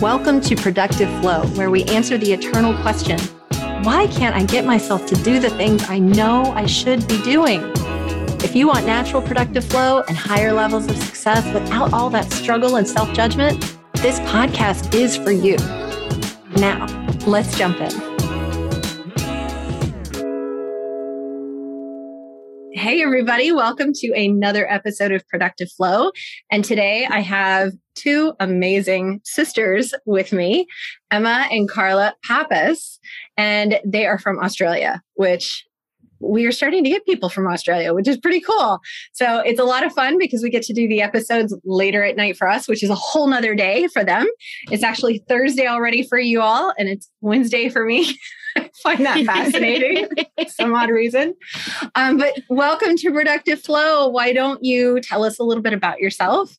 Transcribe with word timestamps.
Welcome 0.00 0.42
to 0.42 0.54
Productive 0.54 1.08
Flow, 1.22 1.46
where 1.54 1.70
we 1.70 1.82
answer 1.84 2.18
the 2.18 2.30
eternal 2.30 2.74
question 2.82 3.18
why 3.82 4.06
can't 4.08 4.36
I 4.36 4.44
get 4.44 4.66
myself 4.66 5.06
to 5.06 5.14
do 5.14 5.40
the 5.40 5.48
things 5.48 5.88
I 5.88 5.98
know 5.98 6.52
I 6.52 6.66
should 6.66 7.08
be 7.08 7.22
doing? 7.22 7.62
If 8.44 8.54
you 8.54 8.66
want 8.66 8.84
natural 8.84 9.22
productive 9.22 9.64
flow 9.64 10.02
and 10.06 10.14
higher 10.14 10.52
levels 10.52 10.86
of 10.90 10.98
success 10.98 11.46
without 11.54 11.94
all 11.94 12.10
that 12.10 12.30
struggle 12.30 12.76
and 12.76 12.86
self 12.86 13.10
judgment, 13.14 13.58
this 13.94 14.20
podcast 14.20 14.92
is 14.92 15.16
for 15.16 15.30
you. 15.30 15.56
Now, 16.60 16.84
let's 17.26 17.56
jump 17.56 17.80
in. 17.80 18.15
Hey, 22.86 23.02
everybody. 23.02 23.50
Welcome 23.50 23.92
to 23.94 24.12
another 24.12 24.70
episode 24.70 25.10
of 25.10 25.26
Productive 25.26 25.68
Flow. 25.72 26.12
And 26.52 26.64
today 26.64 27.04
I 27.10 27.18
have 27.18 27.72
two 27.96 28.34
amazing 28.38 29.22
sisters 29.24 29.92
with 30.04 30.32
me, 30.32 30.68
Emma 31.10 31.48
and 31.50 31.68
Carla 31.68 32.14
Papas, 32.24 33.00
and 33.36 33.80
they 33.84 34.06
are 34.06 34.20
from 34.20 34.38
Australia, 34.38 35.02
which 35.14 35.66
we 36.20 36.46
are 36.46 36.52
starting 36.52 36.84
to 36.84 36.90
get 36.90 37.04
people 37.04 37.28
from 37.28 37.48
Australia, 37.48 37.92
which 37.92 38.06
is 38.06 38.18
pretty 38.18 38.40
cool. 38.40 38.78
So 39.12 39.40
it's 39.40 39.58
a 39.58 39.64
lot 39.64 39.84
of 39.84 39.92
fun 39.92 40.16
because 40.16 40.44
we 40.44 40.48
get 40.48 40.62
to 40.62 40.72
do 40.72 40.86
the 40.86 41.02
episodes 41.02 41.56
later 41.64 42.04
at 42.04 42.14
night 42.14 42.36
for 42.36 42.48
us, 42.48 42.68
which 42.68 42.84
is 42.84 42.90
a 42.90 42.94
whole 42.94 43.26
nother 43.26 43.56
day 43.56 43.88
for 43.88 44.04
them. 44.04 44.28
It's 44.70 44.84
actually 44.84 45.24
Thursday 45.28 45.66
already 45.66 46.04
for 46.04 46.20
you 46.20 46.40
all, 46.40 46.72
and 46.78 46.88
it's 46.88 47.10
Wednesday 47.20 47.68
for 47.68 47.84
me. 47.84 48.16
I 48.56 48.70
find 48.82 49.04
that 49.06 49.24
fascinating 49.26 50.08
for 50.16 50.48
some 50.48 50.74
odd 50.74 50.90
reason. 50.90 51.34
Um, 51.94 52.18
but 52.18 52.34
welcome 52.48 52.96
to 52.96 53.12
Productive 53.12 53.60
Flow. 53.62 54.08
Why 54.08 54.32
don't 54.32 54.62
you 54.64 55.00
tell 55.00 55.24
us 55.24 55.38
a 55.38 55.42
little 55.42 55.62
bit 55.62 55.72
about 55.72 55.98
yourself? 55.98 56.56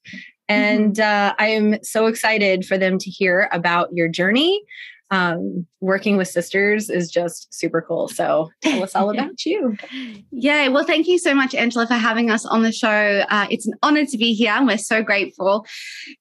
And 0.49 0.95
mm-hmm. 0.95 1.31
uh, 1.31 1.33
I 1.39 1.47
am 1.47 1.83
so 1.83 2.07
excited 2.07 2.65
for 2.65 2.77
them 2.77 2.97
to 2.99 3.09
hear 3.09 3.49
about 3.51 3.89
your 3.91 4.07
journey 4.07 4.63
um, 5.09 5.65
working 5.79 6.17
with 6.17 6.27
sisters 6.27 6.89
is 6.89 7.09
just 7.09 7.53
super 7.53 7.81
cool. 7.81 8.07
So 8.07 8.49
tell 8.61 8.83
us 8.83 8.95
all 8.95 9.09
about 9.13 9.45
you. 9.45 9.77
Yeah, 10.31 10.67
well, 10.67 10.83
thank 10.83 11.07
you 11.07 11.17
so 11.17 11.33
much, 11.33 11.55
Angela, 11.55 11.87
for 11.87 11.93
having 11.93 12.29
us 12.29 12.45
on 12.45 12.63
the 12.63 12.71
show. 12.71 13.23
Uh, 13.29 13.47
it's 13.49 13.65
an 13.67 13.73
honor 13.83 14.05
to 14.05 14.17
be 14.17 14.33
here, 14.33 14.51
and 14.51 14.67
we're 14.67 14.77
so 14.77 15.01
grateful. 15.01 15.65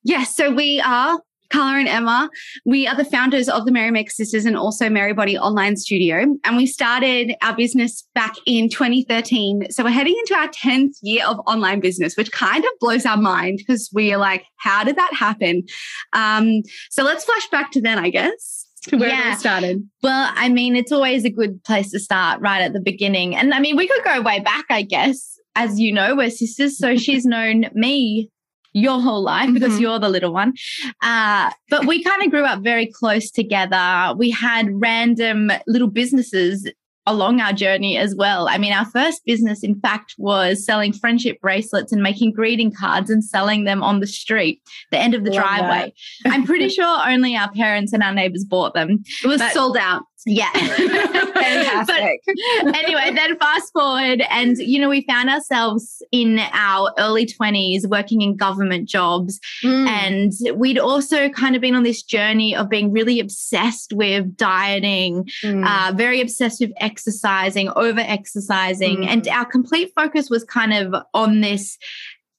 Yes, 0.05 0.35
so 0.35 0.53
we 0.53 0.81
are 0.81 1.19
Carla 1.51 1.81
and 1.81 1.89
Emma. 1.89 2.31
We 2.65 2.87
are 2.87 2.97
the 2.97 3.05
founders 3.05 3.49
of 3.49 3.65
the 3.67 3.73
Merrymaker 3.73 4.11
Sisters 4.11 4.45
and 4.45 4.57
also 4.57 4.89
Merrybody 4.89 5.39
Online 5.39 5.77
Studio. 5.77 6.37
And 6.45 6.57
we 6.57 6.67
started 6.67 7.35
our 7.43 7.57
business 7.57 8.07
back 8.15 8.35
in 8.47 8.69
2013. 8.69 9.71
So 9.71 9.85
we're 9.85 9.91
heading 9.91 10.17
into 10.19 10.35
our 10.35 10.49
10th 10.49 10.97
year 11.03 11.27
of 11.27 11.39
online 11.47 11.81
business, 11.81 12.17
which 12.17 12.33
kind 12.33 12.65
of 12.65 12.71
blows 12.81 13.07
our 13.07 13.17
mind 13.17 13.59
because 13.59 13.91
we 13.93 14.13
are 14.13 14.19
like, 14.19 14.45
how 14.57 14.85
did 14.85 14.97
that 14.97 15.13
happen? 15.15 15.65
Um, 16.13 16.63
so 16.91 17.03
let's 17.03 17.25
flash 17.25 17.49
back 17.51 17.71
to 17.73 17.81
then, 17.81 17.99
I 17.99 18.11
guess 18.11 18.67
to 18.89 18.97
where 18.97 19.09
yeah. 19.09 19.31
we 19.31 19.37
started? 19.37 19.89
Well, 20.03 20.31
I 20.35 20.49
mean, 20.49 20.77
it's 20.77 20.93
always 20.93 21.25
a 21.25 21.31
good 21.31 21.63
place 21.65 21.91
to 21.91 21.99
start 21.99 22.41
right 22.41 22.63
at 22.63 22.73
the 22.73 22.81
beginning. 22.81 23.35
And 23.35 23.53
I 23.53 23.61
mean, 23.61 23.77
we 23.77 23.89
could 23.89 24.05
go 24.05 24.21
way 24.23 24.41
back, 24.41 24.65
I 24.71 24.83
guess. 24.83 25.39
As 25.55 25.81
you 25.81 25.93
know, 25.93 26.15
we're 26.15 26.31
sisters. 26.31 26.79
So 26.79 26.97
she's 26.97 27.25
known 27.25 27.71
me 27.73 28.31
your 28.77 29.01
whole 29.01 29.23
life 29.23 29.53
because 29.55 29.73
mm-hmm. 29.73 29.83
you're 29.83 29.99
the 29.99 30.09
little 30.09 30.33
one. 30.33 30.53
Uh, 31.03 31.51
but 31.71 31.87
we 31.87 32.05
kind 32.05 32.23
of 32.23 32.31
grew 32.31 32.45
up 32.45 32.63
very 32.63 32.87
close 32.87 33.31
together. 33.31 34.15
We 34.19 34.31
had 34.31 34.69
random 34.71 35.51
little 35.67 35.89
businesses 35.89 36.71
along 37.07 37.41
our 37.41 37.53
journey 37.53 37.97
as 37.97 38.15
well. 38.15 38.49
I 38.49 38.59
mean, 38.59 38.73
our 38.73 38.85
first 38.85 39.25
business, 39.25 39.63
in 39.63 39.81
fact, 39.81 40.15
was 40.19 40.65
selling 40.65 40.93
friendship 40.93 41.41
bracelets 41.41 41.93
and 41.93 42.03
making 42.03 42.33
greeting 42.33 42.73
cards 42.73 43.09
and 43.11 43.25
selling 43.25 43.65
them 43.65 43.83
on 43.83 44.01
the 44.01 44.07
street, 44.07 44.61
the 44.91 44.99
end 44.99 45.15
of 45.15 45.25
the 45.25 45.31
Love 45.31 45.41
driveway. 45.41 45.95
I'm 46.27 46.45
pretty 46.45 46.69
sure 46.77 47.09
only 47.09 47.37
our 47.37 47.51
parents 47.53 47.93
and 47.93 48.03
our 48.03 48.13
neighbors 48.13 48.45
bought 48.45 48.75
them. 48.75 49.05
It 49.25 49.27
was 49.27 49.41
sold 49.53 49.77
out. 49.77 50.03
Yeah. 50.25 50.51
Fantastic. 50.53 52.23
anyway, 52.75 53.13
then 53.15 53.39
fast 53.39 53.73
forward, 53.73 54.23
and 54.31 54.57
you 54.59 54.81
know, 54.81 54.89
we 54.89 55.03
found 55.03 55.29
ourselves 55.29 56.03
in 56.11 56.39
our 56.53 56.93
early 56.99 57.27
20s 57.27 57.87
working 57.89 58.23
in 58.23 58.37
government 58.37 58.89
jobs. 58.89 59.39
Mm. 59.63 59.87
And 59.89 60.59
we'd 60.59 60.79
also 60.79 61.29
kind 61.29 61.55
of 61.55 61.63
been 61.63 61.75
on 61.75 61.83
this 61.83 62.03
journey 62.03 62.57
of 62.57 62.69
being 62.69 62.93
really 62.93 63.21
obsessed 63.21 63.93
with 63.93 64.37
dieting, 64.37 65.29
mm. 65.45 65.65
uh, 65.67 65.93
very 65.93 66.21
obsessed 66.21 66.61
with 66.61 66.73
exercising, 66.79 67.69
over 67.77 68.01
exercising. 68.01 68.99
Mm. 68.99 69.07
And 69.07 69.29
our 69.29 69.45
complete 69.45 69.93
focus 69.95 70.31
was 70.31 70.45
kind 70.45 70.73
of 70.73 71.03
on 71.15 71.41
this, 71.41 71.79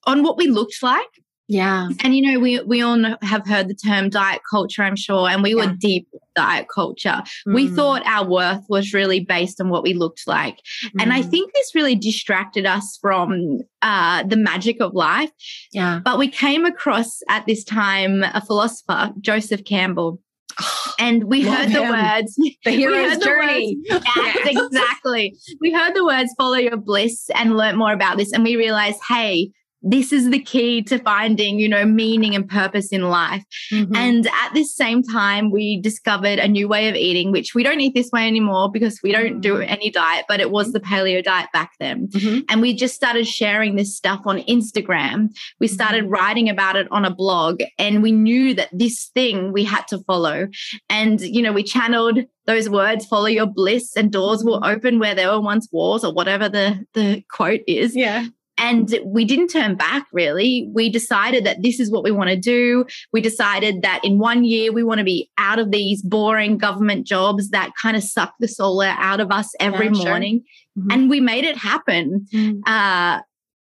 on 0.06 0.24
what 0.24 0.38
we 0.38 0.48
looked 0.48 0.82
like 0.82 1.08
yeah. 1.47 1.90
And 2.03 2.16
you 2.16 2.31
know, 2.31 2.40
we 2.40 2.59
we 2.62 2.81
all 2.81 2.97
know, 2.97 3.18
have 3.22 3.47
heard 3.47 3.69
the 3.69 3.74
term 3.74 4.09
diet 4.09 4.41
culture, 4.50 4.84
I'm 4.84 4.96
sure, 4.96 5.30
and 5.30 5.41
we 5.41 5.56
yeah. 5.56 5.68
were 5.68 5.74
deep 5.74 6.08
diet 6.35 6.68
culture. 6.74 7.24
Mm. 7.47 7.53
We 7.53 7.68
thought 7.68 8.06
our 8.06 8.28
worth 8.28 8.63
was 8.69 8.94
really 8.94 9.22
based 9.22 9.59
on 9.59 9.69
what 9.69 9.84
we 9.84 9.94
looked 9.94 10.28
like. 10.28 10.59
Mm. 10.86 11.02
And 11.02 11.13
I 11.13 11.22
mm. 11.22 11.30
think 11.30 11.53
this 11.53 11.74
really 11.74 11.96
distracted 11.96 12.66
us 12.66 12.97
from 13.02 13.59
uh, 13.81 14.24
the 14.24 14.38
magic 14.38 14.81
of 14.81 14.94
life. 14.94 15.31
Yeah. 15.72 16.00
But 16.03 16.19
we 16.19 16.28
came 16.28 16.66
across 16.66 17.19
at 17.30 17.46
this 17.46 17.63
time 17.63 18.24
a 18.24 18.41
philosopher, 18.46 19.12
Joseph 19.19 19.66
Campbell. 19.66 20.22
And 21.00 21.25
we 21.25 21.44
heard 21.44 21.69
the 21.69 21.84
words, 21.84 22.34
the 22.66 22.72
hero's 22.72 23.19
journey. 23.19 23.78
The 23.88 23.94
words, 23.94 24.06
yes, 24.16 24.47
exactly. 24.47 25.38
We 25.62 25.72
heard 25.72 25.94
the 25.94 26.03
words, 26.03 26.34
follow 26.36 26.56
your 26.56 26.75
bliss, 26.75 27.30
and 27.36 27.56
learn 27.56 27.75
more 27.75 27.94
about 27.94 28.18
this. 28.18 28.34
And 28.34 28.44
we 28.44 28.56
realized, 28.56 28.97
hey, 29.07 29.52
this 29.82 30.12
is 30.12 30.30
the 30.32 30.40
key 30.40 30.82
to 30.82 30.98
finding 31.00 31.60
you 31.60 31.70
know 31.70 31.86
meaning 31.86 32.36
and 32.36 32.50
purpose 32.50 32.90
in 32.92 33.04
life 33.04 33.44
mm-hmm. 33.72 33.96
and 33.96 34.28
at 34.28 34.54
this 34.54 34.76
same 34.76 35.04
time 35.04 35.52
we 35.52 35.80
discovered 35.82 36.40
a 36.40 36.48
new 36.48 36.68
way 36.68 36.90
of 36.90 36.96
eating 36.96 37.32
which 37.32 37.54
we 37.54 37.64
don't 37.64 37.80
eat 37.80 37.94
this 37.94 38.10
way 38.12 38.28
anymore 38.28 38.72
because 38.72 39.00
we 39.04 39.12
don't 39.12 39.40
do 39.40 39.56
mm-hmm. 39.56 39.70
any 39.70 39.92
diet 39.92 40.26
but 40.28 40.40
it 40.40 40.52
was 40.52 40.74
the 40.74 40.80
paleo 40.80 41.24
diet 41.24 41.50
back 41.54 41.72
then 41.80 42.08
mm-hmm. 42.08 42.40
and 42.50 42.62
we 42.62 42.74
just 42.74 42.96
started 42.96 43.28
sharing 43.28 43.76
this 43.76 43.96
stuff 43.96 44.22
on 44.26 44.40
instagram 44.44 45.30
we 45.60 45.68
started 45.68 46.04
mm-hmm. 46.04 46.14
writing 46.14 46.50
about 46.50 46.76
it 46.76 46.88
on 46.92 47.06
a 47.06 47.14
blog 47.14 47.62
and 47.78 48.02
we 48.02 48.12
knew 48.12 48.54
that 48.54 48.70
this 48.72 49.10
thing 49.14 49.54
we 49.54 49.64
had 49.64 49.88
to 49.88 50.00
follow 50.00 50.48
and 50.90 51.22
you 51.22 51.42
know 51.42 51.54
we 51.54 51.64
channeled 51.64 52.20
those 52.48 52.70
words 52.70 53.06
follow 53.06 53.26
your 53.26 53.46
bliss 53.46 53.96
and 53.96 54.12
doors 54.12 54.44
will 54.44 54.60
mm-hmm. 54.60 54.76
open 54.76 55.00
where 55.00 55.14
there 55.14 55.30
were 55.30 55.42
once 55.42 55.68
walls 55.72 56.04
or 56.04 56.14
whatever 56.14 56.50
the 56.50 56.84
the 56.94 57.24
quote 57.30 57.62
is 57.68 57.96
yeah 57.96 58.26
and 58.57 59.00
we 59.06 59.25
didn't 59.25 59.50
turn 59.50 59.75
back 59.75 60.07
really. 60.12 60.69
We 60.73 60.90
decided 60.90 61.45
that 61.45 61.62
this 61.62 61.79
is 61.79 61.91
what 61.91 62.03
we 62.03 62.12
want 62.12 62.29
to 62.29 62.35
do. 62.35 62.85
We 63.13 63.22
decided 63.22 63.81
that 63.81 64.03
in 64.03 64.19
one 64.19 64.44
year 64.44 64.72
we 64.72 64.84
want 64.84 65.00
to 65.00 65.03
be 65.03 65.29
out 65.38 65.59
of 65.59 65.72
these 65.72 66.01
boring 66.01 66.57
government 66.57 67.06
jobs 67.06 67.50
that 67.50 67.72
kind 67.81 67.95
of 67.95 68.03
suck 68.03 68.34
the 68.40 68.47
soul 68.47 68.81
out 68.81 69.19
of 69.19 69.31
us 69.31 69.53
every 69.59 69.88
yeah, 69.88 69.91
morning. 69.91 70.44
Sure. 70.75 70.84
Mm-hmm. 70.84 70.91
And 70.91 71.09
we 71.09 71.19
made 71.19 71.44
it 71.44 71.57
happen. 71.57 72.28
Mm-hmm. 72.34 72.59
Uh, 72.66 73.22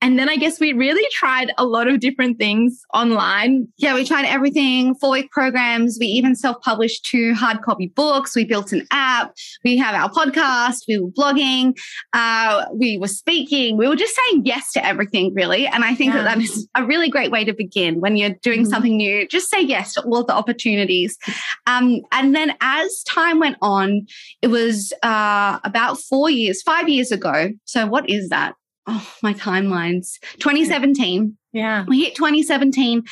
and 0.01 0.19
then 0.19 0.29
I 0.29 0.37
guess 0.37 0.61
we 0.61 0.73
really 0.73 1.07
tried 1.13 1.53
a 1.59 1.65
lot 1.65 1.89
of 1.89 1.99
different 1.99 2.39
things 2.39 2.83
online. 2.95 3.67
Yeah, 3.79 3.95
we 3.95 4.05
tried 4.05 4.27
everything, 4.27 4.95
four 4.95 5.11
week 5.11 5.31
programs. 5.33 5.99
We 5.99 6.07
even 6.07 6.37
self 6.37 6.61
published 6.63 7.05
two 7.05 7.35
hard 7.35 7.63
copy 7.63 7.89
books. 7.89 8.37
We 8.37 8.45
built 8.45 8.73
an 8.73 8.87
app. 8.93 9.35
We 9.65 9.77
have 9.79 9.97
our 9.97 10.09
podcast. 10.09 10.85
We 10.87 11.01
were 11.01 11.11
blogging. 11.11 11.77
Uh, 12.13 12.67
we 12.73 12.97
were 12.99 13.09
speaking. 13.09 13.77
We 13.77 13.89
were 13.89 13.97
just 13.97 14.15
saying 14.15 14.43
yes 14.45 14.73
to 14.73 14.87
everything, 14.87 15.35
really. 15.35 15.67
And 15.67 15.85
I 15.85 15.97
think 15.97 16.15
yeah. 16.15 16.23
that 16.23 16.37
that 16.37 16.45
is 16.45 16.69
a 16.77 16.85
really 16.85 17.11
great 17.11 17.33
way 17.33 17.45
to 17.45 17.53
begin 17.53 18.01
when 18.01 18.17
you're 18.17 18.37
doing 18.43 18.61
mm-hmm. 18.61 18.71
something 18.71 18.97
new. 18.97 19.27
Just 19.27 19.51
say 19.51 19.61
yes 19.61 19.95
to 19.95 20.03
all 20.03 20.23
the 20.23 20.35
opportunities. 20.35 21.19
Um, 21.67 22.03
and 22.13 22.37
then 22.37 22.55
as 22.61 23.03
time 23.03 23.41
went 23.41 23.57
on, 23.63 24.07
it 24.43 24.49
was 24.49 24.93
uh, 25.03 25.59
about 25.65 25.99
four 25.99 26.31
years, 26.31 26.63
five 26.63 26.89
years 26.89 27.11
ago. 27.11 27.51
So, 27.65 27.87
what 27.87 28.09
is 28.09 28.29
that? 28.29 28.55
Oh, 28.89 29.13
my 29.23 29.35
timelines. 29.35 30.19
2017. 30.39 31.37
Yeah. 31.53 31.85
We 31.89 32.03
hit 32.03 32.15
2017 32.15 33.03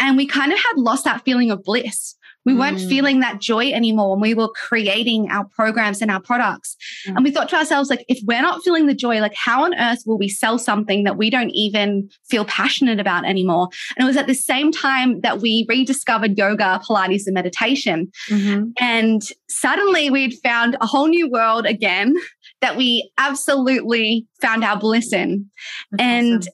and 0.00 0.16
we 0.16 0.26
kind 0.26 0.52
of 0.52 0.58
had 0.58 0.76
lost 0.76 1.04
that 1.04 1.24
feeling 1.24 1.50
of 1.50 1.62
bliss. 1.64 2.16
We 2.46 2.52
mm. 2.52 2.60
weren't 2.60 2.80
feeling 2.80 3.20
that 3.20 3.40
joy 3.40 3.72
anymore 3.72 4.12
when 4.12 4.20
we 4.20 4.32
were 4.32 4.48
creating 4.48 5.28
our 5.30 5.44
programs 5.44 6.00
and 6.00 6.10
our 6.10 6.20
products. 6.20 6.76
Mm. 7.06 7.16
And 7.16 7.24
we 7.24 7.32
thought 7.32 7.48
to 7.50 7.56
ourselves, 7.56 7.90
like, 7.90 8.04
if 8.08 8.20
we're 8.24 8.40
not 8.40 8.62
feeling 8.62 8.86
the 8.86 8.94
joy, 8.94 9.20
like, 9.20 9.34
how 9.34 9.64
on 9.64 9.74
earth 9.74 10.04
will 10.06 10.16
we 10.16 10.28
sell 10.28 10.58
something 10.58 11.02
that 11.02 11.16
we 11.16 11.28
don't 11.28 11.50
even 11.50 12.08
feel 12.30 12.44
passionate 12.44 13.00
about 13.00 13.26
anymore? 13.26 13.68
And 13.96 14.04
it 14.04 14.06
was 14.06 14.16
at 14.16 14.28
the 14.28 14.34
same 14.34 14.70
time 14.70 15.20
that 15.22 15.40
we 15.40 15.66
rediscovered 15.68 16.38
yoga, 16.38 16.80
Pilates, 16.88 17.26
and 17.26 17.34
meditation. 17.34 18.12
Mm-hmm. 18.30 18.70
And 18.78 19.22
suddenly 19.48 20.08
we'd 20.08 20.38
found 20.44 20.76
a 20.80 20.86
whole 20.86 21.08
new 21.08 21.28
world 21.28 21.66
again 21.66 22.14
that 22.60 22.76
we 22.76 23.10
absolutely 23.18 24.26
found 24.40 24.64
our 24.64 24.78
bliss 24.78 25.12
in. 25.12 25.46
That's 25.92 26.02
and 26.02 26.38
awesome. 26.38 26.52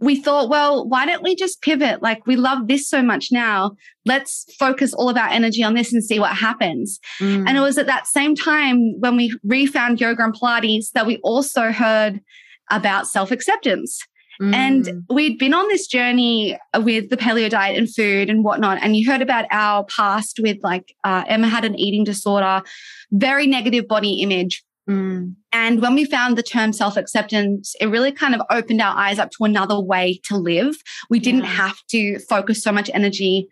we 0.00 0.16
thought, 0.16 0.48
well, 0.48 0.88
why 0.88 1.06
don't 1.06 1.22
we 1.22 1.34
just 1.36 1.62
pivot? 1.62 2.02
Like, 2.02 2.26
we 2.26 2.36
love 2.36 2.68
this 2.68 2.88
so 2.88 3.02
much 3.02 3.28
now. 3.30 3.76
Let's 4.04 4.46
focus 4.58 4.94
all 4.94 5.08
of 5.08 5.16
our 5.16 5.28
energy 5.28 5.62
on 5.62 5.74
this 5.74 5.92
and 5.92 6.02
see 6.02 6.18
what 6.18 6.36
happens. 6.36 6.98
Mm. 7.20 7.48
And 7.48 7.56
it 7.56 7.60
was 7.60 7.78
at 7.78 7.86
that 7.86 8.06
same 8.06 8.34
time 8.34 8.94
when 9.00 9.16
we 9.16 9.36
refound 9.44 10.00
yoga 10.00 10.24
and 10.24 10.34
Pilates 10.34 10.92
that 10.92 11.06
we 11.06 11.18
also 11.18 11.70
heard 11.70 12.20
about 12.70 13.06
self 13.06 13.30
acceptance. 13.30 14.00
Mm. 14.40 14.54
And 14.54 15.04
we'd 15.08 15.38
been 15.38 15.54
on 15.54 15.68
this 15.68 15.86
journey 15.86 16.58
with 16.80 17.10
the 17.10 17.16
paleo 17.16 17.48
diet 17.48 17.78
and 17.78 17.92
food 17.92 18.28
and 18.28 18.42
whatnot. 18.44 18.78
And 18.82 18.96
you 18.96 19.10
heard 19.10 19.22
about 19.22 19.44
our 19.50 19.84
past 19.84 20.40
with 20.42 20.58
like 20.62 20.94
uh, 21.04 21.24
Emma 21.28 21.48
had 21.48 21.64
an 21.64 21.78
eating 21.78 22.04
disorder, 22.04 22.62
very 23.12 23.46
negative 23.46 23.86
body 23.86 24.20
image. 24.22 24.64
Mm. 24.88 25.34
And 25.52 25.80
when 25.80 25.94
we 25.94 26.04
found 26.04 26.36
the 26.36 26.42
term 26.42 26.72
self 26.72 26.96
acceptance, 26.96 27.74
it 27.80 27.86
really 27.86 28.12
kind 28.12 28.34
of 28.34 28.42
opened 28.50 28.80
our 28.80 28.96
eyes 28.96 29.18
up 29.18 29.30
to 29.32 29.44
another 29.44 29.80
way 29.80 30.20
to 30.24 30.36
live. 30.36 30.76
We 31.10 31.18
didn't 31.18 31.44
yeah. 31.44 31.46
have 31.46 31.76
to 31.90 32.18
focus 32.20 32.62
so 32.62 32.72
much 32.72 32.90
energy 32.92 33.48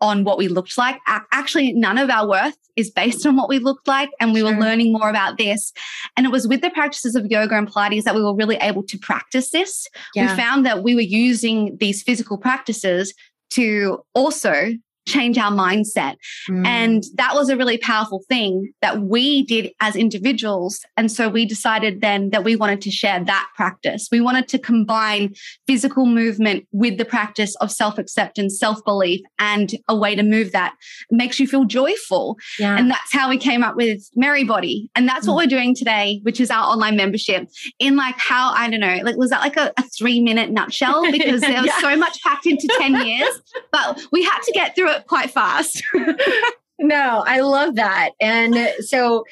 on 0.00 0.24
what 0.24 0.36
we 0.36 0.48
looked 0.48 0.76
like. 0.76 0.98
Actually, 1.32 1.72
none 1.72 1.96
of 1.96 2.10
our 2.10 2.28
worth 2.28 2.58
is 2.76 2.90
based 2.90 3.24
on 3.24 3.36
what 3.36 3.48
we 3.48 3.58
looked 3.58 3.88
like. 3.88 4.10
And 4.20 4.32
we 4.32 4.40
sure. 4.40 4.54
were 4.54 4.60
learning 4.60 4.92
more 4.92 5.08
about 5.08 5.38
this. 5.38 5.72
And 6.16 6.26
it 6.26 6.32
was 6.32 6.46
with 6.46 6.60
the 6.60 6.70
practices 6.70 7.16
of 7.16 7.26
yoga 7.26 7.56
and 7.56 7.66
Pilates 7.66 8.02
that 8.02 8.14
we 8.14 8.22
were 8.22 8.34
really 8.34 8.56
able 8.56 8.82
to 8.84 8.98
practice 8.98 9.50
this. 9.50 9.88
Yeah. 10.14 10.30
We 10.30 10.36
found 10.36 10.66
that 10.66 10.82
we 10.82 10.94
were 10.94 11.00
using 11.00 11.76
these 11.80 12.02
physical 12.02 12.36
practices 12.36 13.14
to 13.50 14.04
also 14.14 14.72
change 15.06 15.38
our 15.38 15.50
mindset. 15.50 16.16
Mm. 16.50 16.66
And 16.66 17.04
that 17.14 17.34
was 17.34 17.48
a 17.48 17.56
really 17.56 17.78
powerful 17.78 18.22
thing 18.28 18.72
that 18.82 19.02
we 19.02 19.44
did 19.44 19.70
as 19.80 19.96
individuals. 19.96 20.80
And 20.96 21.10
so 21.10 21.28
we 21.28 21.46
decided 21.46 22.00
then 22.00 22.30
that 22.30 22.44
we 22.44 22.56
wanted 22.56 22.80
to 22.82 22.90
share 22.90 23.22
that 23.24 23.48
practice. 23.54 24.08
We 24.10 24.20
wanted 24.20 24.48
to 24.48 24.58
combine 24.58 25.34
physical 25.66 26.06
movement 26.06 26.66
with 26.72 26.98
the 26.98 27.04
practice 27.04 27.54
of 27.56 27.70
self 27.70 27.98
acceptance, 27.98 28.58
self 28.58 28.84
belief, 28.84 29.20
and 29.38 29.72
a 29.88 29.96
way 29.96 30.14
to 30.14 30.22
move 30.22 30.52
that 30.52 30.74
makes 31.10 31.38
you 31.38 31.46
feel 31.46 31.64
joyful. 31.64 32.36
Yeah. 32.58 32.76
And 32.76 32.90
that's 32.90 33.12
how 33.12 33.30
we 33.30 33.38
came 33.38 33.62
up 33.62 33.76
with 33.76 34.02
Merrybody. 34.16 34.88
And 34.94 35.08
that's 35.08 35.24
mm. 35.24 35.28
what 35.28 35.36
we're 35.36 35.46
doing 35.46 35.74
today, 35.74 36.20
which 36.24 36.40
is 36.40 36.50
our 36.50 36.64
online 36.64 36.96
membership 36.96 37.48
in 37.78 37.96
like 37.96 38.16
how, 38.18 38.52
I 38.52 38.68
don't 38.68 38.80
know, 38.80 38.98
like, 39.02 39.16
was 39.16 39.30
that 39.30 39.40
like 39.40 39.56
a, 39.56 39.72
a 39.76 39.82
three 39.96 40.20
minute 40.20 40.50
nutshell? 40.50 41.10
Because 41.12 41.40
there 41.42 41.62
was 41.62 41.66
yeah. 41.66 41.80
so 41.80 41.96
much 41.96 42.20
packed 42.22 42.46
into 42.46 42.68
10 42.78 43.06
years, 43.06 43.40
but 43.72 44.02
we 44.10 44.22
had 44.24 44.40
to 44.40 44.52
get 44.52 44.74
through 44.74 44.90
it 44.90 44.95
quite 45.06 45.30
fast. 45.30 45.82
no, 46.78 47.24
I 47.26 47.40
love 47.40 47.76
that. 47.76 48.10
And 48.20 48.56
so, 48.80 49.24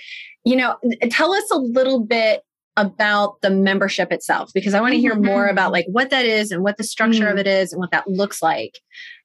you 0.44 0.56
know, 0.56 0.76
tell 1.10 1.32
us 1.32 1.50
a 1.50 1.58
little 1.58 2.00
bit 2.00 2.42
about 2.76 3.40
the 3.40 3.50
membership 3.50 4.12
itself 4.12 4.50
because 4.52 4.74
I 4.74 4.80
want 4.80 4.94
to 4.94 5.00
hear 5.00 5.14
mm-hmm. 5.14 5.26
more 5.26 5.46
about 5.46 5.72
like 5.72 5.86
what 5.88 6.10
that 6.10 6.26
is 6.26 6.50
and 6.50 6.62
what 6.62 6.76
the 6.76 6.84
structure 6.84 7.26
mm. 7.26 7.32
of 7.32 7.38
it 7.38 7.46
is 7.46 7.72
and 7.72 7.78
what 7.78 7.92
that 7.92 8.08
looks 8.08 8.42
like. 8.42 8.80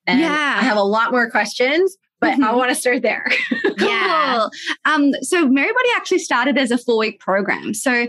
And 0.05 0.19
yeah. 0.19 0.57
I 0.59 0.63
have 0.63 0.77
a 0.77 0.83
lot 0.83 1.11
more 1.11 1.29
questions, 1.29 1.97
but 2.19 2.33
mm-hmm. 2.33 2.43
I 2.43 2.53
want 2.53 2.69
to 2.69 2.75
start 2.75 3.01
there. 3.01 3.25
yeah. 3.79 4.47
Um, 4.85 5.11
so 5.21 5.47
Merrybody 5.47 5.95
actually 5.95 6.19
started 6.19 6.57
as 6.57 6.71
a 6.71 6.77
four 6.77 6.97
week 6.97 7.19
program. 7.19 7.73
So 7.73 8.07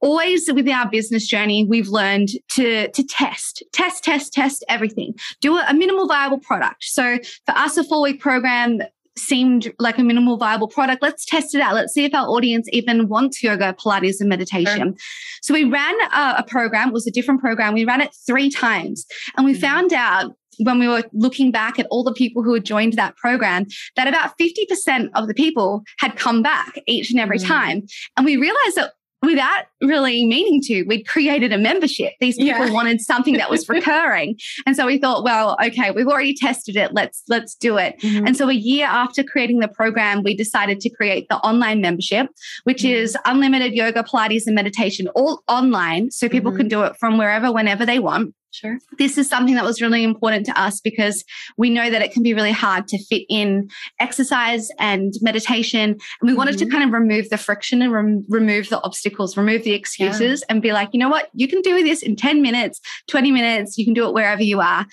always 0.00 0.50
with 0.52 0.68
our 0.68 0.88
business 0.88 1.26
journey, 1.26 1.66
we've 1.68 1.88
learned 1.88 2.30
to, 2.52 2.90
to 2.90 3.04
test, 3.04 3.62
test, 3.72 4.04
test, 4.04 4.32
test 4.32 4.64
everything, 4.68 5.14
do 5.40 5.56
a, 5.56 5.64
a 5.68 5.74
minimal 5.74 6.06
viable 6.06 6.38
product. 6.38 6.84
So 6.84 7.18
for 7.46 7.52
us, 7.56 7.76
a 7.76 7.84
four 7.84 8.02
week 8.02 8.20
program 8.20 8.80
seemed 9.20 9.72
like 9.78 9.98
a 9.98 10.02
minimal 10.02 10.36
viable 10.36 10.68
product. 10.68 11.02
Let's 11.02 11.24
test 11.24 11.54
it 11.54 11.60
out. 11.60 11.74
Let's 11.74 11.92
see 11.92 12.04
if 12.04 12.14
our 12.14 12.26
audience 12.26 12.68
even 12.72 13.08
wants 13.08 13.42
yoga, 13.42 13.74
Pilates, 13.74 14.20
and 14.20 14.28
meditation. 14.28 14.94
Sure. 14.94 14.94
So 15.42 15.54
we 15.54 15.64
ran 15.64 15.94
a, 16.12 16.36
a, 16.38 16.44
program, 16.46 16.88
it 16.88 16.92
was 16.94 17.06
a 17.06 17.10
different 17.10 17.40
program. 17.40 17.74
We 17.74 17.84
ran 17.84 18.00
it 18.00 18.14
three 18.26 18.50
times 18.50 19.06
and 19.36 19.44
we 19.44 19.52
mm-hmm. 19.52 19.60
found 19.60 19.92
out 19.92 20.34
when 20.62 20.78
we 20.78 20.88
were 20.88 21.04
looking 21.12 21.50
back 21.50 21.78
at 21.78 21.86
all 21.90 22.04
the 22.04 22.12
people 22.12 22.42
who 22.42 22.54
had 22.54 22.64
joined 22.64 22.94
that 22.94 23.16
program, 23.16 23.66
that 23.96 24.06
about 24.06 24.38
50% 24.38 25.08
of 25.14 25.28
the 25.28 25.34
people 25.34 25.82
had 25.98 26.16
come 26.16 26.42
back 26.42 26.78
each 26.86 27.10
and 27.10 27.20
every 27.20 27.38
mm. 27.38 27.46
time. 27.46 27.82
And 28.16 28.26
we 28.26 28.36
realized 28.36 28.76
that 28.76 28.92
without 29.22 29.64
really 29.82 30.24
meaning 30.26 30.60
to, 30.62 30.82
we'd 30.84 31.06
created 31.06 31.52
a 31.52 31.58
membership. 31.58 32.14
These 32.20 32.36
people 32.36 32.66
yeah. 32.66 32.72
wanted 32.72 33.00
something 33.00 33.36
that 33.36 33.50
was 33.50 33.68
recurring. 33.68 34.38
and 34.66 34.74
so 34.74 34.86
we 34.86 34.98
thought, 34.98 35.24
well, 35.24 35.56
okay, 35.62 35.90
we've 35.90 36.06
already 36.06 36.34
tested 36.34 36.76
it. 36.76 36.92
Let's 36.94 37.22
let's 37.28 37.54
do 37.54 37.76
it. 37.76 37.98
Mm-hmm. 38.00 38.26
And 38.26 38.36
so 38.36 38.48
a 38.48 38.54
year 38.54 38.86
after 38.86 39.22
creating 39.22 39.60
the 39.60 39.68
program, 39.68 40.22
we 40.22 40.34
decided 40.34 40.80
to 40.80 40.90
create 40.90 41.28
the 41.28 41.36
online 41.36 41.80
membership, 41.80 42.28
which 42.64 42.82
mm-hmm. 42.82 43.02
is 43.02 43.16
unlimited 43.24 43.74
yoga, 43.74 44.02
Pilates, 44.02 44.46
and 44.46 44.54
meditation 44.54 45.08
all 45.08 45.42
online. 45.48 46.10
So 46.10 46.28
people 46.28 46.50
mm-hmm. 46.50 46.58
can 46.58 46.68
do 46.68 46.82
it 46.82 46.96
from 46.96 47.18
wherever, 47.18 47.52
whenever 47.52 47.84
they 47.84 47.98
want. 47.98 48.34
Sure. 48.52 48.78
This 48.98 49.16
is 49.16 49.28
something 49.28 49.54
that 49.54 49.64
was 49.64 49.80
really 49.80 50.02
important 50.02 50.44
to 50.46 50.60
us 50.60 50.80
because 50.80 51.24
we 51.56 51.70
know 51.70 51.88
that 51.88 52.02
it 52.02 52.12
can 52.12 52.22
be 52.22 52.34
really 52.34 52.52
hard 52.52 52.88
to 52.88 52.98
fit 53.04 53.24
in 53.28 53.68
exercise 54.00 54.68
and 54.78 55.14
meditation. 55.20 55.90
And 55.90 55.98
we 56.22 56.30
mm-hmm. 56.30 56.38
wanted 56.38 56.58
to 56.58 56.64
mm-hmm. 56.64 56.72
kind 56.72 56.84
of 56.84 56.92
remove 56.92 57.30
the 57.30 57.38
friction 57.38 57.80
and 57.80 57.92
rem- 57.92 58.24
remove 58.28 58.68
the 58.68 58.82
obstacles, 58.82 59.36
remove 59.36 59.62
the 59.62 59.72
excuses, 59.72 60.40
yeah. 60.40 60.46
and 60.48 60.62
be 60.62 60.72
like, 60.72 60.90
you 60.92 60.98
know 60.98 61.08
what? 61.08 61.28
You 61.32 61.46
can 61.46 61.62
do 61.62 61.82
this 61.84 62.02
in 62.02 62.16
10 62.16 62.42
minutes, 62.42 62.80
20 63.08 63.30
minutes. 63.30 63.78
You 63.78 63.84
can 63.84 63.94
do 63.94 64.06
it 64.08 64.14
wherever 64.14 64.42
you 64.42 64.60
are. 64.60 64.84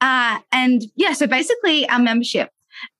Uh, 0.00 0.38
and 0.52 0.82
yeah, 0.96 1.14
so 1.14 1.26
basically, 1.26 1.88
our 1.88 1.98
membership 1.98 2.50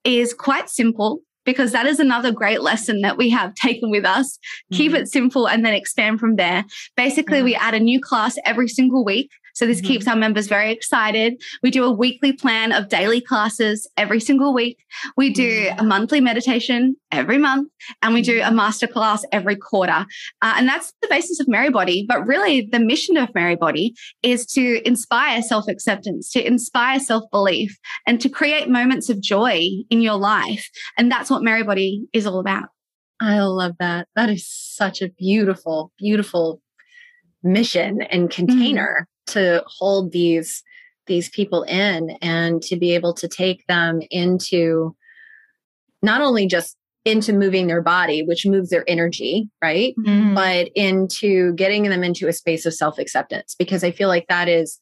is 0.04 0.32
quite 0.32 0.70
simple 0.70 1.20
because 1.44 1.72
that 1.72 1.86
is 1.86 2.00
another 2.00 2.32
great 2.32 2.60
lesson 2.60 3.00
that 3.02 3.16
we 3.16 3.30
have 3.30 3.54
taken 3.62 3.90
with 3.90 4.04
us. 4.04 4.36
Mm-hmm. 4.36 4.76
Keep 4.76 4.94
it 4.94 5.08
simple 5.08 5.46
and 5.46 5.64
then 5.64 5.74
expand 5.74 6.20
from 6.20 6.36
there. 6.36 6.64
Basically, 6.96 7.42
we 7.42 7.54
add 7.54 7.74
a 7.74 7.80
new 7.80 8.00
class 8.00 8.36
every 8.44 8.68
single 8.68 9.04
week. 9.04 9.30
So 9.56 9.66
this 9.66 9.78
mm-hmm. 9.78 9.86
keeps 9.86 10.06
our 10.06 10.16
members 10.16 10.48
very 10.48 10.70
excited. 10.70 11.42
We 11.62 11.70
do 11.70 11.84
a 11.84 11.90
weekly 11.90 12.34
plan 12.34 12.72
of 12.72 12.90
daily 12.90 13.22
classes 13.22 13.88
every 13.96 14.20
single 14.20 14.52
week. 14.52 14.76
We 15.16 15.32
do 15.32 15.64
mm-hmm. 15.64 15.80
a 15.80 15.82
monthly 15.82 16.20
meditation 16.20 16.94
every 17.10 17.38
month 17.38 17.70
and 18.02 18.12
we 18.12 18.20
do 18.20 18.40
a 18.40 18.44
mm-hmm. 18.44 18.60
masterclass 18.60 19.22
every 19.32 19.56
quarter. 19.56 20.04
Uh, 20.42 20.54
and 20.56 20.68
that's 20.68 20.92
the 21.00 21.08
basis 21.08 21.40
of 21.40 21.48
Merrybody. 21.48 22.04
But 22.06 22.26
really, 22.26 22.68
the 22.70 22.78
mission 22.78 23.16
of 23.16 23.30
Merrybody 23.30 23.94
is 24.22 24.44
to 24.48 24.86
inspire 24.86 25.40
self 25.40 25.68
acceptance, 25.68 26.30
to 26.32 26.46
inspire 26.46 27.00
self 27.00 27.24
belief, 27.32 27.78
and 28.06 28.20
to 28.20 28.28
create 28.28 28.68
moments 28.68 29.08
of 29.08 29.22
joy 29.22 29.68
in 29.88 30.02
your 30.02 30.18
life. 30.18 30.68
And 30.98 31.10
that's 31.10 31.30
what 31.30 31.42
Merrybody 31.42 32.02
is 32.12 32.26
all 32.26 32.40
about. 32.40 32.68
I 33.20 33.40
love 33.40 33.72
that. 33.78 34.08
That 34.16 34.28
is 34.28 34.46
such 34.46 35.00
a 35.00 35.08
beautiful, 35.08 35.92
beautiful 35.98 36.60
mission 37.42 38.02
and 38.02 38.28
mm-hmm. 38.28 38.46
container 38.46 39.08
to 39.26 39.62
hold 39.66 40.12
these 40.12 40.62
these 41.06 41.28
people 41.28 41.62
in 41.64 42.10
and 42.20 42.62
to 42.62 42.76
be 42.76 42.92
able 42.94 43.14
to 43.14 43.28
take 43.28 43.64
them 43.66 44.00
into 44.10 44.94
not 46.02 46.20
only 46.20 46.46
just 46.46 46.76
into 47.04 47.32
moving 47.32 47.68
their 47.68 47.82
body 47.82 48.22
which 48.22 48.46
moves 48.46 48.70
their 48.70 48.84
energy 48.88 49.48
right 49.62 49.94
mm-hmm. 50.00 50.34
but 50.34 50.68
into 50.74 51.52
getting 51.54 51.84
them 51.84 52.02
into 52.02 52.26
a 52.26 52.32
space 52.32 52.66
of 52.66 52.74
self-acceptance 52.74 53.54
because 53.58 53.84
i 53.84 53.90
feel 53.90 54.08
like 54.08 54.26
that 54.28 54.48
is 54.48 54.78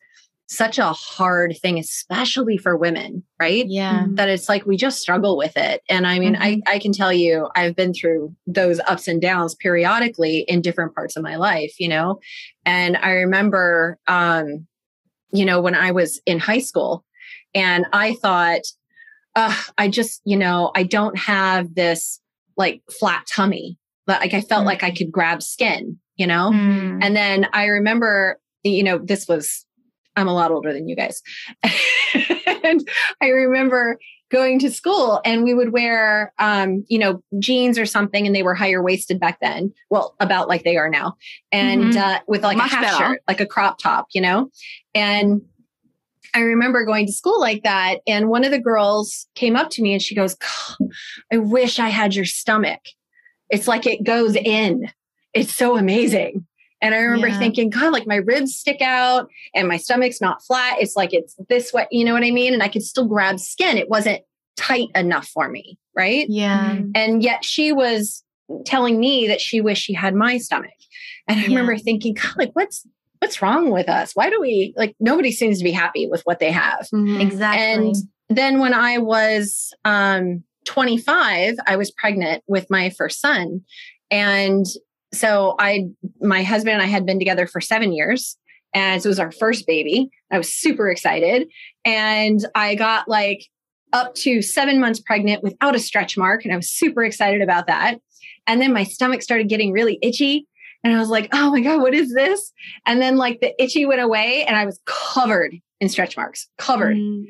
such 0.46 0.78
a 0.78 0.92
hard 0.92 1.56
thing 1.60 1.78
especially 1.78 2.56
for 2.58 2.76
women 2.76 3.22
right? 3.40 3.66
Yeah. 3.66 4.06
That 4.10 4.28
it's 4.28 4.48
like 4.48 4.64
we 4.64 4.76
just 4.76 5.00
struggle 5.00 5.36
with 5.36 5.56
it. 5.56 5.82
And 5.88 6.06
i 6.06 6.18
mean 6.18 6.34
mm-hmm. 6.34 6.42
I, 6.66 6.74
I 6.74 6.78
can 6.78 6.92
tell 6.92 7.12
you 7.12 7.48
i've 7.56 7.76
been 7.76 7.92
through 7.94 8.34
those 8.46 8.80
ups 8.80 9.08
and 9.08 9.20
downs 9.20 9.54
periodically 9.54 10.40
in 10.48 10.60
different 10.60 10.94
parts 10.94 11.16
of 11.16 11.22
my 11.22 11.36
life 11.36 11.78
you 11.78 11.88
know? 11.88 12.20
And 12.64 12.96
i 12.96 13.10
remember 13.10 13.98
um 14.06 14.66
you 15.32 15.44
know 15.44 15.60
when 15.60 15.74
i 15.74 15.90
was 15.90 16.20
in 16.26 16.38
high 16.38 16.60
school 16.60 17.04
and 17.54 17.86
i 17.92 18.14
thought 18.14 18.62
uh, 19.36 19.54
i 19.78 19.88
just 19.88 20.20
you 20.24 20.36
know 20.36 20.70
i 20.74 20.82
don't 20.82 21.18
have 21.18 21.74
this 21.74 22.20
like 22.56 22.82
flat 22.98 23.26
tummy. 23.26 23.78
But 24.06 24.20
like 24.20 24.34
i 24.34 24.40
felt 24.40 24.60
mm-hmm. 24.60 24.66
like 24.66 24.82
i 24.82 24.90
could 24.90 25.10
grab 25.10 25.42
skin 25.42 25.98
you 26.16 26.26
know? 26.26 26.52
Mm. 26.52 27.00
and 27.02 27.16
then 27.16 27.48
i 27.52 27.66
remember 27.66 28.38
you 28.62 28.82
know 28.82 28.98
this 28.98 29.26
was 29.26 29.66
I'm 30.16 30.28
a 30.28 30.34
lot 30.34 30.50
older 30.50 30.72
than 30.72 30.88
you 30.88 30.96
guys. 30.96 31.22
and 32.64 32.88
I 33.20 33.28
remember 33.28 33.98
going 34.34 34.58
to 34.58 34.70
school 34.70 35.20
and 35.24 35.44
we 35.44 35.54
would 35.54 35.72
wear 35.72 36.32
um, 36.40 36.84
you 36.88 36.98
know 36.98 37.22
jeans 37.38 37.78
or 37.78 37.86
something 37.86 38.26
and 38.26 38.34
they 38.34 38.42
were 38.42 38.54
higher 38.54 38.82
waisted 38.82 39.20
back 39.20 39.38
then 39.40 39.72
well 39.90 40.16
about 40.18 40.48
like 40.48 40.64
they 40.64 40.76
are 40.76 40.88
now 40.88 41.14
and 41.52 41.84
mm-hmm. 41.84 41.98
uh, 41.98 42.18
with 42.26 42.42
like 42.42 42.56
Much 42.56 42.72
a 42.72 42.74
half 42.74 42.82
better. 42.82 42.96
shirt 42.96 43.22
like 43.28 43.40
a 43.40 43.46
crop 43.46 43.78
top 43.78 44.06
you 44.12 44.20
know 44.20 44.50
and 44.92 45.40
i 46.34 46.40
remember 46.40 46.84
going 46.84 47.06
to 47.06 47.12
school 47.12 47.38
like 47.38 47.62
that 47.62 48.00
and 48.08 48.28
one 48.28 48.44
of 48.44 48.50
the 48.50 48.58
girls 48.58 49.28
came 49.36 49.54
up 49.54 49.70
to 49.70 49.82
me 49.82 49.92
and 49.92 50.02
she 50.02 50.16
goes 50.16 50.36
i 51.32 51.36
wish 51.36 51.78
i 51.78 51.88
had 51.88 52.14
your 52.14 52.24
stomach 52.24 52.80
it's 53.50 53.68
like 53.68 53.86
it 53.86 54.02
goes 54.02 54.34
in 54.34 54.90
it's 55.32 55.54
so 55.54 55.76
amazing 55.76 56.44
and 56.84 56.94
I 56.94 56.98
remember 56.98 57.28
yeah. 57.28 57.38
thinking, 57.38 57.70
God, 57.70 57.94
like 57.94 58.06
my 58.06 58.16
ribs 58.16 58.54
stick 58.54 58.82
out 58.82 59.30
and 59.54 59.66
my 59.66 59.78
stomach's 59.78 60.20
not 60.20 60.44
flat. 60.44 60.76
It's 60.80 60.96
like 60.96 61.14
it's 61.14 61.34
this 61.48 61.72
way, 61.72 61.86
you 61.90 62.04
know 62.04 62.12
what 62.12 62.24
I 62.24 62.30
mean? 62.30 62.52
And 62.52 62.62
I 62.62 62.68
could 62.68 62.82
still 62.82 63.06
grab 63.06 63.40
skin. 63.40 63.78
It 63.78 63.88
wasn't 63.88 64.20
tight 64.58 64.88
enough 64.94 65.26
for 65.28 65.48
me. 65.48 65.78
Right. 65.96 66.26
Yeah. 66.28 66.72
Mm-hmm. 66.72 66.90
And 66.94 67.22
yet 67.22 67.42
she 67.42 67.72
was 67.72 68.22
telling 68.66 69.00
me 69.00 69.26
that 69.28 69.40
she 69.40 69.62
wished 69.62 69.82
she 69.82 69.94
had 69.94 70.14
my 70.14 70.36
stomach. 70.36 70.70
And 71.26 71.40
I 71.40 71.44
yeah. 71.44 71.48
remember 71.48 71.78
thinking, 71.78 72.12
God, 72.14 72.36
like 72.36 72.50
what's 72.52 72.86
what's 73.20 73.40
wrong 73.40 73.70
with 73.70 73.88
us? 73.88 74.12
Why 74.12 74.28
do 74.28 74.38
we 74.38 74.74
like 74.76 74.94
nobody 75.00 75.32
seems 75.32 75.56
to 75.58 75.64
be 75.64 75.72
happy 75.72 76.06
with 76.06 76.20
what 76.24 76.38
they 76.38 76.50
have? 76.52 76.86
Mm-hmm. 76.92 77.22
Exactly. 77.22 77.62
And 77.62 77.96
then 78.28 78.58
when 78.58 78.74
I 78.74 78.98
was 78.98 79.72
um 79.86 80.44
25, 80.66 81.54
I 81.66 81.76
was 81.76 81.90
pregnant 81.90 82.44
with 82.46 82.68
my 82.68 82.90
first 82.90 83.20
son. 83.20 83.62
And 84.10 84.66
so 85.16 85.54
I, 85.58 85.86
my 86.20 86.42
husband 86.42 86.74
and 86.74 86.82
I 86.82 86.86
had 86.86 87.06
been 87.06 87.18
together 87.18 87.46
for 87.46 87.60
seven 87.60 87.92
years. 87.92 88.36
And 88.74 89.00
so 89.00 89.06
it 89.06 89.10
was 89.10 89.20
our 89.20 89.30
first 89.30 89.66
baby. 89.66 90.10
I 90.32 90.38
was 90.38 90.52
super 90.52 90.90
excited. 90.90 91.48
And 91.84 92.44
I 92.54 92.74
got 92.74 93.08
like 93.08 93.46
up 93.92 94.14
to 94.16 94.42
seven 94.42 94.80
months 94.80 95.00
pregnant 95.00 95.42
without 95.42 95.76
a 95.76 95.78
stretch 95.78 96.16
mark. 96.16 96.44
And 96.44 96.52
I 96.52 96.56
was 96.56 96.68
super 96.68 97.04
excited 97.04 97.40
about 97.40 97.68
that. 97.68 97.98
And 98.46 98.60
then 98.60 98.72
my 98.72 98.84
stomach 98.84 99.22
started 99.22 99.48
getting 99.48 99.72
really 99.72 99.98
itchy. 100.02 100.46
And 100.82 100.94
I 100.94 100.98
was 100.98 101.08
like, 101.08 101.28
oh 101.32 101.50
my 101.50 101.60
God, 101.60 101.80
what 101.80 101.94
is 101.94 102.12
this? 102.12 102.52
And 102.84 103.00
then 103.00 103.16
like 103.16 103.40
the 103.40 103.54
itchy 103.62 103.86
went 103.86 104.02
away 104.02 104.44
and 104.44 104.56
I 104.56 104.66
was 104.66 104.80
covered 104.84 105.54
in 105.80 105.88
stretch 105.88 106.16
marks, 106.16 106.48
covered. 106.58 106.96
Mm. 106.96 107.24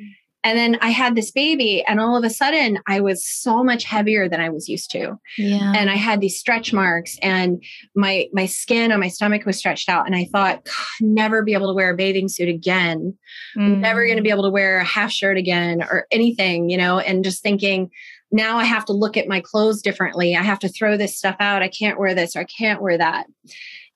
And 0.44 0.58
then 0.58 0.78
I 0.82 0.90
had 0.90 1.14
this 1.14 1.30
baby, 1.30 1.82
and 1.88 1.98
all 1.98 2.16
of 2.16 2.22
a 2.22 2.30
sudden, 2.30 2.78
I 2.86 3.00
was 3.00 3.26
so 3.26 3.64
much 3.64 3.84
heavier 3.84 4.28
than 4.28 4.40
I 4.40 4.50
was 4.50 4.68
used 4.68 4.90
to. 4.90 5.18
Yeah. 5.38 5.72
And 5.74 5.88
I 5.88 5.96
had 5.96 6.20
these 6.20 6.38
stretch 6.38 6.72
marks, 6.72 7.18
and 7.22 7.62
my 7.96 8.28
my 8.32 8.46
skin 8.46 8.92
on 8.92 9.00
my 9.00 9.08
stomach 9.08 9.46
was 9.46 9.56
stretched 9.56 9.88
out. 9.88 10.06
And 10.06 10.14
I 10.14 10.26
thought, 10.30 10.68
never 11.00 11.42
be 11.42 11.54
able 11.54 11.68
to 11.68 11.74
wear 11.74 11.90
a 11.90 11.96
bathing 11.96 12.28
suit 12.28 12.48
again. 12.48 13.16
Mm. 13.56 13.78
Never 13.78 14.04
going 14.04 14.18
to 14.18 14.22
be 14.22 14.30
able 14.30 14.42
to 14.44 14.50
wear 14.50 14.78
a 14.78 14.84
half 14.84 15.10
shirt 15.10 15.38
again 15.38 15.82
or 15.82 16.06
anything, 16.10 16.68
you 16.68 16.76
know. 16.76 16.98
And 16.98 17.24
just 17.24 17.42
thinking, 17.42 17.90
now 18.30 18.58
I 18.58 18.64
have 18.64 18.84
to 18.86 18.92
look 18.92 19.16
at 19.16 19.28
my 19.28 19.40
clothes 19.40 19.80
differently. 19.80 20.36
I 20.36 20.42
have 20.42 20.58
to 20.58 20.68
throw 20.68 20.96
this 20.96 21.16
stuff 21.16 21.36
out. 21.40 21.62
I 21.62 21.68
can't 21.68 21.98
wear 21.98 22.14
this 22.14 22.36
or 22.36 22.40
I 22.40 22.44
can't 22.44 22.82
wear 22.82 22.98
that. 22.98 23.26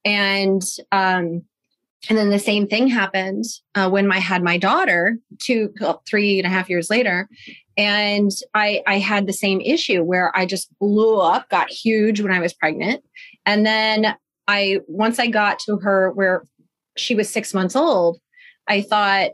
And 0.05 0.63
um, 0.93 1.43
and 2.09 2.17
then 2.17 2.31
the 2.31 2.39
same 2.39 2.67
thing 2.67 2.87
happened 2.89 3.45
uh, 3.75 3.91
when 3.91 4.11
I 4.13 4.19
had 4.19 4.43
my 4.43 4.57
daughter 4.57 5.19
two, 5.41 5.73
three 6.09 6.39
and 6.39 6.47
a 6.47 6.51
half 6.51 6.71
years 6.71 6.91
later. 6.91 7.29
And 7.77 8.31
I, 8.55 8.83
I 8.87 8.99
had 8.99 9.27
the 9.27 9.33
same 9.33 9.61
issue 9.61 10.03
where 10.03 10.37
I 10.37 10.47
just 10.47 10.73
blew 10.79 11.19
up, 11.19 11.49
got 11.49 11.71
huge 11.71 12.21
when 12.21 12.33
I 12.33 12.41
was 12.41 12.53
pregnant. 12.53 13.03
And 13.47 13.67
then 13.67 14.17
I, 14.47 14.81
once 14.87 15.19
I 15.19 15.27
got 15.27 15.59
to 15.61 15.77
her 15.79 16.13
where 16.13 16.45
she 16.97 17.15
was 17.15 17.29
six 17.29 17.53
months 17.53 17.77
old, 17.77 18.19
I 18.69 18.81
thought, 18.83 19.31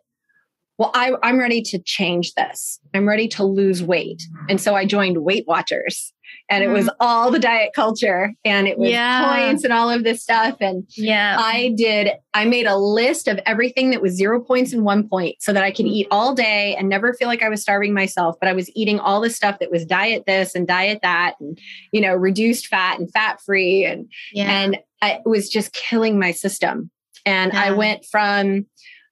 well, 0.78 0.90
I, 0.94 1.12
I'm 1.22 1.38
ready 1.38 1.62
to 1.62 1.78
change 1.78 2.34
this. 2.34 2.80
I'm 2.94 3.08
ready 3.08 3.28
to 3.28 3.44
lose 3.44 3.82
weight. 3.82 4.22
And 4.48 4.60
so 4.60 4.74
I 4.74 4.86
joined 4.86 5.18
Weight 5.18 5.44
Watchers 5.46 6.13
and 6.48 6.62
it 6.62 6.68
was 6.68 6.86
mm-hmm. 6.86 6.96
all 7.00 7.30
the 7.30 7.38
diet 7.38 7.70
culture 7.74 8.32
and 8.44 8.68
it 8.68 8.78
was 8.78 8.90
yeah. 8.90 9.46
points 9.48 9.64
and 9.64 9.72
all 9.72 9.90
of 9.90 10.04
this 10.04 10.22
stuff. 10.22 10.56
And 10.60 10.84
yeah, 10.96 11.36
I 11.38 11.74
did, 11.76 12.10
I 12.34 12.44
made 12.44 12.66
a 12.66 12.76
list 12.76 13.28
of 13.28 13.40
everything 13.46 13.90
that 13.90 14.02
was 14.02 14.14
zero 14.14 14.40
points 14.40 14.72
and 14.72 14.84
one 14.84 15.08
point 15.08 15.36
so 15.40 15.52
that 15.52 15.62
I 15.62 15.70
could 15.70 15.86
eat 15.86 16.06
all 16.10 16.34
day 16.34 16.74
and 16.76 16.88
never 16.88 17.14
feel 17.14 17.28
like 17.28 17.42
I 17.42 17.48
was 17.48 17.62
starving 17.62 17.94
myself, 17.94 18.36
but 18.40 18.48
I 18.48 18.52
was 18.52 18.70
eating 18.74 18.98
all 18.98 19.20
the 19.20 19.30
stuff 19.30 19.58
that 19.60 19.70
was 19.70 19.84
diet 19.84 20.24
this 20.26 20.54
and 20.54 20.66
diet 20.66 21.00
that 21.02 21.34
and, 21.40 21.58
you 21.92 22.00
know, 22.00 22.14
reduced 22.14 22.66
fat 22.66 22.98
and 22.98 23.10
fat 23.10 23.40
free. 23.40 23.84
And, 23.84 24.10
yeah. 24.32 24.50
and 24.50 24.78
it 25.02 25.22
was 25.24 25.48
just 25.48 25.72
killing 25.72 26.18
my 26.18 26.32
system. 26.32 26.90
And 27.26 27.52
yeah. 27.52 27.64
I 27.64 27.70
went 27.72 28.04
from, 28.04 28.66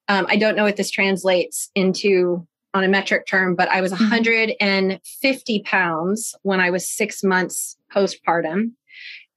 um, 0.08 0.26
I 0.28 0.36
don't 0.36 0.56
know 0.56 0.64
what 0.64 0.76
this 0.76 0.90
translates 0.90 1.70
into 1.74 2.46
on 2.74 2.84
a 2.84 2.88
metric 2.88 3.26
term, 3.26 3.54
but 3.54 3.68
I 3.68 3.80
was 3.80 3.90
150 3.90 5.58
mm-hmm. 5.58 5.64
pounds 5.64 6.34
when 6.42 6.60
I 6.60 6.70
was 6.70 6.88
six 6.88 7.22
months 7.22 7.76
postpartum. 7.94 8.72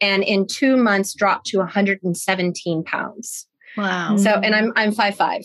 And 0.02 0.24
in 0.24 0.46
two 0.46 0.76
months 0.76 1.14
dropped 1.14 1.48
to 1.48 1.60
117 1.60 2.84
pounds. 2.84 3.48
Wow. 3.78 4.18
So, 4.18 4.30
and 4.32 4.54
I'm, 4.54 4.74
I'm 4.76 4.92
five, 4.92 5.16
five. 5.16 5.44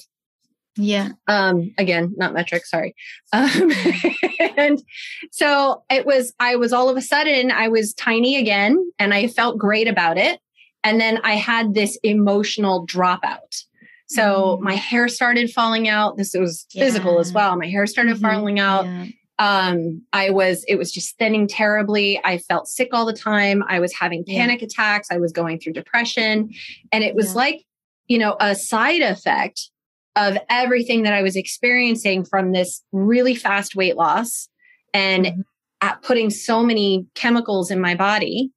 Yeah. 0.76 1.10
Um, 1.26 1.72
again, 1.78 2.14
not 2.16 2.32
metric, 2.32 2.66
sorry. 2.66 2.94
Um, 3.32 3.72
and 4.56 4.82
so 5.30 5.84
it 5.90 6.06
was, 6.06 6.32
I 6.40 6.56
was 6.56 6.72
all 6.72 6.88
of 6.88 6.96
a 6.96 7.02
sudden, 7.02 7.50
I 7.50 7.68
was 7.68 7.94
tiny 7.94 8.36
again 8.36 8.92
and 8.98 9.12
I 9.12 9.28
felt 9.28 9.58
great 9.58 9.88
about 9.88 10.16
it. 10.16 10.40
And 10.82 11.00
then 11.00 11.18
I 11.22 11.34
had 11.34 11.74
this 11.74 11.98
emotional 12.02 12.86
dropout. 12.86 13.64
So 14.10 14.58
mm 14.58 14.60
my 14.60 14.74
hair 14.74 15.08
started 15.08 15.50
falling 15.50 15.88
out. 15.88 16.16
This 16.16 16.34
was 16.34 16.66
yeah. 16.72 16.84
physical 16.84 17.18
as 17.18 17.32
well. 17.32 17.56
My 17.56 17.66
hair 17.66 17.86
started 17.86 18.16
mm-hmm. 18.16 18.26
falling 18.26 18.58
out. 18.60 18.84
Yeah. 18.84 19.06
Um, 19.38 20.02
I 20.12 20.30
was, 20.30 20.64
it 20.68 20.76
was 20.76 20.92
just 20.92 21.16
thinning 21.16 21.48
terribly. 21.48 22.20
I 22.24 22.38
felt 22.38 22.68
sick 22.68 22.90
all 22.92 23.06
the 23.06 23.14
time. 23.14 23.64
I 23.68 23.80
was 23.80 23.94
having 23.94 24.22
panic 24.24 24.60
yeah. 24.60 24.66
attacks. 24.66 25.08
I 25.10 25.16
was 25.16 25.32
going 25.32 25.58
through 25.58 25.72
depression. 25.72 26.50
And 26.92 27.02
it 27.02 27.14
was 27.14 27.34
like, 27.34 27.64
you 28.06 28.18
know, 28.18 28.36
a 28.38 28.54
side 28.54 29.00
effect 29.00 29.70
of 30.14 30.36
everything 30.50 31.04
that 31.04 31.14
I 31.14 31.22
was 31.22 31.36
experiencing 31.36 32.24
from 32.24 32.52
this 32.52 32.82
really 32.92 33.34
fast 33.34 33.74
weight 33.74 33.96
loss 33.96 34.48
and 34.92 35.24
mm-hmm. 35.24 35.40
at 35.80 36.02
putting 36.02 36.28
so 36.28 36.62
many 36.62 37.06
chemicals 37.14 37.70
in 37.70 37.80
my 37.80 37.94
body 37.94 38.50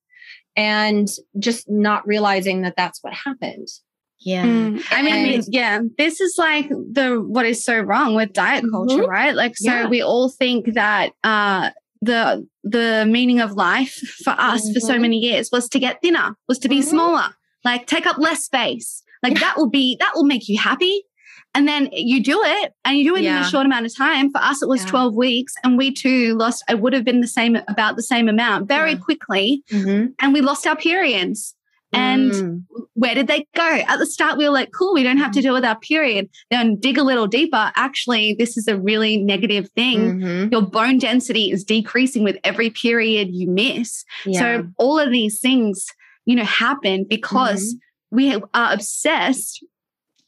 and 0.57 1.07
just 1.39 1.69
not 1.69 2.05
realizing 2.05 2.61
that 2.63 2.75
that's 2.75 3.01
what 3.01 3.13
happened. 3.13 3.67
Yeah. 4.23 4.45
Mm, 4.45 4.83
I 4.89 5.01
mean, 5.01 5.33
and, 5.35 5.45
yeah, 5.49 5.81
this 5.97 6.21
is 6.21 6.35
like 6.37 6.69
the 6.69 7.21
what 7.25 7.45
is 7.45 7.63
so 7.63 7.79
wrong 7.79 8.15
with 8.15 8.33
diet 8.33 8.63
culture, 8.71 8.97
mm-hmm. 8.97 9.09
right? 9.09 9.35
Like 9.35 9.57
so 9.57 9.71
yeah. 9.71 9.87
we 9.87 10.01
all 10.01 10.29
think 10.29 10.73
that 10.73 11.11
uh 11.23 11.71
the 12.01 12.47
the 12.63 13.05
meaning 13.07 13.39
of 13.39 13.53
life 13.53 13.95
for 14.23 14.31
us 14.31 14.63
mm-hmm. 14.63 14.73
for 14.73 14.79
so 14.79 14.93
mm-hmm. 14.93 15.01
many 15.01 15.17
years 15.17 15.49
was 15.51 15.67
to 15.69 15.79
get 15.79 16.01
thinner, 16.01 16.35
was 16.47 16.59
to 16.59 16.69
be 16.69 16.79
mm-hmm. 16.79 16.89
smaller, 16.89 17.35
like 17.63 17.87
take 17.87 18.05
up 18.05 18.17
less 18.17 18.45
space. 18.45 19.03
Like 19.21 19.39
that 19.39 19.57
will 19.57 19.69
be 19.69 19.97
that 19.99 20.11
will 20.15 20.25
make 20.25 20.47
you 20.47 20.57
happy. 20.59 21.03
And 21.55 21.67
then 21.67 21.89
you 21.91 22.21
do 22.23 22.41
it 22.43 22.73
and 22.83 22.97
you 22.97 23.03
do 23.03 23.15
it 23.15 23.23
yeah. 23.23 23.37
in 23.37 23.43
a 23.43 23.49
short 23.49 23.65
amount 23.65 23.85
of 23.85 23.95
time. 23.95 24.31
For 24.31 24.39
us, 24.39 24.63
it 24.63 24.67
was 24.67 24.83
yeah. 24.83 24.89
12 24.89 25.15
weeks 25.15 25.53
and 25.63 25.77
we 25.77 25.93
too 25.93 26.33
lost, 26.33 26.63
I 26.67 26.73
would 26.73 26.93
have 26.93 27.05
been 27.05 27.21
the 27.21 27.27
same, 27.27 27.57
about 27.67 27.95
the 27.95 28.01
same 28.01 28.27
amount 28.27 28.67
very 28.67 28.97
quickly. 28.97 29.63
Mm-hmm. 29.69 30.13
And 30.19 30.33
we 30.33 30.41
lost 30.41 30.65
our 30.65 30.75
periods. 30.75 31.53
And 31.93 32.31
mm. 32.31 32.63
where 32.93 33.15
did 33.15 33.27
they 33.27 33.47
go? 33.55 33.81
At 33.87 33.97
the 33.97 34.05
start, 34.05 34.37
we 34.37 34.45
were 34.45 34.53
like, 34.53 34.71
cool, 34.71 34.93
we 34.93 35.03
don't 35.03 35.17
have 35.17 35.31
to 35.31 35.41
deal 35.41 35.53
with 35.53 35.65
our 35.65 35.79
period. 35.79 36.29
Then 36.51 36.77
dig 36.79 36.97
a 36.97 37.03
little 37.03 37.27
deeper. 37.27 37.71
Actually, 37.75 38.35
this 38.37 38.57
is 38.57 38.67
a 38.67 38.79
really 38.79 39.17
negative 39.17 39.69
thing. 39.75 40.19
Mm-hmm. 40.19 40.51
Your 40.51 40.61
bone 40.61 40.97
density 40.97 41.51
is 41.51 41.63
decreasing 41.63 42.23
with 42.23 42.37
every 42.43 42.69
period 42.69 43.29
you 43.31 43.49
miss. 43.49 44.03
Yeah. 44.25 44.39
So 44.39 44.67
all 44.77 44.99
of 44.99 45.11
these 45.11 45.39
things, 45.39 45.87
you 46.25 46.35
know, 46.35 46.45
happen 46.45 47.05
because 47.07 47.75
mm-hmm. 47.75 48.15
we 48.15 48.35
are 48.53 48.73
obsessed 48.73 49.63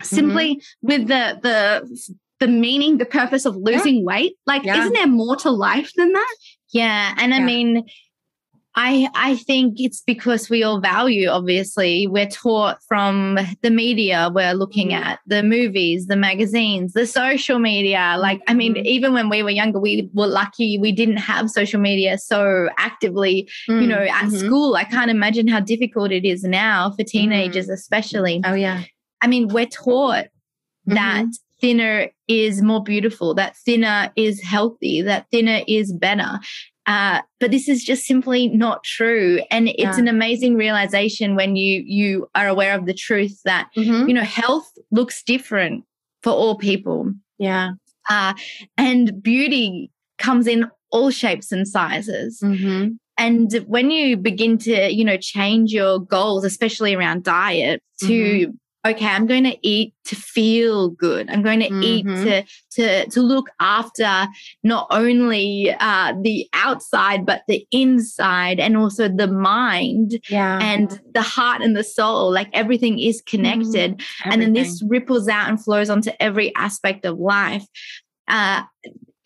simply 0.01 0.55
mm-hmm. 0.55 0.87
with 0.87 1.07
the 1.07 1.39
the 1.41 2.09
the 2.39 2.47
meaning, 2.47 2.97
the 2.97 3.05
purpose 3.05 3.45
of 3.45 3.55
losing 3.55 3.97
yeah. 3.97 4.03
weight. 4.03 4.33
Like, 4.45 4.63
yeah. 4.63 4.79
isn't 4.79 4.93
there 4.93 5.07
more 5.07 5.35
to 5.37 5.49
life 5.49 5.91
than 5.95 6.11
that? 6.11 6.35
Yeah. 6.71 7.15
And 7.17 7.33
I 7.33 7.39
mean, 7.39 7.85
I 8.75 9.09
I 9.15 9.35
think 9.35 9.75
it's 9.79 10.01
because 10.01 10.49
we 10.49 10.63
all 10.63 10.79
value 10.79 11.29
obviously 11.29 12.07
we're 12.07 12.29
taught 12.29 12.81
from 12.83 13.39
the 13.61 13.69
media 13.69 14.29
we're 14.33 14.53
looking 14.53 14.89
mm-hmm. 14.89 15.03
at 15.03 15.19
the 15.25 15.43
movies 15.43 16.07
the 16.07 16.15
magazines 16.15 16.93
the 16.93 17.07
social 17.07 17.59
media 17.59 18.15
like 18.19 18.41
I 18.47 18.53
mean 18.53 18.75
mm-hmm. 18.75 18.85
even 18.85 19.13
when 19.13 19.29
we 19.29 19.43
were 19.43 19.49
younger 19.49 19.79
we 19.79 20.09
were 20.13 20.27
lucky 20.27 20.77
we 20.77 20.91
didn't 20.91 21.17
have 21.17 21.49
social 21.49 21.79
media 21.79 22.17
so 22.17 22.69
actively 22.77 23.49
mm-hmm. 23.69 23.81
you 23.81 23.87
know 23.87 24.01
at 24.01 24.25
mm-hmm. 24.25 24.37
school 24.37 24.75
I 24.75 24.83
can't 24.83 25.11
imagine 25.11 25.47
how 25.47 25.59
difficult 25.59 26.11
it 26.11 26.25
is 26.25 26.43
now 26.43 26.91
for 26.91 27.03
teenagers 27.03 27.67
mm. 27.67 27.73
especially 27.73 28.41
oh 28.45 28.53
yeah 28.53 28.83
I 29.21 29.27
mean 29.27 29.47
we're 29.47 29.67
taught 29.67 30.25
that 30.87 31.23
mm-hmm. 31.23 31.29
thinner 31.61 32.09
is 32.27 32.61
more 32.61 32.83
beautiful, 32.83 33.33
that 33.35 33.55
thinner 33.57 34.11
is 34.15 34.41
healthy, 34.41 35.01
that 35.01 35.27
thinner 35.31 35.61
is 35.67 35.93
better. 35.93 36.39
Uh, 36.87 37.21
but 37.39 37.51
this 37.51 37.67
is 37.67 37.83
just 37.83 38.05
simply 38.05 38.47
not 38.49 38.83
true 38.83 39.41
and 39.49 39.69
it's 39.69 39.79
yeah. 39.79 39.97
an 39.97 40.07
amazing 40.07 40.55
realization 40.55 41.35
when 41.35 41.55
you 41.55 41.83
you 41.85 42.29
are 42.35 42.47
aware 42.47 42.77
of 42.77 42.85
the 42.85 42.93
truth 42.93 43.41
that 43.43 43.69
mm-hmm. 43.75 44.07
you 44.07 44.13
know 44.13 44.23
health 44.23 44.71
looks 44.91 45.23
different 45.23 45.83
for 46.21 46.31
all 46.31 46.55
people 46.55 47.11
yeah 47.39 47.71
uh, 48.09 48.35
and 48.77 49.23
beauty 49.23 49.91
comes 50.19 50.45
in 50.45 50.69
all 50.91 51.09
shapes 51.09 51.51
and 51.51 51.67
sizes 51.67 52.39
mm-hmm. 52.43 52.89
and 53.17 53.53
when 53.65 53.89
you 53.89 54.15
begin 54.15 54.55
to 54.55 54.91
you 54.91 55.03
know 55.03 55.17
change 55.17 55.71
your 55.71 55.99
goals 55.99 56.45
especially 56.45 56.93
around 56.93 57.23
diet 57.23 57.81
to 57.99 58.05
mm-hmm 58.05 58.51
okay, 58.85 59.07
I'm 59.07 59.25
going 59.25 59.43
to 59.45 59.57
eat 59.61 59.93
to 60.05 60.15
feel 60.15 60.89
good. 60.89 61.29
I'm 61.29 61.41
going 61.41 61.59
to 61.61 61.69
mm-hmm. 61.69 61.83
eat 61.83 62.05
to 62.05 62.43
to 62.71 63.09
to 63.09 63.21
look 63.21 63.49
after 63.59 64.27
not 64.63 64.87
only 64.91 65.75
uh, 65.79 66.13
the 66.21 66.47
outside 66.53 67.25
but 67.25 67.41
the 67.47 67.65
inside 67.71 68.59
and 68.59 68.77
also 68.77 69.09
the 69.09 69.27
mind 69.27 70.19
yeah. 70.29 70.59
and 70.61 71.01
the 71.13 71.21
heart 71.21 71.61
and 71.61 71.75
the 71.75 71.83
soul. 71.83 72.31
Like 72.31 72.49
everything 72.53 72.99
is 72.99 73.21
connected, 73.21 73.97
mm-hmm. 73.97 74.31
and 74.31 74.41
then 74.41 74.53
this 74.53 74.83
ripples 74.87 75.27
out 75.27 75.49
and 75.49 75.61
flows 75.61 75.89
onto 75.89 76.11
every 76.19 76.53
aspect 76.55 77.05
of 77.05 77.17
life. 77.17 77.65
Uh, 78.27 78.63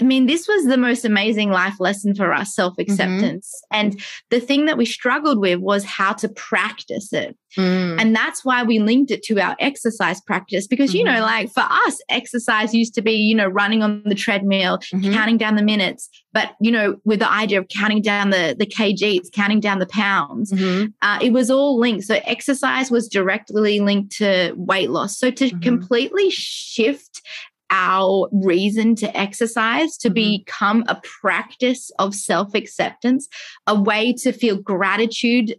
I 0.01 0.05
mean, 0.05 0.27
this 0.27 0.47
was 0.47 0.65
the 0.65 0.77
most 0.77 1.03
amazing 1.03 1.51
life 1.51 1.79
lesson 1.79 2.15
for 2.15 2.33
us 2.33 2.55
self 2.55 2.77
acceptance. 2.79 3.61
Mm-hmm. 3.73 3.79
And 3.79 4.03
the 4.29 4.39
thing 4.39 4.65
that 4.65 4.77
we 4.77 4.85
struggled 4.85 5.39
with 5.39 5.59
was 5.59 5.83
how 5.83 6.13
to 6.13 6.29
practice 6.29 7.11
it. 7.11 7.37
Mm. 7.57 7.99
And 7.99 8.15
that's 8.15 8.45
why 8.45 8.63
we 8.63 8.79
linked 8.79 9.11
it 9.11 9.23
to 9.23 9.39
our 9.39 9.55
exercise 9.59 10.21
practice 10.21 10.67
because, 10.67 10.91
mm-hmm. 10.91 10.97
you 10.99 11.03
know, 11.05 11.13
mm-hmm. 11.13 11.23
like 11.23 11.51
for 11.51 11.63
us, 11.67 11.99
exercise 12.09 12.73
used 12.73 12.93
to 12.95 13.01
be, 13.01 13.13
you 13.13 13.35
know, 13.35 13.47
running 13.47 13.81
on 13.81 14.03
the 14.05 14.15
treadmill, 14.15 14.77
mm-hmm. 14.77 15.11
counting 15.13 15.37
down 15.37 15.55
the 15.55 15.63
minutes. 15.63 16.09
But, 16.31 16.51
you 16.61 16.71
know, 16.71 16.97
with 17.05 17.19
the 17.19 17.31
idea 17.31 17.59
of 17.59 17.67
counting 17.69 18.01
down 18.01 18.29
the, 18.29 18.55
the 18.57 18.67
kgs, 18.67 19.31
counting 19.33 19.59
down 19.59 19.79
the 19.79 19.87
pounds, 19.87 20.51
mm-hmm. 20.51 20.87
uh, 21.01 21.19
it 21.21 21.33
was 21.33 21.49
all 21.49 21.79
linked. 21.79 22.05
So 22.05 22.19
exercise 22.23 22.91
was 22.91 23.07
directly 23.07 23.79
linked 23.79 24.15
to 24.17 24.53
weight 24.55 24.91
loss. 24.91 25.17
So 25.17 25.31
to 25.31 25.45
mm-hmm. 25.45 25.59
completely 25.59 26.29
shift 26.29 27.21
our 27.71 28.29
reason 28.31 28.95
to 28.95 29.17
exercise 29.17 29.97
to 29.97 30.09
mm-hmm. 30.09 30.43
become 30.43 30.83
a 30.87 30.99
practice 31.21 31.91
of 31.99 32.15
self 32.15 32.53
acceptance, 32.55 33.27
a 33.67 33.79
way 33.79 34.13
to 34.13 34.31
feel 34.31 34.57
gratitude 34.57 35.55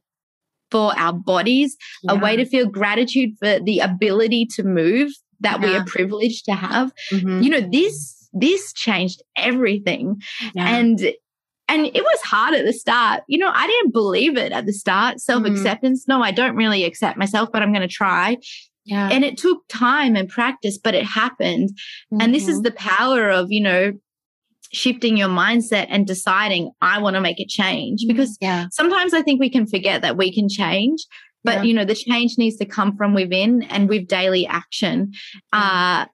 for 0.70 0.96
our 0.98 1.12
bodies, 1.12 1.76
yeah. 2.02 2.12
a 2.12 2.18
way 2.18 2.36
to 2.36 2.44
feel 2.44 2.66
gratitude 2.66 3.36
for 3.38 3.58
the 3.60 3.80
ability 3.80 4.46
to 4.46 4.62
move 4.62 5.12
that 5.40 5.60
yeah. 5.60 5.66
we 5.66 5.76
are 5.76 5.84
privileged 5.84 6.44
to 6.44 6.52
have. 6.52 6.92
Mm-hmm. 7.12 7.42
You 7.42 7.50
know, 7.50 7.60
this 7.60 8.28
this 8.32 8.72
changed 8.72 9.22
everything. 9.36 10.20
Yeah. 10.54 10.76
And 10.76 11.12
and 11.68 11.86
it 11.86 12.02
was 12.02 12.20
hard 12.22 12.54
at 12.54 12.64
the 12.64 12.72
start. 12.72 13.22
You 13.28 13.38
know, 13.38 13.50
I 13.52 13.66
didn't 13.66 13.92
believe 13.92 14.36
it 14.36 14.52
at 14.52 14.66
the 14.66 14.72
start. 14.72 15.20
Self 15.20 15.44
acceptance. 15.44 16.02
Mm-hmm. 16.02 16.12
No, 16.12 16.22
I 16.22 16.32
don't 16.32 16.56
really 16.56 16.84
accept 16.84 17.16
myself, 17.16 17.50
but 17.52 17.62
I'm 17.62 17.72
going 17.72 17.88
to 17.88 17.94
try. 17.94 18.36
Yeah. 18.90 19.08
And 19.10 19.24
it 19.24 19.38
took 19.38 19.62
time 19.68 20.16
and 20.16 20.28
practice, 20.28 20.76
but 20.76 20.94
it 20.94 21.04
happened. 21.04 21.70
Mm-hmm. 22.12 22.20
And 22.20 22.34
this 22.34 22.48
is 22.48 22.56
mm-hmm. 22.56 22.64
the 22.64 22.72
power 22.72 23.30
of, 23.30 23.46
you 23.50 23.62
know, 23.62 23.92
shifting 24.72 25.16
your 25.16 25.28
mindset 25.28 25.86
and 25.88 26.06
deciding, 26.06 26.72
I 26.82 27.00
want 27.00 27.14
to 27.14 27.20
make 27.20 27.40
a 27.40 27.46
change. 27.46 28.02
Mm-hmm. 28.02 28.08
Because 28.16 28.36
yeah. 28.40 28.66
sometimes 28.72 29.14
I 29.14 29.22
think 29.22 29.40
we 29.40 29.48
can 29.48 29.66
forget 29.66 30.02
that 30.02 30.16
we 30.16 30.34
can 30.34 30.48
change. 30.48 31.06
But 31.44 31.58
yeah. 31.58 31.62
you 31.62 31.74
know, 31.74 31.84
the 31.84 31.94
change 31.94 32.36
needs 32.36 32.56
to 32.56 32.66
come 32.66 32.96
from 32.96 33.14
within 33.14 33.62
and 33.62 33.88
with 33.88 34.08
daily 34.08 34.46
action. 34.46 35.12
Uh, 35.52 36.06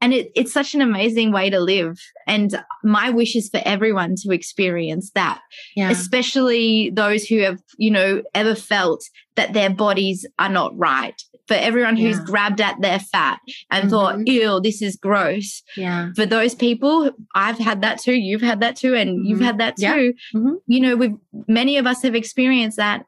and 0.00 0.12
it, 0.12 0.30
it's 0.34 0.52
such 0.52 0.74
an 0.74 0.80
amazing 0.80 1.32
way 1.32 1.50
to 1.50 1.58
live 1.58 1.98
and 2.26 2.62
my 2.84 3.10
wish 3.10 3.34
is 3.34 3.48
for 3.48 3.60
everyone 3.64 4.14
to 4.16 4.32
experience 4.32 5.10
that 5.14 5.40
yeah. 5.74 5.90
especially 5.90 6.90
those 6.90 7.24
who 7.24 7.38
have 7.40 7.60
you 7.78 7.90
know 7.90 8.22
ever 8.34 8.54
felt 8.54 9.02
that 9.36 9.52
their 9.52 9.70
bodies 9.70 10.26
are 10.38 10.48
not 10.48 10.76
right 10.76 11.22
for 11.48 11.54
everyone 11.54 11.96
yeah. 11.96 12.08
who's 12.08 12.20
grabbed 12.20 12.60
at 12.60 12.80
their 12.80 13.00
fat 13.00 13.40
and 13.70 13.84
mm-hmm. 13.84 13.90
thought 13.90 14.26
ew 14.28 14.60
this 14.60 14.80
is 14.82 14.96
gross 14.96 15.62
yeah 15.76 16.10
for 16.14 16.26
those 16.26 16.54
people 16.54 17.10
i've 17.34 17.58
had 17.58 17.82
that 17.82 17.98
too 17.98 18.14
you've 18.14 18.42
had 18.42 18.60
that 18.60 18.76
too 18.76 18.94
and 18.94 19.10
mm-hmm. 19.10 19.24
you've 19.26 19.40
had 19.40 19.58
that 19.58 19.76
too 19.76 19.82
yeah. 19.82 20.38
mm-hmm. 20.38 20.54
you 20.66 20.80
know 20.80 20.96
we 20.96 21.14
many 21.48 21.76
of 21.76 21.86
us 21.86 22.02
have 22.02 22.14
experienced 22.14 22.76
that 22.76 23.04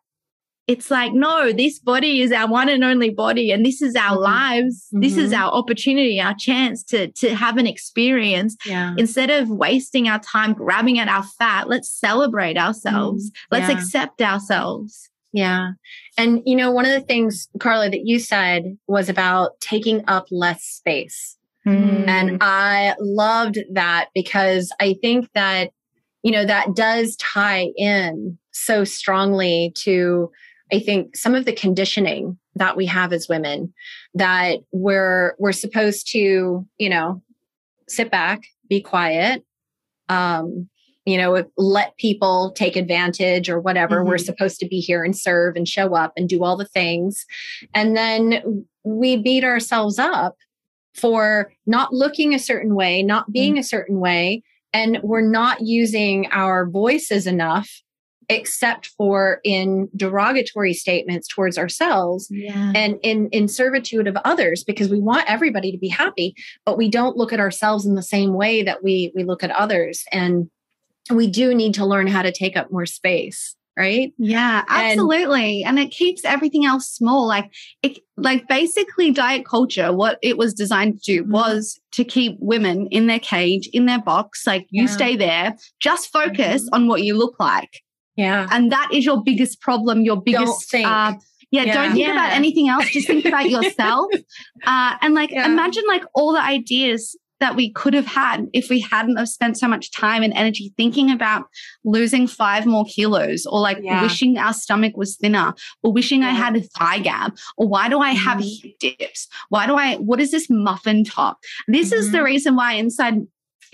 it's 0.70 0.88
like, 0.88 1.12
no, 1.12 1.50
this 1.52 1.80
body 1.80 2.22
is 2.22 2.30
our 2.30 2.48
one 2.48 2.68
and 2.68 2.84
only 2.84 3.10
body, 3.10 3.50
and 3.50 3.66
this 3.66 3.82
is 3.82 3.96
our 3.96 4.12
mm-hmm. 4.12 4.22
lives. 4.22 4.86
This 4.92 5.16
is 5.16 5.32
mm-hmm. 5.32 5.42
our 5.42 5.50
opportunity, 5.50 6.20
our 6.20 6.34
chance 6.38 6.84
to, 6.84 7.10
to 7.10 7.34
have 7.34 7.56
an 7.56 7.66
experience. 7.66 8.56
Yeah. 8.64 8.94
Instead 8.96 9.30
of 9.30 9.50
wasting 9.50 10.06
our 10.06 10.20
time 10.20 10.52
grabbing 10.52 11.00
at 11.00 11.08
our 11.08 11.24
fat, 11.24 11.68
let's 11.68 11.90
celebrate 11.90 12.56
ourselves. 12.56 13.30
Mm-hmm. 13.30 13.54
Let's 13.56 13.68
accept 13.68 14.22
ourselves. 14.22 15.10
Yeah. 15.32 15.72
And, 16.18 16.42
you 16.44 16.56
know, 16.56 16.70
one 16.70 16.86
of 16.86 16.92
the 16.92 17.00
things, 17.00 17.48
Carla, 17.60 17.90
that 17.90 18.04
you 18.04 18.18
said 18.18 18.76
was 18.86 19.08
about 19.08 19.60
taking 19.60 20.02
up 20.08 20.26
less 20.30 20.64
space. 20.64 21.36
Mm. 21.66 22.08
And 22.08 22.38
I 22.40 22.94
loved 22.98 23.58
that 23.72 24.08
because 24.14 24.72
I 24.80 24.96
think 25.00 25.28
that, 25.34 25.70
you 26.22 26.32
know, 26.32 26.44
that 26.44 26.74
does 26.74 27.16
tie 27.16 27.68
in 27.76 28.38
so 28.50 28.84
strongly 28.84 29.72
to 29.78 30.30
I 30.72 30.78
think 30.78 31.16
some 31.16 31.34
of 31.34 31.44
the 31.44 31.52
conditioning 31.52 32.38
that 32.54 32.76
we 32.76 32.86
have 32.86 33.12
as 33.12 33.28
women 33.28 33.72
that 34.14 34.58
we're 34.72 35.34
we're 35.38 35.52
supposed 35.52 36.10
to, 36.12 36.66
you 36.78 36.88
know, 36.88 37.22
sit 37.88 38.10
back, 38.10 38.42
be 38.68 38.80
quiet, 38.80 39.44
um, 40.08 40.68
you 41.10 41.18
know, 41.18 41.44
let 41.56 41.96
people 41.96 42.52
take 42.52 42.76
advantage 42.76 43.48
or 43.48 43.58
whatever. 43.58 43.96
Mm-hmm. 43.96 44.08
We're 44.08 44.18
supposed 44.18 44.60
to 44.60 44.68
be 44.68 44.78
here 44.78 45.02
and 45.02 45.16
serve 45.16 45.56
and 45.56 45.66
show 45.66 45.94
up 45.94 46.12
and 46.16 46.28
do 46.28 46.44
all 46.44 46.56
the 46.56 46.64
things. 46.64 47.26
And 47.74 47.96
then 47.96 48.64
we 48.84 49.16
beat 49.16 49.42
ourselves 49.42 49.98
up 49.98 50.36
for 50.94 51.52
not 51.66 51.92
looking 51.92 52.34
a 52.34 52.38
certain 52.38 52.74
way, 52.74 53.02
not 53.02 53.32
being 53.32 53.54
mm-hmm. 53.54 53.60
a 53.60 53.64
certain 53.64 53.98
way, 54.00 54.42
and 54.72 55.00
we're 55.02 55.20
not 55.20 55.60
using 55.62 56.28
our 56.30 56.68
voices 56.68 57.26
enough 57.26 57.82
except 58.28 58.86
for 58.96 59.40
in 59.42 59.88
derogatory 59.96 60.72
statements 60.72 61.26
towards 61.26 61.58
ourselves 61.58 62.28
yeah. 62.30 62.72
and 62.76 62.96
in 63.02 63.28
in 63.30 63.48
servitude 63.48 64.06
of 64.06 64.16
others 64.24 64.62
because 64.62 64.88
we 64.88 65.00
want 65.00 65.28
everybody 65.28 65.72
to 65.72 65.78
be 65.78 65.88
happy 65.88 66.32
but 66.64 66.78
we 66.78 66.88
don't 66.88 67.16
look 67.16 67.32
at 67.32 67.40
ourselves 67.40 67.84
in 67.84 67.96
the 67.96 68.02
same 68.02 68.32
way 68.32 68.62
that 68.62 68.84
we 68.84 69.12
we 69.16 69.24
look 69.24 69.42
at 69.42 69.50
others 69.50 70.04
and 70.12 70.48
we 71.10 71.26
do 71.26 71.54
need 71.54 71.74
to 71.74 71.86
learn 71.86 72.06
how 72.06 72.22
to 72.22 72.32
take 72.32 72.56
up 72.56 72.70
more 72.70 72.86
space 72.86 73.56
right 73.76 74.12
yeah 74.18 74.64
absolutely 74.68 75.62
and, 75.62 75.78
and, 75.78 75.86
it 75.86 75.92
keeps 75.92 76.24
everything 76.24 76.66
else 76.66 76.88
small 76.88 77.26
like 77.26 77.50
it 77.82 77.98
like 78.16 78.46
basically 78.48 79.12
diet 79.12 79.46
culture 79.46 79.92
what 79.92 80.18
it 80.22 80.36
was 80.36 80.52
designed 80.52 81.00
to 81.00 81.12
do 81.12 81.22
mm-hmm. 81.22 81.32
was 81.32 81.80
to 81.92 82.04
keep 82.04 82.36
women 82.40 82.88
in 82.88 83.06
their 83.06 83.20
cage 83.20 83.68
in 83.72 83.86
their 83.86 84.00
box 84.00 84.44
like 84.46 84.66
you 84.70 84.84
yeah. 84.84 84.88
stay 84.88 85.16
there 85.16 85.56
just 85.78 86.12
focus 86.12 86.64
mm-hmm. 86.64 86.74
on 86.74 86.88
what 86.88 87.02
you 87.02 87.16
look 87.16 87.38
like 87.38 87.80
yeah. 88.20 88.46
And 88.50 88.70
that 88.70 88.90
is 88.92 89.06
your 89.06 89.22
biggest 89.22 89.62
problem, 89.62 90.02
your 90.02 90.20
biggest 90.20 90.74
uh, 90.74 91.14
yeah, 91.52 91.64
yeah, 91.64 91.74
don't 91.74 91.92
think 91.92 92.06
yeah. 92.06 92.12
about 92.12 92.32
anything 92.32 92.68
else. 92.68 92.90
Just 92.90 93.06
think 93.06 93.24
about 93.24 93.48
yourself. 93.56 94.12
Uh, 94.64 94.96
and 95.00 95.14
like 95.14 95.32
imagine 95.32 95.84
like 95.88 96.04
all 96.14 96.32
the 96.32 96.42
ideas 96.42 97.16
that 97.40 97.56
we 97.56 97.72
could 97.72 97.94
have 97.94 98.06
had 98.06 98.46
if 98.52 98.68
we 98.68 98.80
hadn't 98.80 99.16
have 99.16 99.28
spent 99.28 99.58
so 99.58 99.66
much 99.66 99.90
time 99.90 100.22
and 100.22 100.32
energy 100.34 100.72
thinking 100.76 101.10
about 101.10 101.44
losing 101.84 102.26
five 102.26 102.66
more 102.66 102.84
kilos 102.84 103.46
or 103.46 103.60
like 103.60 103.78
yeah. 103.82 104.02
wishing 104.02 104.38
our 104.38 104.52
stomach 104.52 104.96
was 104.96 105.16
thinner 105.16 105.54
or 105.82 105.92
wishing 105.92 106.22
I 106.22 106.30
had 106.30 106.56
a 106.56 106.60
thigh 106.60 106.98
gap 106.98 107.36
or 107.56 107.68
why 107.68 107.88
do 107.88 107.98
I 107.98 108.10
have 108.10 108.38
mm-hmm. 108.38 108.68
hip 108.68 108.98
dips? 108.98 109.28
Why 109.48 109.66
do 109.66 109.74
I, 109.74 109.96
what 109.96 110.20
is 110.20 110.30
this 110.30 110.48
muffin 110.50 111.04
top? 111.04 111.38
This 111.66 111.90
mm-hmm. 111.90 111.98
is 111.98 112.12
the 112.12 112.18
mm-hmm. 112.18 112.26
reason 112.26 112.56
why 112.56 112.74
inside 112.74 113.14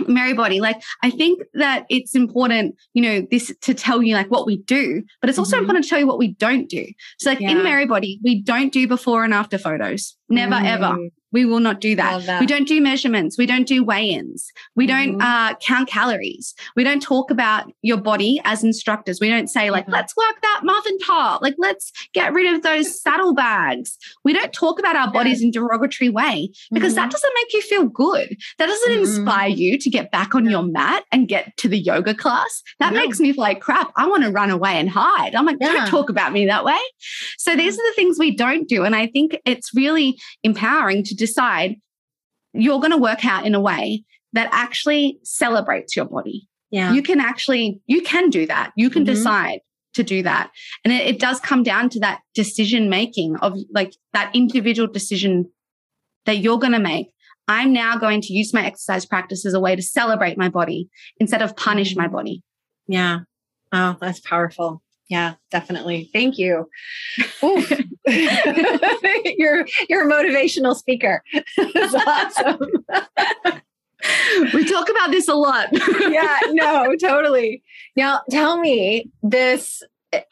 Merrybody, 0.00 0.60
like 0.60 0.82
I 1.02 1.10
think 1.10 1.42
that 1.54 1.86
it's 1.88 2.14
important, 2.14 2.76
you 2.92 3.02
know, 3.02 3.26
this 3.30 3.52
to 3.62 3.72
tell 3.72 4.02
you 4.02 4.14
like 4.14 4.30
what 4.30 4.46
we 4.46 4.58
do, 4.58 5.02
but 5.20 5.30
it's 5.30 5.38
also 5.38 5.56
mm-hmm. 5.56 5.64
important 5.64 5.84
to 5.84 5.90
tell 5.90 5.98
you 5.98 6.06
what 6.06 6.18
we 6.18 6.32
don't 6.34 6.68
do. 6.68 6.86
So, 7.18 7.30
like 7.30 7.40
yeah. 7.40 7.52
in 7.52 7.58
Merrybody, 7.58 8.20
we 8.22 8.42
don't 8.42 8.72
do 8.72 8.86
before 8.86 9.24
and 9.24 9.32
after 9.32 9.56
photos. 9.56 10.16
Never 10.28 10.56
mm. 10.56 10.66
ever. 10.66 10.96
We 11.36 11.44
will 11.44 11.60
not 11.60 11.82
do 11.82 11.94
that. 11.96 12.24
that. 12.24 12.40
We 12.40 12.46
don't 12.46 12.66
do 12.66 12.80
measurements. 12.80 13.36
We 13.36 13.44
don't 13.44 13.66
do 13.66 13.84
weigh 13.84 14.08
ins. 14.08 14.50
We 14.74 14.86
mm-hmm. 14.86 15.18
don't 15.18 15.20
uh, 15.20 15.54
count 15.56 15.86
calories. 15.86 16.54
We 16.76 16.82
don't 16.82 17.02
talk 17.02 17.30
about 17.30 17.70
your 17.82 17.98
body 17.98 18.40
as 18.44 18.64
instructors. 18.64 19.20
We 19.20 19.28
don't 19.28 19.48
say, 19.48 19.70
like, 19.70 19.84
mm-hmm. 19.84 19.92
let's 19.92 20.16
work 20.16 20.36
that 20.40 20.62
muffin 20.64 20.98
top. 21.00 21.42
Like, 21.42 21.56
let's 21.58 21.92
get 22.14 22.32
rid 22.32 22.54
of 22.54 22.62
those 22.62 22.98
saddlebags. 23.02 23.98
We 24.24 24.32
don't 24.32 24.50
talk 24.50 24.78
about 24.78 24.96
our 24.96 25.12
bodies 25.12 25.42
in 25.42 25.50
derogatory 25.50 26.08
way 26.08 26.48
because 26.72 26.94
mm-hmm. 26.94 27.02
that 27.02 27.10
doesn't 27.10 27.32
make 27.34 27.52
you 27.52 27.60
feel 27.60 27.84
good. 27.84 28.34
That 28.56 28.68
doesn't 28.68 28.92
mm-hmm. 28.92 29.00
inspire 29.00 29.48
you 29.50 29.76
to 29.76 29.90
get 29.90 30.10
back 30.10 30.34
on 30.34 30.48
your 30.48 30.62
mat 30.62 31.04
and 31.12 31.28
get 31.28 31.54
to 31.58 31.68
the 31.68 31.78
yoga 31.78 32.14
class. 32.14 32.62
That 32.78 32.94
yeah. 32.94 33.00
makes 33.00 33.20
me 33.20 33.34
feel 33.34 33.42
like 33.42 33.60
crap. 33.60 33.92
I 33.96 34.08
want 34.08 34.24
to 34.24 34.30
run 34.30 34.48
away 34.48 34.76
and 34.76 34.88
hide. 34.88 35.34
I'm 35.34 35.44
like, 35.44 35.58
yeah. 35.60 35.72
don't 35.72 35.88
talk 35.88 36.08
about 36.08 36.32
me 36.32 36.46
that 36.46 36.64
way. 36.64 36.78
So 37.36 37.54
these 37.54 37.74
are 37.74 37.90
the 37.90 37.94
things 37.94 38.18
we 38.18 38.34
don't 38.34 38.66
do. 38.66 38.84
And 38.84 38.96
I 38.96 39.06
think 39.06 39.38
it's 39.44 39.74
really 39.74 40.18
empowering 40.42 41.04
to 41.04 41.25
decide 41.26 41.76
you're 42.52 42.80
going 42.80 42.92
to 42.92 42.98
work 42.98 43.24
out 43.24 43.46
in 43.46 43.54
a 43.54 43.60
way 43.60 44.04
that 44.32 44.48
actually 44.52 45.18
celebrates 45.22 45.96
your 45.96 46.04
body. 46.04 46.48
Yeah. 46.70 46.92
You 46.92 47.02
can 47.02 47.20
actually, 47.20 47.80
you 47.86 48.02
can 48.02 48.30
do 48.30 48.46
that. 48.46 48.72
You 48.76 48.90
can 48.90 49.04
mm-hmm. 49.04 49.14
decide 49.14 49.60
to 49.94 50.02
do 50.02 50.22
that. 50.22 50.50
And 50.84 50.92
it, 50.92 51.06
it 51.06 51.18
does 51.18 51.40
come 51.40 51.62
down 51.62 51.88
to 51.90 52.00
that 52.00 52.20
decision 52.34 52.88
making 52.88 53.36
of 53.36 53.58
like 53.72 53.94
that 54.12 54.30
individual 54.34 54.88
decision 54.88 55.50
that 56.26 56.38
you're 56.38 56.58
going 56.58 56.72
to 56.72 56.78
make. 56.78 57.08
I'm 57.48 57.72
now 57.72 57.96
going 57.96 58.20
to 58.22 58.32
use 58.32 58.52
my 58.52 58.64
exercise 58.66 59.06
practice 59.06 59.46
as 59.46 59.54
a 59.54 59.60
way 59.60 59.76
to 59.76 59.82
celebrate 59.82 60.36
my 60.36 60.48
body 60.48 60.88
instead 61.18 61.42
of 61.42 61.56
punish 61.56 61.94
my 61.96 62.04
mm-hmm. 62.04 62.14
body. 62.14 62.42
Yeah. 62.88 63.20
Oh, 63.72 63.96
that's 64.00 64.20
powerful. 64.20 64.82
Yeah, 65.08 65.34
definitely. 65.50 66.10
Thank 66.12 66.36
you. 66.38 66.68
you're 68.06 69.66
you're 69.88 70.08
a 70.08 70.12
motivational 70.12 70.74
speaker. 70.76 71.22
That's 71.56 71.94
awesome. 71.94 72.60
we 74.54 74.64
talk 74.64 74.88
about 74.88 75.10
this 75.10 75.28
a 75.28 75.34
lot. 75.34 75.68
yeah, 75.72 76.38
no, 76.50 76.94
totally. 76.96 77.62
Now 77.96 78.20
tell 78.30 78.58
me 78.58 79.10
this 79.22 79.82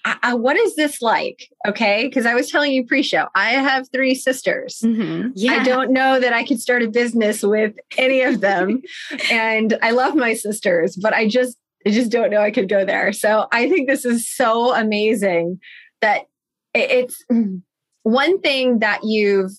I, 0.05 0.35
what 0.35 0.57
is 0.57 0.77
this 0.77 1.03
like? 1.03 1.49
Okay. 1.67 2.07
Because 2.07 2.27
I 2.27 2.35
was 2.35 2.51
telling 2.51 2.73
you 2.73 2.87
pre 2.87 3.03
show, 3.03 3.27
I 3.35 3.51
have 3.51 3.89
three 3.91 4.15
sisters. 4.15 4.81
Mm-hmm. 4.83 5.31
Yeah. 5.35 5.55
I 5.55 5.65
don't 5.65 5.91
know 5.91 6.21
that 6.21 6.33
I 6.33 6.45
could 6.45 6.61
start 6.61 6.83
a 6.83 6.89
business 6.89 7.43
with 7.43 7.75
any 7.97 8.23
of 8.23 8.41
them. 8.41 8.83
and 9.31 9.79
I 9.83 9.91
love 9.91 10.15
my 10.15 10.35
sisters, 10.35 10.97
but 10.97 11.13
I 11.13 11.29
just, 11.29 11.59
I 11.87 11.91
just 11.91 12.11
don't 12.11 12.31
know 12.31 12.41
I 12.41 12.51
could 12.51 12.69
go 12.69 12.85
there. 12.85 13.13
So 13.13 13.47
I 13.53 13.69
think 13.69 13.89
this 13.89 14.05
is 14.05 14.29
so 14.29 14.75
amazing 14.75 15.61
that 16.01 16.27
it's 16.75 17.25
one 18.03 18.41
thing 18.41 18.81
that 18.81 19.01
you've, 19.05 19.53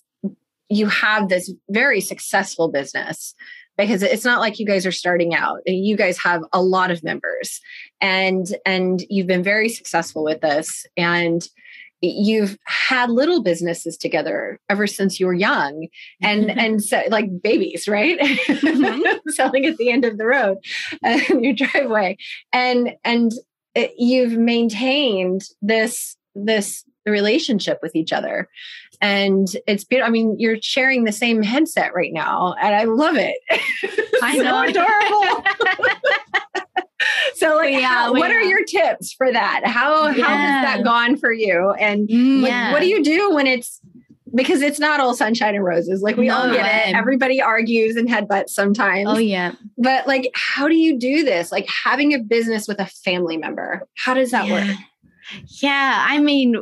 you 0.69 0.87
have 0.87 1.29
this 1.29 1.51
very 1.69 2.01
successful 2.01 2.69
business 2.69 3.35
because 3.77 4.03
it's 4.03 4.25
not 4.25 4.39
like 4.39 4.59
you 4.59 4.65
guys 4.65 4.85
are 4.85 4.91
starting 4.91 5.33
out 5.33 5.59
you 5.65 5.97
guys 5.97 6.17
have 6.17 6.43
a 6.53 6.61
lot 6.61 6.91
of 6.91 7.03
members 7.03 7.61
and 8.01 8.55
and 8.65 9.03
you've 9.09 9.27
been 9.27 9.43
very 9.43 9.69
successful 9.69 10.23
with 10.23 10.41
this 10.41 10.85
and 10.97 11.49
you've 12.01 12.57
had 12.65 13.09
little 13.09 13.41
businesses 13.41 13.97
together 13.97 14.59
ever 14.69 14.85
since 14.85 15.19
you 15.19 15.25
were 15.25 15.33
young 15.33 15.87
and 16.21 16.45
mm-hmm. 16.45 16.59
and 16.59 16.83
so 16.83 17.01
like 17.09 17.41
babies 17.41 17.87
right 17.87 18.19
mm-hmm. 18.19 19.29
selling 19.29 19.65
at 19.65 19.77
the 19.77 19.91
end 19.91 20.05
of 20.05 20.17
the 20.17 20.25
road 20.25 20.57
uh, 21.03 21.19
in 21.29 21.43
your 21.43 21.53
driveway 21.53 22.17
and 22.53 22.93
and 23.03 23.31
it, 23.73 23.93
you've 23.97 24.37
maintained 24.37 25.43
this 25.61 26.15
this 26.33 26.83
relationship 27.11 27.79
with 27.81 27.95
each 27.95 28.11
other 28.11 28.49
and 29.01 29.47
it's 29.67 29.83
beautiful. 29.83 30.07
I 30.07 30.11
mean, 30.11 30.35
you're 30.39 30.61
sharing 30.61 31.03
the 31.03 31.11
same 31.11 31.43
headset 31.43 31.93
right 31.93 32.13
now, 32.13 32.55
and 32.61 32.75
I 32.75 32.83
love 32.85 33.15
it. 33.17 33.35
I 34.21 34.37
know, 34.37 34.63
adorable. 34.63 35.43
so, 37.35 37.55
like, 37.55 37.73
yeah, 37.73 37.87
how, 37.87 38.13
what 38.13 38.31
are 38.31 38.41
your 38.41 38.63
tips 38.63 39.13
for 39.13 39.31
that? 39.31 39.61
How 39.65 40.09
yeah. 40.09 40.23
how 40.23 40.35
has 40.35 40.65
that 40.65 40.83
gone 40.83 41.17
for 41.17 41.31
you? 41.31 41.71
And 41.71 42.07
mm, 42.07 42.41
like, 42.41 42.51
yeah. 42.51 42.71
what 42.73 42.81
do 42.81 42.87
you 42.87 43.03
do 43.03 43.33
when 43.33 43.47
it's 43.47 43.81
because 44.33 44.61
it's 44.61 44.79
not 44.79 44.99
all 44.99 45.13
sunshine 45.13 45.55
and 45.55 45.63
roses. 45.63 46.01
Like 46.01 46.17
we 46.17 46.27
no, 46.27 46.35
all 46.35 46.51
get 46.51 46.89
it. 46.89 46.93
Everybody 46.93 47.41
argues 47.41 47.95
and 47.95 48.09
headbutts 48.09 48.49
sometimes. 48.49 49.07
Oh 49.07 49.17
yeah. 49.17 49.53
But 49.77 50.07
like, 50.07 50.29
how 50.33 50.67
do 50.67 50.75
you 50.75 50.99
do 50.99 51.23
this? 51.23 51.53
Like 51.53 51.69
having 51.85 52.13
a 52.13 52.19
business 52.19 52.67
with 52.67 52.79
a 52.79 52.85
family 52.85 53.37
member. 53.37 53.87
How 53.95 54.13
does 54.13 54.31
that 54.31 54.47
yeah. 54.47 54.67
work? 54.67 54.77
Yeah, 55.61 56.05
I 56.07 56.19
mean, 56.19 56.57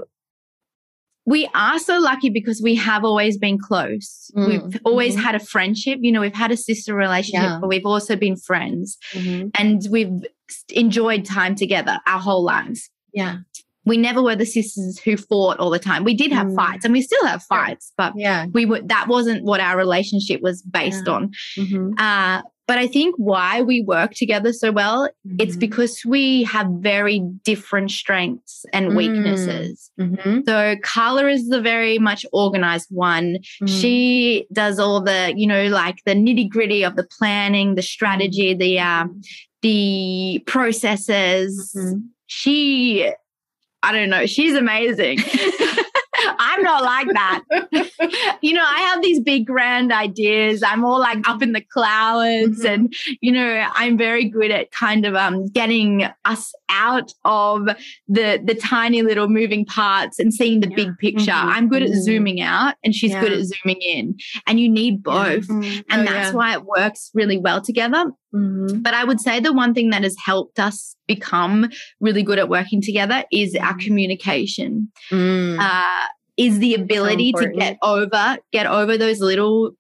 we 1.25 1.49
are 1.55 1.79
so 1.79 1.99
lucky 1.99 2.29
because 2.29 2.61
we 2.61 2.75
have 2.75 3.05
always 3.05 3.37
been 3.37 3.57
close. 3.57 4.29
Mm. 4.35 4.47
We've 4.47 4.81
always 4.83 5.15
mm-hmm. 5.15 5.23
had 5.23 5.35
a 5.35 5.39
friendship. 5.39 5.99
You 6.01 6.11
know, 6.11 6.21
we've 6.21 6.33
had 6.33 6.51
a 6.51 6.57
sister 6.57 6.93
relationship, 6.93 7.43
yeah. 7.43 7.57
but 7.61 7.67
we've 7.67 7.85
also 7.85 8.15
been 8.15 8.35
friends 8.35 8.97
mm-hmm. 9.13 9.49
and 9.55 9.81
we've 9.89 10.25
enjoyed 10.69 11.25
time 11.25 11.55
together 11.55 11.99
our 12.05 12.19
whole 12.19 12.43
lives. 12.43 12.89
Yeah. 13.13 13.37
We 13.85 13.97
never 13.97 14.21
were 14.21 14.35
the 14.35 14.45
sisters 14.45 14.99
who 14.99 15.17
fought 15.17 15.59
all 15.59 15.69
the 15.69 15.79
time. 15.79 16.03
We 16.03 16.13
did 16.13 16.31
have 16.31 16.47
mm. 16.47 16.55
fights 16.55 16.85
and 16.85 16.93
we 16.93 17.01
still 17.01 17.25
have 17.25 17.43
fights, 17.43 17.91
but 17.97 18.13
yeah, 18.15 18.45
we 18.53 18.65
were 18.65 18.81
that 18.81 19.07
wasn't 19.07 19.43
what 19.43 19.59
our 19.59 19.77
relationship 19.77 20.41
was 20.41 20.61
based 20.61 21.03
yeah. 21.05 21.13
on. 21.13 21.31
Mm-hmm. 21.57 21.93
Uh, 21.97 22.41
but 22.65 22.77
I 22.77 22.87
think 22.87 23.15
why 23.17 23.61
we 23.61 23.81
work 23.81 24.13
together 24.13 24.53
so 24.53 24.71
well, 24.71 25.09
mm-hmm. 25.27 25.35
it's 25.39 25.57
because 25.57 26.03
we 26.05 26.43
have 26.43 26.67
very 26.79 27.19
different 27.43 27.91
strengths 27.91 28.65
and 28.71 28.91
mm. 28.91 28.95
weaknesses. 28.95 29.91
Mm-hmm. 29.99 30.39
So 30.47 30.75
Carla 30.81 31.27
is 31.27 31.49
the 31.49 31.61
very 31.61 31.99
much 31.99 32.25
organized 32.31 32.87
one. 32.89 33.39
Mm. 33.61 33.81
She 33.81 34.47
does 34.53 34.79
all 34.79 35.01
the, 35.01 35.33
you 35.35 35.45
know, 35.45 35.67
like 35.67 35.97
the 36.05 36.13
nitty 36.13 36.49
gritty 36.49 36.83
of 36.83 36.95
the 36.95 37.03
planning, 37.17 37.75
the 37.75 37.81
strategy, 37.81 38.53
the 38.53 38.79
um, 38.79 39.21
the 39.61 40.41
processes. 40.47 41.73
Mm-hmm. 41.77 41.99
She, 42.27 43.11
I 43.83 43.91
don't 43.91 44.09
know, 44.09 44.25
she's 44.25 44.55
amazing. 44.55 45.19
I'm 46.53 46.61
not 46.61 46.83
like 46.83 47.07
that. 47.07 47.43
you 48.41 48.53
know, 48.53 48.63
I 48.63 48.79
have 48.81 49.01
these 49.01 49.19
big 49.19 49.47
grand 49.47 49.91
ideas. 49.91 50.61
I'm 50.61 50.85
all 50.85 50.99
like 50.99 51.27
up 51.27 51.41
in 51.41 51.53
the 51.53 51.61
clouds 51.61 52.59
mm-hmm. 52.59 52.65
and 52.65 52.93
you 53.21 53.31
know, 53.31 53.67
I'm 53.73 53.97
very 53.97 54.25
good 54.25 54.51
at 54.51 54.71
kind 54.71 55.05
of 55.05 55.15
um 55.15 55.47
getting 55.47 56.07
us 56.25 56.53
out 56.69 57.13
of 57.25 57.65
the 58.07 58.41
the 58.43 58.55
tiny 58.55 59.01
little 59.01 59.27
moving 59.27 59.65
parts 59.65 60.19
and 60.19 60.33
seeing 60.33 60.59
the 60.59 60.69
yeah. 60.69 60.75
big 60.75 60.97
picture. 60.99 61.31
Mm-hmm. 61.31 61.49
I'm 61.49 61.69
good 61.69 61.83
at 61.83 61.89
mm-hmm. 61.89 62.01
zooming 62.01 62.41
out 62.41 62.75
and 62.83 62.93
she's 62.93 63.11
yeah. 63.11 63.21
good 63.21 63.33
at 63.33 63.43
zooming 63.45 63.81
in. 63.81 64.15
And 64.47 64.59
you 64.59 64.69
need 64.69 65.01
both. 65.01 65.47
Mm-hmm. 65.47 65.81
And 65.89 66.07
oh, 66.07 66.11
that's 66.11 66.33
why 66.33 66.53
it 66.53 66.65
works 66.65 67.09
really 67.13 67.37
well 67.37 67.61
together. 67.61 68.11
Mm-hmm. 68.33 68.81
But 68.81 68.93
I 68.93 69.03
would 69.03 69.19
say 69.19 69.39
the 69.39 69.53
one 69.53 69.73
thing 69.73 69.91
that 69.91 70.03
has 70.03 70.15
helped 70.23 70.59
us 70.59 70.95
become 71.07 71.69
really 71.99 72.23
good 72.23 72.39
at 72.39 72.49
working 72.49 72.81
together 72.81 73.23
is 73.31 73.55
our 73.55 73.69
mm-hmm. 73.69 73.79
communication. 73.79 74.91
Mm. 75.11 75.59
Uh, 75.59 76.07
is 76.37 76.59
the 76.59 76.73
ability 76.75 77.33
so 77.35 77.43
to 77.43 77.49
get 77.49 77.77
over 77.83 78.37
get 78.51 78.65
over 78.65 78.97
those 78.97 79.19
little 79.19 79.71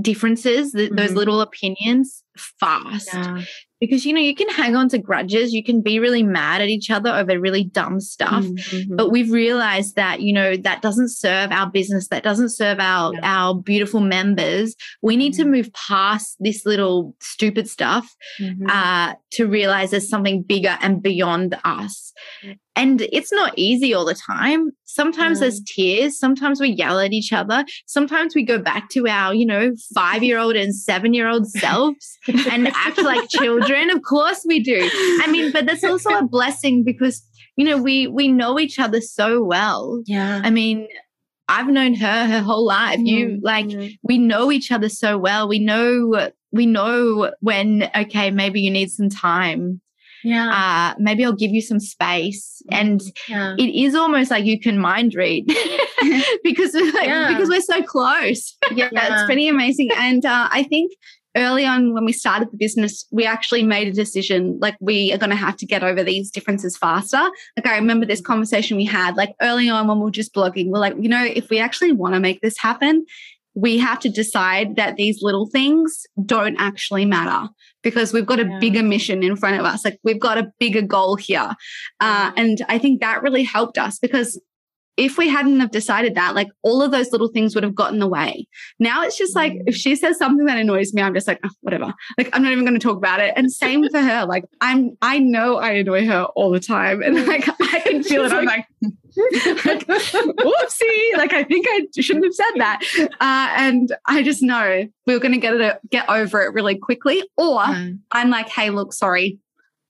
differences, 0.00 0.72
th- 0.72 0.88
mm-hmm. 0.88 0.96
those 0.96 1.12
little 1.12 1.40
opinions 1.40 2.22
fast. 2.38 3.10
Yeah. 3.12 3.42
Because 3.80 4.04
you 4.04 4.12
know 4.12 4.20
you 4.20 4.34
can 4.34 4.48
hang 4.48 4.74
on 4.74 4.88
to 4.88 4.98
grudges. 4.98 5.52
You 5.52 5.62
can 5.62 5.82
be 5.82 6.00
really 6.00 6.24
mad 6.24 6.60
at 6.60 6.68
each 6.68 6.90
other 6.90 7.10
over 7.10 7.38
really 7.38 7.62
dumb 7.62 8.00
stuff. 8.00 8.44
Mm-hmm. 8.44 8.96
but 8.96 9.10
we've 9.10 9.30
realized 9.30 9.94
that 9.94 10.20
you 10.20 10.32
know 10.32 10.56
that 10.56 10.82
doesn't 10.82 11.10
serve 11.10 11.52
our 11.52 11.70
business. 11.70 12.08
That 12.08 12.24
doesn't 12.24 12.48
serve 12.48 12.80
our 12.80 13.14
yeah. 13.14 13.20
our 13.22 13.54
beautiful 13.54 14.00
members. 14.00 14.74
We 15.00 15.16
need 15.16 15.34
mm-hmm. 15.34 15.42
to 15.44 15.48
move 15.48 15.72
past 15.74 16.36
this 16.40 16.66
little 16.66 17.14
stupid 17.20 17.68
stuff 17.68 18.12
mm-hmm. 18.40 18.66
uh, 18.68 19.14
to 19.32 19.46
realize 19.46 19.92
there's 19.92 20.08
something 20.08 20.42
bigger 20.42 20.76
and 20.80 21.00
beyond 21.00 21.56
us. 21.64 22.12
And 22.74 23.00
it's 23.12 23.32
not 23.32 23.52
easy 23.56 23.92
all 23.92 24.04
the 24.04 24.14
time. 24.14 24.70
Sometimes 24.84 25.40
there's 25.40 25.60
tears. 25.62 26.18
Sometimes 26.18 26.60
we 26.60 26.68
yell 26.68 27.00
at 27.00 27.12
each 27.12 27.32
other. 27.32 27.64
Sometimes 27.86 28.36
we 28.36 28.44
go 28.44 28.58
back 28.58 28.88
to 28.90 29.06
our 29.08 29.34
you 29.34 29.46
know 29.46 29.72
five 29.94 30.22
year 30.22 30.38
old 30.38 30.56
and 30.56 30.74
seven 30.74 31.12
year 31.12 31.28
old 31.28 31.48
selves 31.50 32.18
and 32.28 32.68
act 32.68 32.98
like 32.98 33.28
children. 33.28 33.90
Of 33.90 34.02
course 34.02 34.44
we 34.46 34.60
do. 34.60 34.88
I 35.22 35.28
mean, 35.30 35.52
but 35.52 35.66
that's 35.66 35.84
also 35.84 36.10
a 36.10 36.26
blessing 36.26 36.84
because 36.84 37.22
you 37.56 37.64
know 37.64 37.80
we 37.80 38.06
we 38.06 38.28
know 38.28 38.58
each 38.58 38.78
other 38.78 39.00
so 39.00 39.42
well. 39.42 40.02
Yeah. 40.06 40.40
I 40.44 40.50
mean, 40.50 40.88
I've 41.48 41.68
known 41.68 41.94
her 41.94 42.26
her 42.26 42.40
whole 42.40 42.66
life. 42.66 42.98
Mm-hmm. 42.98 43.06
You 43.06 43.40
like 43.42 43.66
mm-hmm. 43.66 43.94
we 44.02 44.18
know 44.18 44.52
each 44.52 44.70
other 44.70 44.88
so 44.88 45.18
well. 45.18 45.48
We 45.48 45.58
know 45.58 46.30
we 46.52 46.66
know 46.66 47.32
when 47.40 47.90
okay, 47.96 48.30
maybe 48.30 48.60
you 48.60 48.70
need 48.70 48.90
some 48.90 49.08
time. 49.08 49.80
Yeah. 50.24 50.50
Uh, 50.50 50.94
maybe 50.98 51.24
I'll 51.24 51.32
give 51.32 51.52
you 51.52 51.62
some 51.62 51.80
space. 51.80 52.62
And 52.70 53.00
yeah. 53.28 53.54
it 53.58 53.68
is 53.68 53.94
almost 53.94 54.30
like 54.30 54.44
you 54.44 54.60
can 54.60 54.78
mind 54.78 55.14
read 55.14 55.46
because 56.44 56.74
like, 56.74 57.06
yeah. 57.06 57.32
because 57.32 57.48
we're 57.48 57.60
so 57.60 57.82
close. 57.82 58.56
yeah, 58.74 58.88
it's 58.92 59.24
pretty 59.24 59.48
amazing. 59.48 59.90
And 59.96 60.24
uh, 60.24 60.48
I 60.50 60.64
think 60.64 60.92
early 61.38 61.64
on 61.64 61.94
when 61.94 62.04
we 62.04 62.12
started 62.12 62.50
the 62.50 62.56
business, 62.56 63.06
we 63.10 63.24
actually 63.24 63.62
made 63.62 63.88
a 63.88 63.92
decision 63.92 64.58
like 64.60 64.76
we 64.80 65.12
are 65.12 65.18
going 65.18 65.30
to 65.30 65.36
have 65.36 65.56
to 65.58 65.66
get 65.66 65.82
over 65.82 66.02
these 66.02 66.30
differences 66.30 66.76
faster. 66.76 67.22
Like 67.56 67.66
I 67.66 67.76
remember 67.76 68.06
this 68.06 68.20
conversation 68.20 68.76
we 68.76 68.84
had 68.84 69.16
like 69.16 69.34
early 69.40 69.68
on 69.68 69.88
when 69.88 69.98
we 69.98 70.04
were 70.04 70.10
just 70.10 70.34
blogging. 70.34 70.68
We're 70.68 70.80
like, 70.80 70.96
you 71.00 71.08
know, 71.08 71.24
if 71.24 71.48
we 71.50 71.58
actually 71.58 71.92
want 71.92 72.14
to 72.14 72.20
make 72.20 72.40
this 72.40 72.58
happen, 72.58 73.06
we 73.54 73.78
have 73.78 73.98
to 73.98 74.08
decide 74.08 74.76
that 74.76 74.96
these 74.96 75.18
little 75.20 75.48
things 75.50 76.06
don't 76.24 76.56
actually 76.60 77.04
matter 77.04 77.48
because 77.82 78.12
we've 78.12 78.26
got 78.26 78.38
a 78.38 78.46
yeah. 78.46 78.58
bigger 78.60 78.82
mission 78.82 79.22
in 79.22 79.34
front 79.34 79.58
of 79.58 79.66
us. 79.66 79.84
Like 79.84 79.98
we've 80.04 80.20
got 80.20 80.38
a 80.38 80.52
bigger 80.60 80.82
goal 80.82 81.16
here. 81.16 81.54
Uh, 82.00 82.30
and 82.36 82.64
I 82.68 82.78
think 82.78 83.00
that 83.00 83.22
really 83.22 83.42
helped 83.42 83.78
us 83.78 83.98
because 83.98 84.40
if 84.98 85.16
we 85.16 85.28
hadn't 85.28 85.60
have 85.60 85.70
decided 85.70 86.16
that, 86.16 86.34
like 86.34 86.48
all 86.62 86.82
of 86.82 86.90
those 86.90 87.12
little 87.12 87.28
things 87.28 87.54
would 87.54 87.62
have 87.62 87.74
gotten 87.74 87.94
in 87.94 88.00
the 88.00 88.08
way. 88.08 88.46
Now 88.80 89.04
it's 89.04 89.16
just 89.16 89.36
like 89.36 89.54
if 89.66 89.76
she 89.76 89.94
says 89.94 90.18
something 90.18 90.44
that 90.46 90.58
annoys 90.58 90.92
me, 90.92 91.02
I'm 91.02 91.14
just 91.14 91.28
like, 91.28 91.38
oh, 91.44 91.50
whatever. 91.60 91.94
Like 92.18 92.28
I'm 92.32 92.42
not 92.42 92.50
even 92.50 92.64
going 92.64 92.78
to 92.78 92.84
talk 92.84 92.96
about 92.96 93.20
it. 93.20 93.32
And 93.36 93.50
same 93.50 93.88
for 93.88 94.00
her. 94.00 94.26
Like 94.26 94.44
I'm, 94.60 94.98
I 95.00 95.20
know 95.20 95.56
I 95.56 95.70
annoy 95.70 96.04
her 96.06 96.24
all 96.34 96.50
the 96.50 96.58
time, 96.58 97.00
and 97.02 97.26
like 97.26 97.48
I 97.60 97.80
can 97.80 98.02
feel 98.08 98.24
it. 98.24 98.32
I'm 98.32 98.44
like, 98.44 98.66
like, 98.82 99.86
whoopsie. 99.86 101.16
Like 101.16 101.32
I 101.32 101.44
think 101.44 101.66
I 101.68 101.86
shouldn't 102.00 102.24
have 102.24 102.34
said 102.34 102.52
that. 102.56 102.80
Uh, 102.98 103.52
and 103.56 103.96
I 104.06 104.24
just 104.24 104.42
know 104.42 104.84
we 105.06 105.14
are 105.14 105.20
going 105.20 105.32
to 105.32 105.38
get 105.38 105.54
it, 105.54 105.78
get 105.88 106.08
over 106.08 106.42
it 106.42 106.52
really 106.54 106.76
quickly. 106.76 107.22
Or 107.36 107.60
mm. 107.60 108.00
I'm 108.10 108.30
like, 108.30 108.48
hey, 108.48 108.70
look, 108.70 108.92
sorry, 108.92 109.38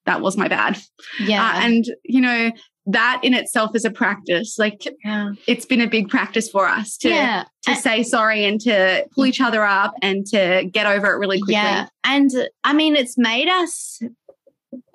that 0.04 0.20
was 0.20 0.36
my 0.36 0.48
bad. 0.48 0.78
Yeah. 1.18 1.42
Uh, 1.42 1.60
and, 1.60 1.84
you 2.04 2.20
know, 2.20 2.50
that 2.88 3.20
in 3.22 3.34
itself 3.34 3.76
is 3.76 3.84
a 3.84 3.90
practice. 3.90 4.58
Like 4.58 4.82
yeah. 5.04 5.32
it's 5.46 5.66
been 5.66 5.82
a 5.82 5.86
big 5.86 6.08
practice 6.08 6.50
for 6.50 6.66
us 6.66 6.96
to 6.98 7.10
yeah. 7.10 7.44
to 7.64 7.70
and, 7.70 7.78
say 7.78 8.02
sorry 8.02 8.44
and 8.44 8.58
to 8.62 9.06
pull 9.14 9.26
each 9.26 9.40
other 9.40 9.62
up 9.62 9.92
and 10.02 10.26
to 10.28 10.68
get 10.72 10.86
over 10.86 11.12
it 11.12 11.18
really 11.18 11.38
quickly. 11.38 11.54
Yeah. 11.54 11.88
And 12.02 12.30
I 12.64 12.72
mean 12.72 12.96
it's 12.96 13.18
made 13.18 13.48
us 13.48 14.00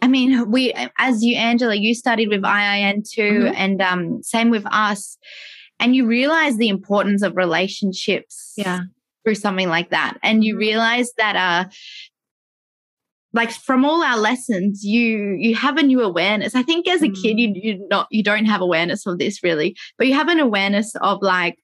I 0.01 0.07
mean, 0.07 0.51
we 0.51 0.73
as 0.97 1.23
you 1.23 1.37
Angela, 1.37 1.75
you 1.75 1.95
studied 1.95 2.29
with 2.29 2.41
IIN 2.41 3.09
too, 3.09 3.21
mm-hmm. 3.21 3.55
and 3.55 3.81
um 3.81 4.23
same 4.23 4.49
with 4.49 4.65
us. 4.71 5.17
And 5.79 5.95
you 5.95 6.05
realize 6.05 6.57
the 6.57 6.69
importance 6.69 7.21
of 7.21 7.35
relationships 7.35 8.53
yeah. 8.57 8.81
through 9.23 9.35
something 9.35 9.69
like 9.69 9.91
that. 9.91 10.17
And 10.23 10.43
you 10.43 10.53
mm-hmm. 10.53 10.59
realize 10.59 11.11
that 11.17 11.35
uh 11.35 11.69
like 13.33 13.51
from 13.51 13.83
all 13.83 14.03
our 14.03 14.17
lessons 14.17 14.83
you 14.83 15.35
you 15.39 15.55
have 15.55 15.77
a 15.77 15.83
new 15.83 16.01
awareness 16.01 16.55
i 16.55 16.63
think 16.63 16.87
as 16.87 17.01
a 17.01 17.09
kid 17.09 17.39
you, 17.39 17.49
Mm. 17.49 17.63
you 17.63 17.87
not 17.89 18.07
you 18.11 18.23
don't 18.23 18.45
have 18.45 18.61
awareness 18.61 19.05
of 19.05 19.17
this 19.17 19.43
really 19.43 19.75
but 19.97 20.07
you 20.07 20.13
have 20.13 20.27
an 20.29 20.39
awareness 20.39 20.93
of 21.01 21.19
like 21.21 21.57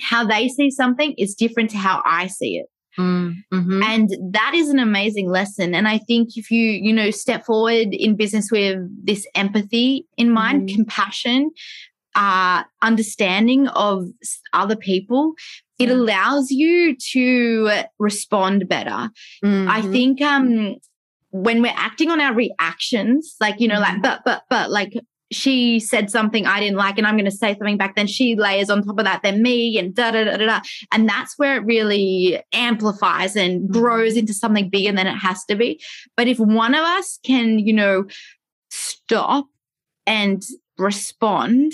how 0.00 0.24
they 0.24 0.48
see 0.48 0.70
something 0.70 1.14
is 1.18 1.34
different 1.34 1.70
to 1.70 1.76
how 1.78 2.02
i 2.04 2.26
see 2.26 2.56
it 2.58 2.66
Mhm. 2.98 3.82
and 3.84 4.10
that 4.32 4.52
is 4.54 4.68
an 4.68 4.78
amazing 4.78 5.28
lesson 5.30 5.74
and 5.74 5.88
i 5.88 5.98
think 5.98 6.36
if 6.36 6.50
you 6.50 6.60
you 6.86 6.92
know 6.92 7.10
step 7.10 7.44
forward 7.46 7.88
in 7.92 8.16
business 8.16 8.50
with 8.50 8.78
this 9.06 9.26
empathy 9.34 10.06
in 10.18 10.30
mind 10.30 10.68
Mhm. 10.68 10.74
compassion 10.74 11.50
uh 12.14 12.62
understanding 12.82 13.68
of 13.68 14.04
other 14.52 14.76
people 14.76 15.32
it 15.82 15.90
allows 15.90 16.50
you 16.50 16.96
to 17.12 17.70
respond 17.98 18.68
better 18.68 19.10
I 19.44 19.82
Mhm. 19.82 19.92
think 19.92 20.20
um 20.22 20.76
when 21.30 21.62
we're 21.62 21.72
acting 21.88 22.10
on 22.10 22.20
our 22.20 22.34
reactions, 22.34 23.36
like 23.40 23.58
you 23.58 23.68
know, 23.68 23.80
like 23.80 24.02
but 24.02 24.20
but 24.24 24.42
but 24.50 24.70
like 24.70 24.92
she 25.32 25.80
said 25.80 26.10
something 26.10 26.46
I 26.46 26.60
didn't 26.60 26.76
like, 26.76 26.98
and 26.98 27.06
I'm 27.06 27.14
going 27.16 27.24
to 27.24 27.30
say 27.30 27.54
something 27.56 27.78
back. 27.78 27.96
Then 27.96 28.06
she 28.06 28.36
layers 28.36 28.68
on 28.68 28.82
top 28.82 28.98
of 28.98 29.06
that, 29.06 29.22
then 29.22 29.40
me, 29.40 29.78
and 29.78 29.94
da 29.94 30.10
da 30.10 30.24
da 30.24 30.36
da 30.36 30.44
da. 30.46 30.60
And 30.92 31.08
that's 31.08 31.38
where 31.38 31.56
it 31.56 31.64
really 31.64 32.38
amplifies 32.52 33.34
and 33.34 33.66
grows 33.70 34.14
into 34.14 34.34
something 34.34 34.68
bigger 34.68 34.92
than 34.92 35.06
it 35.06 35.16
has 35.16 35.42
to 35.46 35.54
be. 35.56 35.80
But 36.18 36.28
if 36.28 36.38
one 36.38 36.74
of 36.74 36.84
us 36.84 37.18
can, 37.24 37.58
you 37.58 37.72
know, 37.72 38.04
stop 38.70 39.46
and 40.06 40.44
respond, 40.76 41.72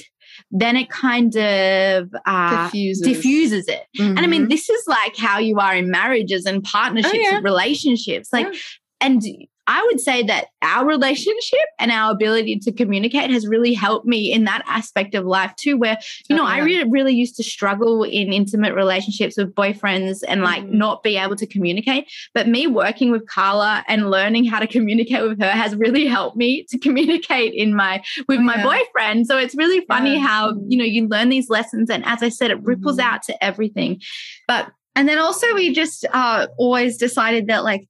then 0.51 0.77
it 0.77 0.89
kind 0.89 1.37
of 1.37 2.09
uh, 2.27 2.65
Diffuses. 2.67 3.03
diffuses 3.07 3.69
it. 3.69 3.83
And 3.99 4.19
I 4.21 4.27
mean, 4.27 4.47
Mhm. 4.47 4.51
this 4.51 4.69
is 4.71 4.83
like 4.87 5.17
how 5.17 5.39
you 5.39 5.59
are 5.59 5.75
in 5.75 5.91
marriages 5.91 6.47
and 6.47 6.63
partnerships 6.65 7.15
yeah. 7.17 7.37
and 7.37 7.45
relationships. 7.45 8.31
Like, 8.33 8.47
Yeah. 8.53 8.59
and 9.03 9.23
I 9.71 9.83
would 9.87 10.01
say 10.01 10.23
that 10.23 10.47
our 10.63 10.87
relationship 10.87 11.61
and 11.79 11.93
our 11.93 12.11
ability 12.11 12.59
to 12.61 12.73
communicate 12.73 13.31
has 13.31 13.47
really 13.47 13.75
helped 13.75 14.07
me 14.07 14.33
in 14.33 14.45
that 14.45 14.63
aspect 14.67 15.15
of 15.15 15.27
life 15.27 15.55
too, 15.57 15.77
where, 15.77 15.99
you 16.29 16.35
know, 16.35 16.45
I 16.47 16.59
really, 16.61 16.89
really 16.91 17.13
used 17.15 17.37
to 17.37 17.45
struggle 17.45 18.03
in 18.03 18.33
intimate 18.33 18.75
relationships 18.75 19.37
with 19.37 19.55
boyfriends 19.55 20.25
and 20.27 20.43
like 20.43 20.65
Mhm. 20.65 20.73
not 20.73 21.03
be 21.03 21.17
able 21.19 21.37
to 21.37 21.47
communicate. 21.47 22.07
But 22.33 22.49
me 22.49 22.67
working 22.67 23.11
with 23.13 23.29
Carla 23.29 23.85
and 23.89 24.11
learning 24.11 24.47
how 24.47 24.59
to 24.59 24.67
communicate 24.67 25.23
with 25.29 25.39
her 25.41 25.51
has 25.51 25.77
really 25.77 26.07
helped 26.07 26.37
me 26.39 26.65
to 26.71 26.79
communicate 26.79 27.53
in 27.53 27.75
my 27.77 28.03
with 28.27 28.39
Oh, 28.39 28.43
my 28.43 28.57
yeah. 28.57 28.65
boyfriend. 28.65 29.27
So 29.27 29.37
it's 29.37 29.55
really 29.55 29.85
funny 29.87 30.15
Yeah. 30.15 30.27
how, 30.27 30.55
you 30.67 30.79
know, 30.79 30.85
you 30.85 31.07
learn 31.09 31.29
these 31.29 31.51
lessons 31.51 31.91
and 31.91 32.03
as 32.07 32.23
I 32.23 32.31
said, 32.31 32.51
it 32.51 32.63
ripples 32.63 32.97
Mhm. 32.97 33.03
out 33.05 33.23
to 33.25 33.45
everything. 33.45 34.01
But 34.47 34.71
And 34.97 35.09
then 35.09 35.19
also 35.19 35.55
we 35.55 35.73
just 35.73 36.05
uh, 36.13 36.49
always 36.59 36.97
decided 36.97 37.47
that 37.47 37.63
like 37.63 37.87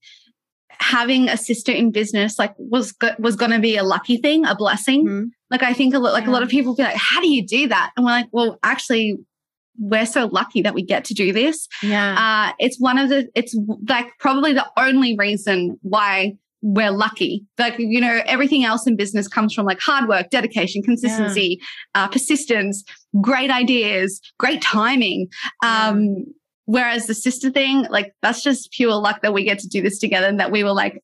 having 0.80 1.28
a 1.28 1.36
sister 1.36 1.72
in 1.72 1.90
business 1.90 2.38
like 2.38 2.54
was 2.58 2.92
go- 2.92 3.14
was 3.18 3.36
going 3.36 3.50
to 3.50 3.58
be 3.58 3.76
a 3.76 3.82
lucky 3.82 4.16
thing, 4.16 4.44
a 4.46 4.54
blessing. 4.54 5.06
Mhm. 5.06 5.24
Like 5.50 5.62
I 5.62 5.72
think 5.72 5.94
a 5.94 5.98
lot, 5.98 6.12
like 6.12 6.26
a 6.26 6.30
lot 6.30 6.42
of 6.42 6.48
people 6.48 6.74
be 6.74 6.82
like, 6.82 6.96
"How 6.96 7.20
do 7.20 7.28
you 7.28 7.46
do 7.46 7.68
that?" 7.68 7.90
And 7.96 8.04
we're 8.04 8.12
like, 8.12 8.28
"Well, 8.32 8.58
actually, 8.62 9.16
we're 9.78 10.06
so 10.06 10.26
lucky 10.26 10.62
that 10.62 10.74
we 10.74 10.82
get 10.82 11.04
to 11.06 11.14
do 11.14 11.32
this. 11.32 11.68
yeah. 11.82 12.48
Uh, 12.50 12.52
it's 12.58 12.78
one 12.80 12.98
of 12.98 13.08
the. 13.08 13.28
It's 13.34 13.56
like 13.88 14.06
probably 14.18 14.52
the 14.52 14.66
only 14.76 15.16
reason 15.16 15.78
why." 15.82 16.34
We're 16.60 16.90
lucky. 16.90 17.44
Like, 17.56 17.76
you 17.78 18.00
know, 18.00 18.20
everything 18.26 18.64
else 18.64 18.84
in 18.84 18.96
business 18.96 19.28
comes 19.28 19.54
from 19.54 19.64
like 19.64 19.78
hard 19.78 20.08
work, 20.08 20.28
dedication, 20.30 20.82
consistency, 20.82 21.60
uh, 21.94 22.08
persistence, 22.08 22.82
great 23.20 23.48
ideas, 23.48 24.20
great 24.40 24.60
timing. 24.60 25.28
Um, 25.64 26.24
whereas 26.68 27.06
the 27.06 27.14
sister 27.14 27.50
thing, 27.50 27.86
like 27.88 28.12
that's 28.22 28.42
just 28.42 28.70
pure 28.72 28.94
luck 28.94 29.22
that 29.22 29.32
we 29.32 29.42
get 29.42 29.58
to 29.60 29.68
do 29.68 29.80
this 29.80 29.98
together 29.98 30.26
and 30.26 30.38
that 30.38 30.52
we 30.52 30.62
were 30.62 30.72
like, 30.72 31.02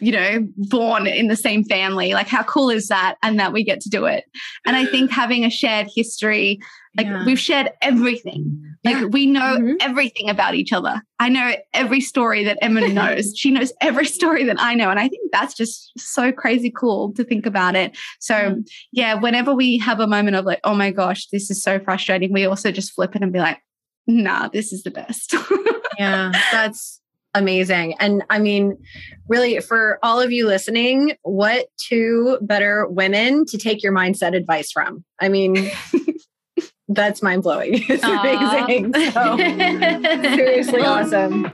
you 0.00 0.10
know, 0.12 0.46
born 0.56 1.06
in 1.06 1.28
the 1.28 1.36
same 1.36 1.62
family. 1.64 2.14
Like, 2.14 2.26
how 2.26 2.42
cool 2.42 2.68
is 2.70 2.88
that? 2.88 3.16
And 3.22 3.38
that 3.38 3.52
we 3.52 3.62
get 3.64 3.80
to 3.82 3.88
do 3.90 4.06
it. 4.06 4.24
And 4.66 4.76
I 4.76 4.86
think 4.86 5.10
having 5.22 5.44
a 5.44 5.50
shared 5.50 5.88
history, 5.94 6.58
like 6.96 7.06
Yeah. 7.06 7.24
we've 7.26 7.38
shared 7.38 7.70
everything. 7.82 8.60
Like 8.82 8.96
Yeah. 8.96 9.04
we 9.04 9.26
know 9.26 9.58
Mhm. 9.58 9.76
everything 9.80 10.28
about 10.30 10.54
each 10.54 10.72
other. 10.72 11.00
I 11.18 11.28
know 11.28 11.52
every 11.74 12.00
story 12.00 12.44
that 12.44 12.58
Emma 12.62 12.80
knows. 12.88 13.34
she 13.36 13.50
knows 13.50 13.72
every 13.82 14.06
story 14.06 14.44
that 14.44 14.56
I 14.58 14.74
know. 14.74 14.90
And 14.90 14.98
I 14.98 15.08
think 15.08 15.30
that's 15.32 15.54
just 15.54 15.92
so 15.98 16.32
crazy 16.32 16.70
cool 16.70 17.12
to 17.14 17.24
think 17.24 17.44
about 17.46 17.76
it. 17.76 17.96
So 18.20 18.56
yeah, 18.92 19.14
whenever 19.14 19.54
we 19.54 19.78
have 19.78 20.00
a 20.00 20.06
moment 20.06 20.36
of 20.36 20.44
like, 20.46 20.60
oh 20.64 20.74
my 20.74 20.90
gosh, 20.90 21.26
this 21.28 21.50
is 21.50 21.62
so 21.62 21.78
frustrating, 21.78 22.32
we 22.32 22.46
also 22.46 22.70
just 22.72 22.92
flip 22.92 23.14
it 23.14 23.22
and 23.22 23.32
be 23.32 23.38
like, 23.38 23.58
nah, 24.06 24.48
this 24.48 24.72
is 24.72 24.82
the 24.82 24.90
best. 24.90 25.34
yeah, 25.98 26.32
that's 26.52 27.00
amazing. 27.34 27.94
And 27.98 28.22
I 28.30 28.38
mean, 28.38 28.78
really, 29.28 29.60
for 29.60 29.98
all 30.02 30.20
of 30.20 30.32
you 30.32 30.46
listening, 30.46 31.16
what 31.22 31.66
two 31.76 32.38
better 32.40 32.86
women 32.88 33.44
to 33.46 33.58
take 33.58 33.82
your 33.82 33.92
mindset 33.92 34.36
advice 34.36 34.70
from? 34.72 35.04
I 35.20 35.28
mean, 35.28 35.70
that's 36.88 37.22
mind 37.22 37.42
blowing. 37.42 37.74
It's 37.88 38.04
Aw. 38.04 38.20
amazing. 38.20 38.94
So, 39.12 39.36
seriously 40.36 40.82
awesome. 40.82 41.50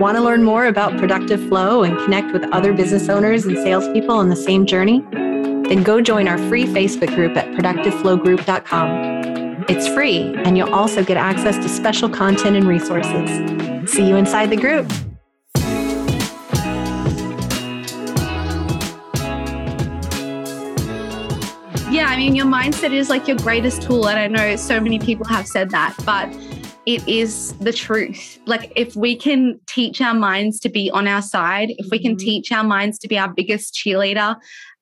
Want 0.00 0.16
to 0.16 0.22
learn 0.22 0.42
more 0.42 0.66
about 0.66 0.98
productive 0.98 1.40
flow 1.48 1.84
and 1.84 1.96
connect 1.98 2.32
with 2.32 2.42
other 2.52 2.72
business 2.72 3.08
owners 3.08 3.44
and 3.44 3.56
salespeople 3.56 4.16
on 4.16 4.28
the 4.28 4.36
same 4.36 4.66
journey? 4.66 5.04
Then 5.12 5.82
go 5.82 6.00
join 6.00 6.26
our 6.26 6.36
free 6.48 6.64
Facebook 6.64 7.14
group 7.14 7.36
at 7.36 7.46
productiveflowgroup.com. 7.52 9.43
It's 9.66 9.88
free, 9.88 10.34
and 10.44 10.56
you'll 10.58 10.74
also 10.74 11.02
get 11.02 11.16
access 11.16 11.56
to 11.56 11.68
special 11.68 12.08
content 12.08 12.56
and 12.56 12.66
resources. 12.66 13.90
See 13.90 14.06
you 14.06 14.16
inside 14.16 14.50
the 14.50 14.56
group. 14.56 14.90
yeah, 21.94 22.06
I 22.08 22.16
mean, 22.16 22.34
your 22.34 22.46
mindset 22.46 22.92
is 22.92 23.08
like 23.08 23.28
your 23.28 23.36
greatest 23.36 23.82
tool. 23.82 24.08
And 24.08 24.18
I 24.18 24.26
know 24.26 24.56
so 24.56 24.80
many 24.80 24.98
people 24.98 25.26
have 25.26 25.46
said 25.46 25.70
that, 25.70 25.94
but 26.04 26.28
it 26.86 27.06
is 27.08 27.52
the 27.60 27.72
truth. 27.72 28.40
Like, 28.46 28.72
if 28.74 28.96
we 28.96 29.14
can 29.14 29.60
teach 29.66 30.00
our 30.00 30.12
minds 30.12 30.58
to 30.60 30.68
be 30.68 30.90
on 30.90 31.06
our 31.06 31.22
side, 31.22 31.68
if 31.78 31.86
we 31.92 32.00
can 32.00 32.16
Mhm. 32.16 32.18
teach 32.18 32.52
our 32.52 32.64
minds 32.64 32.98
to 32.98 33.08
be 33.08 33.16
our 33.16 33.28
biggest 33.28 33.74
cheerleader, 33.74 34.36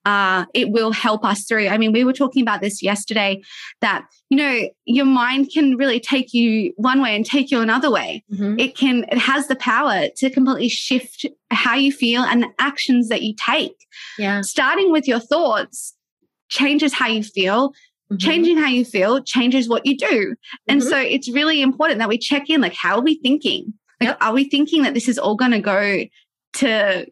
uh, 0.05 0.47
it 0.55 0.71
will 0.71 0.93
help 0.93 1.25
us 1.25 1.45
through. 1.45 1.69
I 1.69 1.79
mean, 1.79 1.93
we 1.93 2.05
were 2.05 2.13
talking 2.13 2.43
about 2.43 2.61
this 2.61 2.83
yesterday 2.83 3.43
that, 3.81 4.07
you 4.31 4.37
know, 4.37 4.69
your 4.85 5.05
mind 5.05 5.51
can 5.53 5.77
really 5.77 6.01
take 6.01 6.33
you 6.35 6.73
one 6.77 7.01
way 7.03 7.15
and 7.15 7.25
take 7.25 7.51
you 7.51 7.61
another 7.61 7.91
way. 7.91 8.25
It 8.59 8.77
can, 8.77 9.05
it 9.11 9.19
has 9.19 9.49
the 9.49 9.57
power 9.57 10.09
to 10.17 10.31
completely 10.31 10.69
shift 10.69 11.27
how 11.51 11.77
you 11.77 11.93
feel 11.93 12.23
and 12.23 12.43
the 12.43 12.49
actions 12.59 13.09
that 13.09 13.23
you 13.23 13.35
take. 13.37 13.77
Yeah. 14.19 14.41
Starting 14.41 14.91
with 14.91 15.07
your 15.07 15.21
thoughts 15.21 15.95
changes 16.49 16.93
how 16.93 17.09
you 17.09 17.23
feel 17.23 17.73
changing 18.19 18.59
how 18.59 18.69
you 18.69 18.85
feel 18.85 19.23
changes 19.23 19.71
what 19.71 19.87
you 19.87 19.97
do. 19.97 20.37
And 20.69 20.83
Mhm. 20.83 20.89
so 20.91 20.99
it's 20.99 21.31
really 21.31 21.63
important 21.63 21.99
that 21.99 22.11
we 22.11 22.19
check 22.19 22.51
in 22.51 22.61
like, 22.61 22.75
how 22.75 22.97
are 22.97 23.03
we 23.03 23.15
thinking? 23.15 23.73
Like, 24.01 24.09
Yep. 24.11 24.19
are 24.21 24.33
we 24.35 24.45
thinking 24.45 24.83
that 24.83 24.93
this 24.93 25.09
is 25.09 25.19
all 25.19 25.35
going 25.35 25.53
to 25.53 25.61
go 25.61 26.05
to 26.55 27.07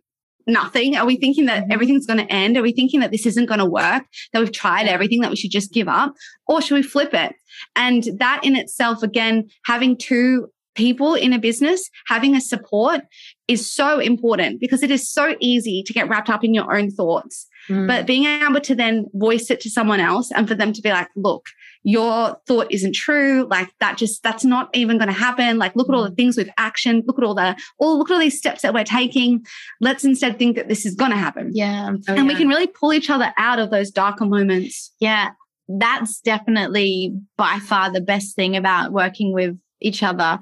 nothing? 0.50 0.96
Are 0.96 1.06
we 1.06 1.16
thinking 1.16 1.46
that 1.46 1.64
Mhm. 1.64 1.72
everything's 1.72 2.06
going 2.06 2.18
to 2.18 2.32
end? 2.32 2.56
Are 2.56 2.62
we 2.62 2.72
thinking 2.72 3.00
that 3.00 3.10
this 3.10 3.26
isn't 3.26 3.46
going 3.46 3.60
to 3.60 3.66
work? 3.66 4.04
That 4.32 4.40
we've 4.40 4.52
tried 4.52 4.86
everything, 4.86 5.20
that 5.20 5.30
we 5.30 5.36
should 5.36 5.50
just 5.50 5.72
give 5.72 5.88
up? 5.88 6.14
Or 6.46 6.60
should 6.60 6.74
we 6.74 6.82
flip 6.82 7.14
it? 7.14 7.34
And 7.76 8.04
that 8.18 8.40
in 8.44 8.56
itself, 8.56 9.02
again, 9.02 9.48
having 9.64 9.96
two 9.96 10.48
people 10.74 11.14
in 11.14 11.32
a 11.32 11.38
business, 11.38 11.90
having 12.06 12.36
a 12.36 12.40
support 12.40 13.02
is 13.48 13.70
so 13.70 13.98
important 13.98 14.60
because 14.60 14.82
it 14.82 14.90
is 14.90 15.10
so 15.10 15.36
easy 15.40 15.82
to 15.82 15.92
get 15.92 16.08
wrapped 16.08 16.30
up 16.30 16.44
in 16.44 16.54
your 16.54 16.76
own 16.76 16.90
thoughts. 16.90 17.46
Mm-hmm. 17.68 17.86
But 17.86 18.06
being 18.06 18.24
able 18.24 18.60
to 18.60 18.74
then 18.74 19.06
voice 19.14 19.50
it 19.50 19.60
to 19.60 19.70
someone 19.70 20.00
else 20.00 20.30
and 20.32 20.48
for 20.48 20.54
them 20.54 20.72
to 20.72 20.80
be 20.80 20.90
like, 20.90 21.08
look, 21.16 21.46
your 21.82 22.36
thought 22.46 22.66
isn't 22.70 22.94
true. 22.94 23.46
Like 23.48 23.68
that 23.80 23.96
just, 23.96 24.22
that's 24.22 24.44
not 24.44 24.68
even 24.74 24.98
going 24.98 25.08
to 25.08 25.14
happen. 25.14 25.58
Like, 25.58 25.74
look 25.76 25.88
at 25.88 25.94
all 25.94 26.04
the 26.04 26.14
things 26.14 26.36
with 26.36 26.50
action. 26.58 27.02
Look 27.06 27.18
at 27.18 27.24
all 27.24 27.34
the, 27.34 27.56
all, 27.78 27.98
look 27.98 28.10
at 28.10 28.14
all 28.14 28.20
these 28.20 28.38
steps 28.38 28.62
that 28.62 28.74
we're 28.74 28.84
taking. 28.84 29.44
Let's 29.80 30.04
instead 30.04 30.38
think 30.38 30.56
that 30.56 30.68
this 30.68 30.84
is 30.84 30.94
going 30.94 31.10
to 31.10 31.16
happen. 31.16 31.50
yeah. 31.54 31.90
Oh, 32.08 32.14
and 32.14 32.28
we 32.28 32.34
can 32.34 32.48
really 32.48 32.66
pull 32.66 32.92
each 32.92 33.10
other 33.10 33.32
out 33.38 33.58
of 33.58 33.70
those 33.70 33.90
darker 33.90 34.26
moments. 34.26 34.92
Yeah, 35.00 35.30
that's 35.68 36.20
definitely 36.20 37.14
by 37.36 37.58
far 37.60 37.92
the 37.92 38.00
best 38.00 38.36
thing 38.36 38.56
about 38.56 38.92
working 38.92 39.32
with 39.32 39.56
each 39.80 40.02
other. 40.02 40.40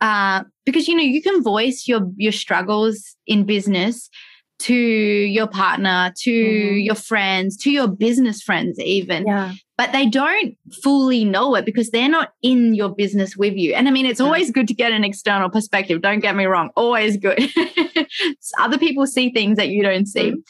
Uh, 0.00 0.44
because 0.66 0.88
you 0.88 0.94
know 0.96 1.02
you 1.02 1.22
can 1.22 1.42
voice 1.42 1.84
your 1.86 2.10
your 2.16 2.32
struggles 2.32 3.16
in 3.26 3.44
business 3.44 4.10
to 4.58 4.74
your 4.74 5.46
partner, 5.46 6.12
to 6.22 6.30
Mhm. 6.32 6.84
your 6.84 6.94
friends, 6.94 7.56
to 7.58 7.70
your 7.70 7.86
business 7.88 8.42
friends, 8.42 8.78
even. 8.80 9.26
yeah. 9.26 9.52
But 9.78 9.92
they 9.92 10.06
don't 10.06 10.56
fully 10.82 11.22
know 11.24 11.54
it 11.54 11.66
because 11.66 11.90
they're 11.90 12.08
not 12.08 12.32
in 12.42 12.74
your 12.74 12.88
business 12.88 13.36
with 13.36 13.54
you. 13.54 13.74
And 13.74 13.86
I 13.86 13.90
mean, 13.90 14.06
it's 14.06 14.20
Yeah. 14.20 14.24
always 14.26 14.50
good 14.50 14.66
to 14.68 14.74
get 14.74 14.90
an 14.92 15.04
external 15.04 15.50
perspective. 15.50 16.00
Don't 16.00 16.20
get 16.20 16.34
me 16.34 16.46
wrong, 16.46 16.70
always 16.76 17.18
good. 17.18 17.38
Other 18.58 18.78
people 18.78 19.06
see 19.06 19.30
things 19.30 19.58
that 19.58 19.68
you 19.68 19.82
don't 19.82 20.06
see 20.06 20.30
Mhm. 20.32 20.42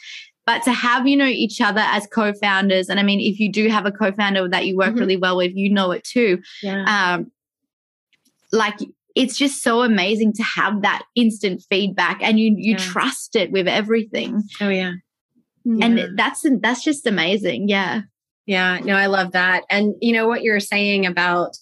but 0.47 0.63
to 0.63 0.73
have 0.73 1.09
you 1.09 1.17
know 1.17 1.27
each 1.27 1.61
other 1.61 1.81
as 1.81 2.07
co-founders 2.07 2.89
and 2.89 3.01
i 3.01 3.03
mean 3.03 3.19
if 3.19 3.41
you 3.41 3.51
do 3.51 3.67
have 3.69 3.85
a 3.85 3.91
co-founder 3.91 4.49
that 4.49 4.65
you 4.65 4.77
work 4.77 4.95
Mhm. 4.95 5.01
really 5.01 5.17
well 5.17 5.37
with 5.37 5.51
you 5.57 5.69
know 5.69 5.91
it 5.91 6.05
too 6.05 6.39
Yeah. 6.63 6.85
um 6.87 7.33
like 8.53 8.79
it's 9.17 9.37
just 9.37 9.63
so 9.63 9.83
amazing 9.83 10.33
to 10.35 10.43
have 10.45 10.83
that 10.83 11.03
instant 11.17 11.65
feedback 11.69 12.23
and 12.23 12.39
you 12.39 12.55
you 12.57 12.73
Yeah. 12.73 12.77
trust 12.93 13.35
it 13.35 13.51
with 13.51 13.67
everything. 13.67 14.43
Oh 14.61 14.69
yeah. 14.69 14.93
And 15.65 16.17
that's 16.17 16.47
that's 16.61 16.85
just 16.85 17.07
amazing. 17.07 17.69
Yeah. 17.69 18.03
Yeah, 18.47 18.79
no, 18.85 18.95
I 18.95 19.07
love 19.07 19.33
that. 19.33 19.65
And 19.69 19.97
you 20.01 20.13
know 20.13 20.29
what 20.29 20.43
you're 20.43 20.61
saying 20.61 21.05
about 21.07 21.57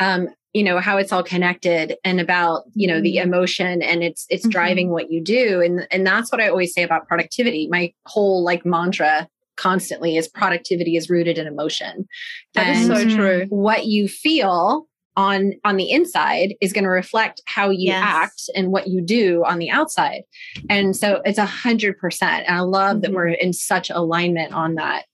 um, 0.00 0.28
you 0.52 0.62
know, 0.64 0.78
how 0.78 0.96
it's 0.98 1.12
all 1.12 1.22
connected 1.24 1.96
and 2.04 2.20
about, 2.20 2.62
you 2.74 2.86
know, 2.88 3.00
the 3.00 3.18
emotion 3.18 3.82
and 3.82 4.02
it's 4.02 4.24
it's 4.28 4.46
Mhm. 4.46 4.50
driving 4.50 4.90
what 4.90 5.10
you 5.10 5.22
do. 5.22 5.60
And 5.60 5.86
and 5.92 6.06
that's 6.06 6.32
what 6.32 6.40
I 6.40 6.48
always 6.48 6.72
say 6.74 6.82
about 6.82 7.06
productivity. 7.06 7.68
My 7.70 7.92
whole 8.06 8.42
like 8.42 8.64
mantra 8.64 9.28
constantly 9.56 10.16
is 10.16 10.26
productivity 10.26 10.96
is 10.96 11.08
rooted 11.10 11.38
in 11.38 11.46
emotion. 11.46 12.06
That 12.54 12.68
is 12.68 12.88
And 12.88 12.96
so 12.96 13.16
true. 13.16 13.46
what 13.50 13.86
you 13.86 14.08
feel 14.08 14.88
on 15.16 15.52
on 15.64 15.76
the 15.76 15.90
inside 15.90 16.54
is 16.60 16.72
going 16.72 16.84
to 16.84 16.90
reflect 16.90 17.40
how 17.46 17.70
you 17.70 17.88
Yes. 17.92 18.02
act 18.04 18.42
and 18.56 18.72
what 18.72 18.88
you 18.88 19.00
do 19.00 19.44
on 19.46 19.58
the 19.58 19.70
outside 19.70 20.22
and 20.68 20.96
so 20.96 21.20
it's 21.24 21.38
a 21.38 21.44
hundred 21.46 21.98
percent 21.98 22.44
and 22.48 22.56
i 22.56 22.60
love 22.60 23.02
that 23.02 23.10
Mhm. 23.10 23.14
we're 23.14 23.28
in 23.28 23.52
such 23.52 23.90
alignment 23.90 24.52
on 24.52 24.74
that 24.74 25.04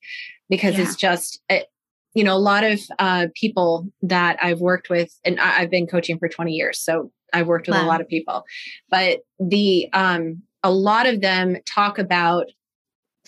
because 0.48 0.76
Yeah. 0.76 0.84
it's 0.84 0.96
just 0.96 1.40
it, 1.48 1.66
you 2.14 2.24
know 2.24 2.34
a 2.34 2.38
lot 2.38 2.64
of 2.64 2.80
uh, 2.98 3.26
people 3.34 3.86
that 4.02 4.38
i've 4.42 4.60
worked 4.60 4.88
with 4.90 5.12
and 5.24 5.38
I, 5.38 5.60
i've 5.60 5.70
been 5.70 5.86
coaching 5.86 6.18
for 6.18 6.28
20 6.28 6.52
years 6.52 6.80
so 6.80 7.12
i've 7.34 7.46
worked 7.46 7.68
with 7.68 7.76
a 7.76 7.82
lot 7.86 8.00
of 8.00 8.08
people 8.08 8.44
but 8.90 9.18
the 9.38 9.88
um 9.92 10.42
a 10.62 10.70
lot 10.70 11.06
of 11.06 11.20
them 11.20 11.56
talk 11.66 11.98
about 11.98 12.46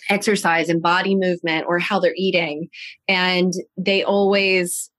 exercise 0.09 0.69
and 0.69 0.81
body 0.81 1.15
movement 1.15 1.65
or 1.67 1.79
how 1.79 1.99
they're 1.99 2.13
eating 2.17 2.67
and 3.07 3.53
they 3.77 4.03
always 4.03 4.89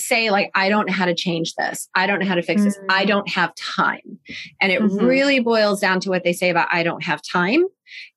say 0.00 0.30
like 0.30 0.50
i 0.54 0.68
don't 0.68 0.86
know 0.86 0.92
how 0.92 1.04
to 1.06 1.14
change 1.14 1.54
this. 1.54 1.88
I 1.94 2.06
don't 2.06 2.18
know 2.20 2.26
how 2.26 2.34
to 2.34 2.42
fix 2.42 2.64
this. 2.64 2.78
I 2.88 3.04
Mm. 3.04 3.08
don't 3.08 3.28
have 3.28 3.54
time. 3.54 4.18
And 4.60 4.72
it 4.72 4.80
Mhm. 4.80 5.06
really 5.06 5.40
boils 5.40 5.80
down 5.80 6.00
to 6.00 6.08
what 6.10 6.24
they 6.24 6.32
say 6.32 6.50
about 6.50 6.68
i 6.72 6.82
don't 6.82 7.02
have 7.04 7.20
time. 7.22 7.64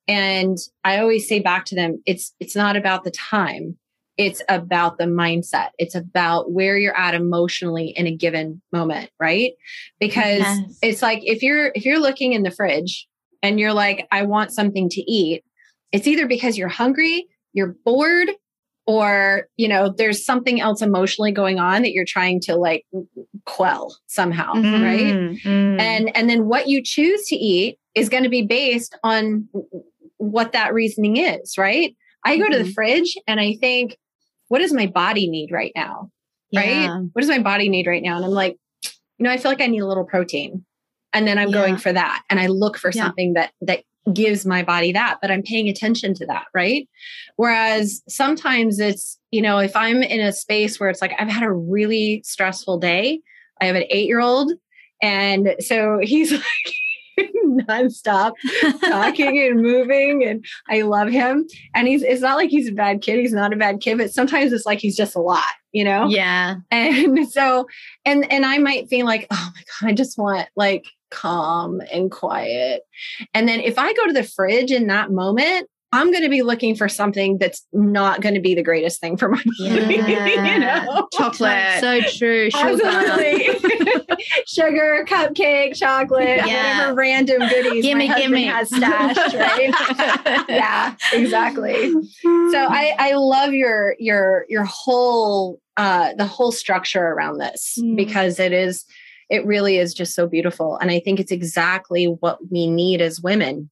And 0.08 0.56
i 0.84 0.98
always 0.98 1.28
say 1.28 1.40
back 1.40 1.64
to 1.66 1.74
them 1.74 2.02
it's 2.06 2.34
it's 2.40 2.56
not 2.56 2.76
about 2.76 3.04
the 3.04 3.10
time. 3.10 3.76
It's 4.16 4.42
about 4.48 4.98
the 4.98 5.06
mindset. 5.06 5.70
It's 5.76 5.96
about 5.96 6.52
where 6.52 6.78
you're 6.78 6.96
at 6.96 7.14
emotionally 7.14 7.88
in 7.88 8.06
a 8.06 8.14
given 8.14 8.62
moment 8.72 9.10
right? 9.20 9.52
Because 9.98 10.38
Yes. 10.40 10.78
it's 10.82 11.02
like 11.02 11.20
if 11.24 11.42
you're 11.42 11.72
if 11.74 11.84
you're 11.84 11.98
looking 12.00 12.32
in 12.32 12.42
the 12.44 12.50
fridge 12.50 13.06
and 13.42 13.58
you're 13.60 13.72
like 13.74 14.06
i 14.12 14.22
want 14.22 14.52
something 14.52 14.88
to 14.90 15.00
eat 15.10 15.42
it's 15.92 16.06
either 16.06 16.26
because 16.26 16.56
you're 16.58 16.68
hungry 16.68 17.26
you're 17.52 17.74
bored 17.84 18.30
or 18.86 19.48
you 19.56 19.66
know 19.68 19.92
there's 19.96 20.24
something 20.24 20.60
else 20.60 20.82
emotionally 20.82 21.32
going 21.32 21.58
on 21.58 21.82
that 21.82 21.92
you're 21.92 22.04
trying 22.04 22.40
to 22.40 22.54
like 22.56 22.84
quell 23.46 23.96
somehow 24.06 24.52
Mhm. 24.54 24.82
right 24.82 25.14
Mm, 25.14 25.40
mm. 25.42 25.80
and 25.80 26.14
and 26.16 26.28
then 26.28 26.46
what 26.46 26.68
you 26.68 26.82
choose 26.82 27.26
to 27.28 27.36
eat 27.36 27.78
is 27.94 28.08
going 28.08 28.24
to 28.24 28.28
be 28.28 28.42
based 28.42 28.96
on 29.02 29.48
what 30.18 30.52
that 30.52 30.72
reasoning 30.74 31.16
is 31.16 31.56
right 31.58 31.96
i 32.24 32.36
go 32.36 32.48
to 32.48 32.58
the 32.58 32.64
Mhm. 32.64 32.74
fridge 32.74 33.16
and 33.26 33.40
i 33.40 33.54
think 33.60 33.96
what 34.48 34.58
does 34.60 34.72
my 34.72 34.86
body 34.86 35.28
need 35.28 35.50
right 35.50 35.72
now 35.74 36.10
right 36.54 36.90
what 37.12 37.20
does 37.22 37.28
my 37.30 37.38
body 37.40 37.68
need 37.68 37.86
right 37.86 38.02
now 38.02 38.16
and 38.16 38.24
i'm 38.24 38.30
like 38.30 38.56
you 39.18 39.24
know 39.24 39.30
i 39.30 39.36
feel 39.36 39.50
like 39.50 39.60
i 39.60 39.66
need 39.66 39.80
a 39.80 39.86
little 39.86 40.04
protein 40.04 40.64
and 41.12 41.26
then 41.26 41.38
i'm 41.38 41.50
going 41.50 41.76
for 41.76 41.92
that 41.92 42.22
and 42.30 42.38
i 42.38 42.46
look 42.48 42.76
for 42.78 42.90
Yeah. 42.94 43.04
something 43.04 43.32
that 43.34 43.52
that 43.62 43.82
gives 44.12 44.44
my 44.44 44.62
body 44.62 44.92
that 44.92 45.18
but 45.20 45.30
i'm 45.30 45.42
paying 45.42 45.68
attention 45.68 46.14
to 46.14 46.26
that 46.26 46.44
right 46.52 46.88
whereas 47.36 48.02
sometimes 48.08 48.78
it's 48.78 49.18
you 49.30 49.40
know 49.40 49.58
if 49.58 49.74
i'm 49.74 50.02
in 50.02 50.20
a 50.20 50.32
space 50.32 50.78
where 50.78 50.90
it's 50.90 51.00
like 51.00 51.14
i've 51.18 51.28
had 51.28 51.42
a 51.42 51.52
really 51.52 52.22
stressful 52.24 52.78
day 52.78 53.20
i 53.60 53.64
have 53.64 53.76
an 53.76 53.84
8 53.88 54.06
year 54.06 54.20
old 54.20 54.52
and 55.02 55.54
so 55.60 55.98
he's 56.02 56.32
like 56.32 56.74
nonstop 57.44 58.32
talking 58.80 59.38
and 59.38 59.62
moving 59.62 60.24
and 60.24 60.44
I 60.68 60.82
love 60.82 61.08
him. 61.08 61.46
And 61.74 61.88
he's 61.88 62.02
it's 62.02 62.20
not 62.20 62.36
like 62.36 62.50
he's 62.50 62.68
a 62.68 62.72
bad 62.72 63.02
kid. 63.02 63.20
He's 63.20 63.32
not 63.32 63.52
a 63.52 63.56
bad 63.56 63.80
kid, 63.80 63.98
but 63.98 64.12
sometimes 64.12 64.52
it's 64.52 64.66
like 64.66 64.78
he's 64.78 64.96
just 64.96 65.14
a 65.14 65.20
lot, 65.20 65.44
you 65.72 65.84
know? 65.84 66.08
Yeah. 66.08 66.56
And 66.70 67.28
so 67.30 67.66
and 68.04 68.30
and 68.32 68.44
I 68.44 68.58
might 68.58 68.88
feel 68.88 69.06
like, 69.06 69.26
oh 69.30 69.52
my 69.54 69.62
God, 69.80 69.90
I 69.90 69.94
just 69.94 70.18
want 70.18 70.48
like 70.56 70.84
calm 71.14 71.80
and 71.92 72.10
quiet. 72.10 72.82
And 73.32 73.48
then 73.48 73.60
if 73.60 73.78
I 73.78 73.92
go 73.94 74.06
to 74.06 74.12
the 74.12 74.24
fridge 74.24 74.70
in 74.72 74.88
that 74.88 75.10
moment, 75.10 75.68
I'm 75.92 76.10
going 76.10 76.24
to 76.24 76.28
be 76.28 76.42
looking 76.42 76.74
for 76.74 76.88
something 76.88 77.38
that's 77.38 77.64
not 77.72 78.20
going 78.20 78.34
to 78.34 78.40
be 78.40 78.56
the 78.56 78.64
greatest 78.64 79.00
thing 79.00 79.16
for 79.16 79.28
my 79.28 79.40
body, 79.58 79.94
you 79.94 80.58
know? 80.58 81.06
Chocolate. 81.12 81.78
So 81.80 82.00
true. 82.00 82.50
Sugar. 82.50 82.82
Absolutely. 82.84 84.16
Sugar, 84.48 85.04
cupcake, 85.08 85.76
chocolate, 85.76 86.40
Yeah. 86.46 86.78
whatever 86.78 86.94
random 86.96 87.48
goodies 87.48 87.84
Gimme, 87.84 88.08
my 88.08 88.18
gimme. 88.18 88.44
has 88.46 88.68
stashed, 88.74 89.34
right? 89.36 90.44
yeah, 90.48 90.96
exactly. 91.12 91.92
So 92.22 92.56
I 92.58 92.94
I 92.98 93.12
love 93.14 93.52
your 93.52 93.94
your 94.00 94.46
your 94.48 94.64
whole 94.64 95.60
uh 95.76 96.14
the 96.16 96.26
whole 96.26 96.50
structure 96.50 97.04
around 97.06 97.38
this 97.38 97.78
Mm. 97.80 97.94
because 97.96 98.40
it 98.40 98.52
is 98.52 98.84
it 99.34 99.44
really 99.46 99.76
is 99.78 99.92
just 99.94 100.14
so 100.14 100.26
beautiful 100.26 100.76
and 100.78 100.90
I 100.90 101.00
think 101.00 101.18
it's 101.20 101.32
exactly 101.32 102.06
what 102.06 102.38
we 102.50 102.66
need 102.66 103.00
as 103.00 103.20
women. 103.20 103.70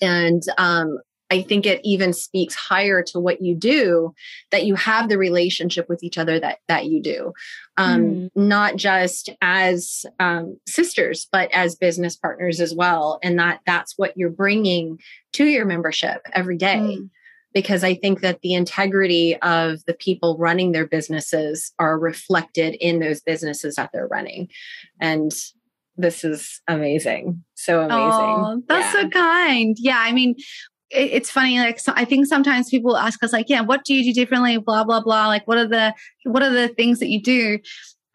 And 0.00 0.42
um 0.58 0.98
I 1.28 1.42
think 1.42 1.66
it 1.66 1.80
even 1.82 2.12
speaks 2.12 2.54
higher 2.54 3.02
to 3.10 3.18
what 3.18 3.42
you 3.42 3.56
do 3.56 4.14
that 4.52 4.64
you 4.64 4.76
have 4.76 5.08
the 5.08 5.18
relationship 5.18 5.88
with 5.88 6.04
each 6.04 6.18
other 6.18 6.38
that 6.38 6.58
that 6.68 6.86
you 6.86 7.02
do 7.02 7.32
um, 7.76 8.02
Mm. 8.02 8.30
not 8.36 8.76
just 8.76 9.30
as 9.42 10.06
um, 10.20 10.56
sisters 10.68 11.26
but 11.32 11.50
as 11.52 11.74
business 11.74 12.16
partners 12.16 12.60
as 12.60 12.72
well 12.74 13.18
and 13.24 13.38
that 13.40 13.60
that's 13.66 13.94
what 13.96 14.16
you're 14.16 14.30
bringing 14.30 14.98
to 15.32 15.44
your 15.44 15.64
membership 15.64 16.20
every 16.32 16.56
day 16.58 16.76
Mm. 16.76 17.10
Because 17.56 17.82
i 17.82 17.94
think 17.94 18.20
that 18.20 18.40
the 18.42 18.52
integrity 18.52 19.34
of 19.40 19.82
the 19.86 19.94
people 19.94 20.36
running 20.38 20.72
their 20.72 20.86
businesses 20.86 21.72
are 21.78 21.98
reflected 21.98 22.74
in 22.88 23.00
those 23.00 23.20
businesses 23.22 23.76
that 23.76 23.88
they're 23.92 24.06
running 24.08 24.46
and 25.00 25.32
this 25.96 26.22
is 26.24 26.60
amazing 26.68 27.42
so 27.54 27.80
amazing 27.80 28.36
Oh, 28.44 28.62
that's 28.68 28.94
Yeah. 28.94 29.02
so 29.02 29.08
kind. 29.08 29.74
Yeah, 29.78 29.98
I 29.98 30.12
mean, 30.12 30.34
it, 30.90 31.10
it's 31.16 31.30
funny. 31.30 31.58
Like, 31.58 31.78
so 31.80 31.92
I 31.96 32.04
think 32.04 32.26
sometimes 32.26 32.68
people 32.68 32.96
ask 32.96 33.22
us, 33.24 33.32
like, 33.32 33.46
"Yeah, 33.48 33.62
what 33.62 33.84
do 33.84 33.94
you 33.94 34.04
do 34.04 34.12
differently?" 34.20 34.58
Blah 34.58 34.84
blah 34.84 35.00
blah. 35.00 35.26
Like, 35.28 35.48
what 35.48 35.58
are 35.58 35.66
the 35.66 35.94
what 36.24 36.42
are 36.42 36.50
the 36.52 36.68
things 36.68 36.98
that 37.00 37.08
you 37.08 37.20
do 37.22 37.58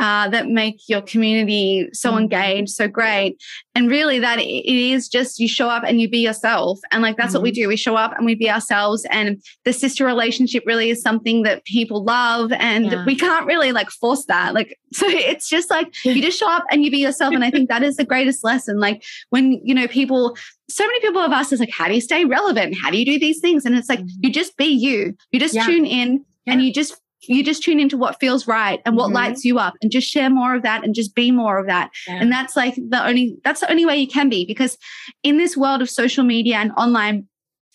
uh, 0.02 0.28
that 0.30 0.48
make 0.50 0.82
your 0.90 1.02
community 1.02 1.88
so 1.94 2.12
Mhm. 2.12 2.22
engaged, 2.22 2.70
so 2.72 2.88
great? 2.88 3.38
And 3.76 3.90
really, 3.90 4.20
that 4.20 4.40
it 4.40 4.66
is 4.68 5.08
just 5.08 5.40
you 5.40 5.48
show 5.48 5.70
up 5.70 5.84
and 5.86 6.02
you 6.02 6.10
be 6.10 6.18
yourself, 6.18 6.80
and 6.92 7.02
like 7.02 7.16
that's 7.18 7.34
what 7.34 7.44
we 7.44 7.52
do. 7.52 7.68
We 7.68 7.78
show 7.78 7.96
up 7.96 8.12
and 8.18 8.26
we 8.26 8.36
be 8.36 8.50
ourselves, 8.50 9.06
and 9.12 9.42
the 9.64 9.72
sister 9.72 10.04
relationship 10.06 10.64
really 10.66 10.90
is 10.90 11.02
something 11.02 11.44
that 11.44 11.64
people 11.66 12.04
love, 12.04 12.52
and 12.54 12.86
Yeah. 12.92 13.06
we 13.06 13.16
can't 13.16 13.46
really 13.46 13.72
like 13.72 13.90
force 13.92 14.26
that. 14.26 14.54
Like, 14.56 14.78
so 14.94 15.06
it's 15.08 15.48
just 15.48 15.70
like 15.70 15.88
you 16.04 16.22
just 16.22 16.38
show 16.40 16.50
up 16.50 16.66
and 16.72 16.84
you 16.84 16.92
be 16.92 16.98
yourself, 16.98 17.34
and 17.34 17.44
I 17.46 17.52
think 17.52 17.70
that 17.70 17.84
is 17.84 17.96
the 17.96 18.04
greatest 18.06 18.44
lesson. 18.44 18.80
Like 18.80 19.04
when 19.30 19.62
you 19.64 19.74
know 19.76 19.88
people 19.88 20.36
so 20.70 20.86
many 20.88 21.02
people 21.02 21.22
have 21.22 21.34
asked 21.34 21.52
us 21.52 21.60
like 21.60 21.70
how 21.70 21.86
do 21.90 21.94
you 21.94 22.00
stay 22.00 22.24
relevant 22.24 22.74
how 22.82 22.90
do 22.90 22.98
you 22.98 23.04
do 23.06 23.20
these 23.20 23.42
things 23.42 23.66
and 23.66 23.76
it's 23.76 23.90
like 23.90 24.00
Mhm. 24.00 24.10
you 24.24 24.30
just 24.32 24.56
be 24.56 24.68
you 24.68 25.14
you 25.34 25.38
just 25.38 25.54
Yeah. 25.54 25.66
tune 25.66 25.86
in 25.86 26.24
and 26.48 26.64
you 26.64 26.72
just 26.72 26.96
you 27.28 27.44
just 27.44 27.64
tune 27.64 27.80
into 27.80 27.98
what 27.98 28.20
feels 28.20 28.48
right 28.48 28.82
and 28.86 28.96
what 28.98 29.10
Mhm. 29.12 29.14
lights 29.16 29.46
you 29.46 29.60
up 29.60 29.76
and 29.82 29.92
just 29.92 30.08
share 30.10 30.30
more 30.30 30.56
of 30.56 30.64
that 30.64 30.84
and 30.84 30.96
just 30.96 31.14
be 31.16 31.32
more 31.32 31.58
of 31.60 31.68
that 31.68 31.92
Yeah. 32.08 32.16
and 32.22 32.32
that's 32.32 32.56
like 32.56 32.76
the 32.76 33.06
only 33.06 33.38
that's 33.44 33.62
the 33.62 33.70
only 33.70 33.86
way 33.86 33.98
you 33.98 34.08
can 34.08 34.30
be 34.30 34.46
because 34.46 34.78
in 35.24 35.38
this 35.38 35.56
world 35.56 35.82
of 35.82 35.90
social 35.90 36.24
media 36.24 36.58
and 36.58 36.72
online 36.78 37.28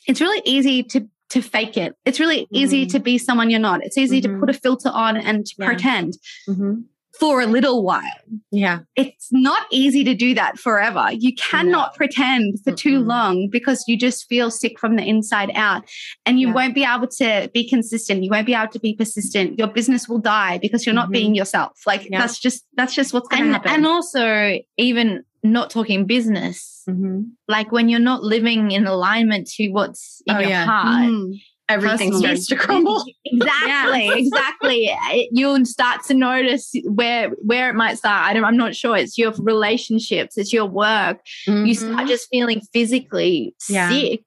it's 0.06 0.20
really 0.20 0.42
easy 0.44 0.82
to 0.82 1.08
to 1.30 1.40
fake 1.42 1.76
it 1.76 1.94
it's 2.04 2.20
really 2.20 2.46
easy 2.52 2.86
Mhm. 2.86 2.90
to 2.92 2.98
be 3.00 3.18
someone 3.18 3.50
you're 3.50 3.60
not 3.60 3.84
it's 3.84 3.98
easy 3.98 4.20
Mhm. 4.20 4.22
to 4.34 4.38
put 4.40 4.50
a 4.50 4.54
filter 4.54 4.90
on 4.90 5.16
and 5.16 5.46
to 5.46 5.54
Yeah. 5.58 5.66
pretend 5.66 6.14
Mhm. 6.48 6.84
For 7.18 7.40
a 7.40 7.46
little 7.46 7.82
while 7.82 8.02
yeah 8.50 8.80
it's 8.96 9.28
not 9.32 9.62
easy 9.70 10.02
to 10.04 10.14
do 10.14 10.34
that 10.34 10.58
forever. 10.58 11.08
You 11.12 11.34
cannot 11.34 11.94
pretend 11.94 12.58
for 12.64 12.72
too 12.72 13.00
Mm-mm. 13.00 13.06
long 13.06 13.48
because 13.50 13.84
you 13.88 13.96
just 13.98 14.26
feel 14.28 14.50
sick 14.50 14.78
from 14.78 14.96
the 14.96 15.02
inside 15.02 15.50
out 15.54 15.82
and 16.24 16.38
you 16.40 16.48
Yeah. 16.48 16.54
won't 16.54 16.74
be 16.74 16.84
able 16.84 17.08
to 17.08 17.50
be 17.52 17.68
consistent. 17.68 18.22
You 18.24 18.30
won't 18.30 18.46
be 18.46 18.54
able 18.54 18.72
to 18.72 18.78
be 18.78 18.94
persistent. 18.94 19.58
Your 19.58 19.68
business 19.68 20.08
will 20.08 20.18
die 20.18 20.58
because 20.58 20.84
you're 20.86 20.94
not 20.94 21.08
Mhm. 21.08 21.12
being 21.12 21.34
yourself. 21.34 21.72
Like 21.86 22.08
Yeah. 22.10 22.20
that's 22.20 22.38
just 22.38 22.64
that's 22.76 22.94
just 22.94 23.12
what's 23.12 23.28
going 23.28 23.44
to 23.44 23.52
happen. 23.52 23.70
and 23.72 23.86
also, 23.86 24.58
even 24.76 25.22
not 25.42 25.70
talking 25.70 26.06
business, 26.06 26.82
Mhm. 26.88 27.26
like 27.48 27.70
when 27.72 27.88
you're 27.88 28.00
not 28.12 28.22
living 28.22 28.70
in 28.72 28.86
alignment 28.86 29.46
to 29.56 29.68
what's 29.70 30.22
in 30.26 30.36
Oh, 30.36 30.40
your 30.40 30.50
yeah. 30.50 30.64
heart. 30.66 31.08
Mm. 31.10 31.40
Everything 31.68 32.10
Personally. 32.12 32.36
starts 32.36 32.46
to 32.46 32.56
crumble 32.56 33.04
Exactly, 33.24 34.08
exactly. 34.26 34.84
It- 35.10 35.28
You'll 35.32 35.64
start 35.64 36.04
to 36.04 36.14
notice 36.14 36.72
where 36.84 37.30
where 37.42 37.68
it 37.70 37.74
might 37.74 37.98
start. 37.98 38.26
I 38.26 38.32
don't, 38.34 38.44
I'm 38.44 38.56
not 38.56 38.74
sure. 38.74 38.96
It's 38.96 39.18
your 39.18 39.32
relationships, 39.38 40.36
it's 40.38 40.52
your 40.52 40.66
work. 40.66 41.18
You 41.46 41.52
Mhm. 41.54 41.76
start 41.76 42.08
just 42.08 42.28
feeling 42.30 42.60
physically 42.72 43.54
Yeah. 43.68 43.88
sick. 43.90 44.20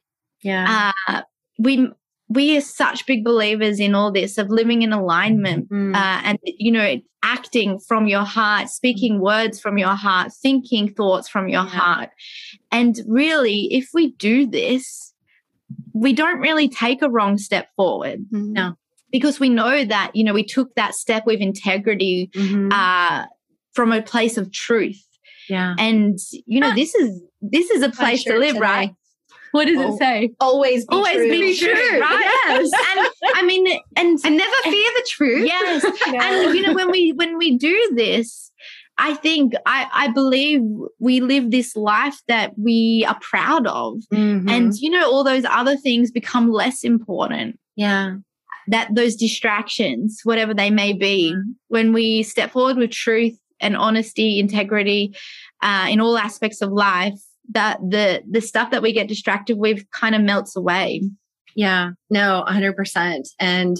yeah 0.43 0.91
Uh, 1.07 1.21
we 1.57 1.89
we 2.31 2.55
are 2.57 2.61
such 2.61 3.05
big 3.07 3.23
believers 3.23 3.79
in 3.79 3.95
all 3.95 4.11
this 4.11 4.37
of 4.37 4.49
living 4.49 4.81
in 4.83 4.93
alignment 4.93 5.69
Mm. 5.69 5.95
uh, 5.95 6.21
and 6.23 6.37
you 6.43 6.71
know 6.71 7.01
acting 7.23 7.79
from 7.79 8.07
your 8.07 8.23
heart 8.23 8.69
speaking 8.69 9.19
words 9.19 9.59
from 9.59 9.77
your 9.77 9.95
heart 9.95 10.31
thinking 10.41 10.87
thoughts 10.93 11.27
from 11.27 11.49
your 11.49 11.63
Yeah. 11.63 11.69
heart 11.79 12.09
and 12.71 12.99
really 13.07 13.73
if 13.73 13.89
we 13.93 14.11
do 14.13 14.45
this 14.45 15.08
we 15.93 16.13
don't 16.13 16.39
really 16.39 16.67
take 16.69 17.01
a 17.01 17.09
wrong 17.09 17.37
step 17.37 17.67
forward 17.75 18.19
No. 18.31 18.75
because 19.11 19.39
we 19.39 19.49
know 19.49 19.83
that 19.85 20.11
you 20.15 20.23
know 20.23 20.33
we 20.33 20.43
took 20.43 20.73
that 20.75 20.93
step 20.95 21.25
with 21.25 21.39
integrity 21.39 22.29
Mhm. 22.35 22.71
uh, 22.71 23.25
from 23.73 23.91
a 23.91 24.01
place 24.01 24.37
of 24.37 24.51
truth 24.51 25.01
yeah. 25.49 25.75
and 25.79 26.17
you 26.45 26.59
know 26.59 26.69
Ah. 26.71 26.75
this 26.75 26.95
is 26.95 27.21
this 27.41 27.69
is 27.69 27.81
a 27.83 27.89
place 27.89 28.23
to 28.25 28.37
live 28.37 28.55
today. 28.55 28.59
right 28.59 28.91
what 29.51 29.65
does 29.65 29.77
Oh. 29.79 29.93
it 29.93 29.97
say 29.97 30.29
Always 30.39 30.85
be 30.85 30.95
always 30.95 31.15
true. 31.15 31.29
be 31.31 31.57
true, 31.57 31.99
right 31.99 32.31
Yes. 32.47 32.69
and 32.97 33.07
i 33.35 33.41
mean 33.43 33.65
and 33.95 34.19
And 34.23 34.37
never 34.37 34.55
fear 34.63 34.89
the 34.99 35.05
truth. 35.09 35.45
yes 35.47 35.85
Yeah. 36.13 36.23
and 36.45 36.55
you 36.55 36.61
know 36.63 36.73
when 36.73 36.91
we 36.91 37.11
when 37.13 37.37
we 37.37 37.57
do 37.57 37.75
this 37.95 38.51
i 38.99 39.13
think 39.15 39.53
i 39.65 39.87
i 39.93 40.07
believe 40.09 40.61
we 40.99 41.19
live 41.21 41.49
this 41.51 41.75
life 41.75 42.19
that 42.27 42.51
we 42.57 43.05
are 43.07 43.17
proud 43.21 43.65
of 43.67 43.95
Mhm. 44.11 44.49
and 44.49 44.73
you 44.75 44.89
know 44.89 45.09
all 45.11 45.23
those 45.23 45.45
other 45.45 45.75
things 45.77 46.11
become 46.11 46.51
less 46.51 46.83
important 46.83 47.59
yeah. 47.75 48.15
that 48.67 48.93
those 48.93 49.15
distractions 49.15 50.19
whatever 50.23 50.53
they 50.53 50.69
may 50.69 50.93
be 50.93 51.33
when 51.69 51.93
we 51.93 52.23
step 52.23 52.51
forward 52.51 52.77
with 52.77 52.91
truth 52.91 53.37
and 53.59 53.75
honesty 53.75 54.39
integrity 54.39 55.15
uh, 55.63 55.87
in 55.89 55.99
all 55.99 56.17
aspects 56.17 56.61
of 56.61 56.71
life 56.71 57.19
that 57.51 57.79
the 57.81 58.21
the 58.29 58.41
stuff 58.41 58.69
that 58.71 58.81
we 58.81 58.93
get 58.93 59.07
distracted 59.07 59.57
with 59.57 59.89
kind 59.91 60.13
of 60.15 60.21
melts 60.21 60.55
away 60.55 61.01
Yeah, 61.55 61.91
no, 62.11 62.43
100%. 62.47 63.27
And, 63.39 63.75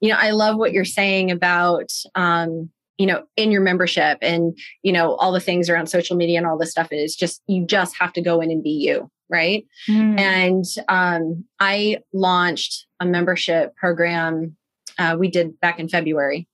you 0.00 0.08
know, 0.10 0.18
I 0.18 0.30
love 0.32 0.56
what 0.58 0.72
you're 0.72 0.84
saying 1.00 1.30
about, 1.30 1.90
um, 2.16 2.68
you 3.02 3.08
know, 3.08 3.24
in 3.36 3.50
your 3.50 3.62
membership 3.62 4.18
and, 4.22 4.56
you 4.84 4.92
know, 4.92 5.16
all 5.16 5.32
the 5.32 5.40
things 5.40 5.68
around 5.68 5.88
social 5.88 6.16
media 6.16 6.38
and 6.38 6.46
all 6.46 6.56
this 6.56 6.70
stuff 6.70 6.92
is 6.92 7.16
just, 7.16 7.42
you 7.48 7.66
just 7.66 7.96
have 7.98 8.12
to 8.12 8.22
go 8.22 8.40
in 8.40 8.48
and 8.48 8.62
be 8.62 8.70
you. 8.70 9.10
Right. 9.28 9.66
And 10.20 10.64
um, 10.88 11.44
I 11.58 11.98
launched 12.12 12.86
a 13.00 13.04
membership 13.04 13.74
program 13.74 14.56
uh, 15.00 15.16
we 15.18 15.28
did 15.28 15.58
back 15.58 15.80
in 15.80 15.88
February. 15.88 16.46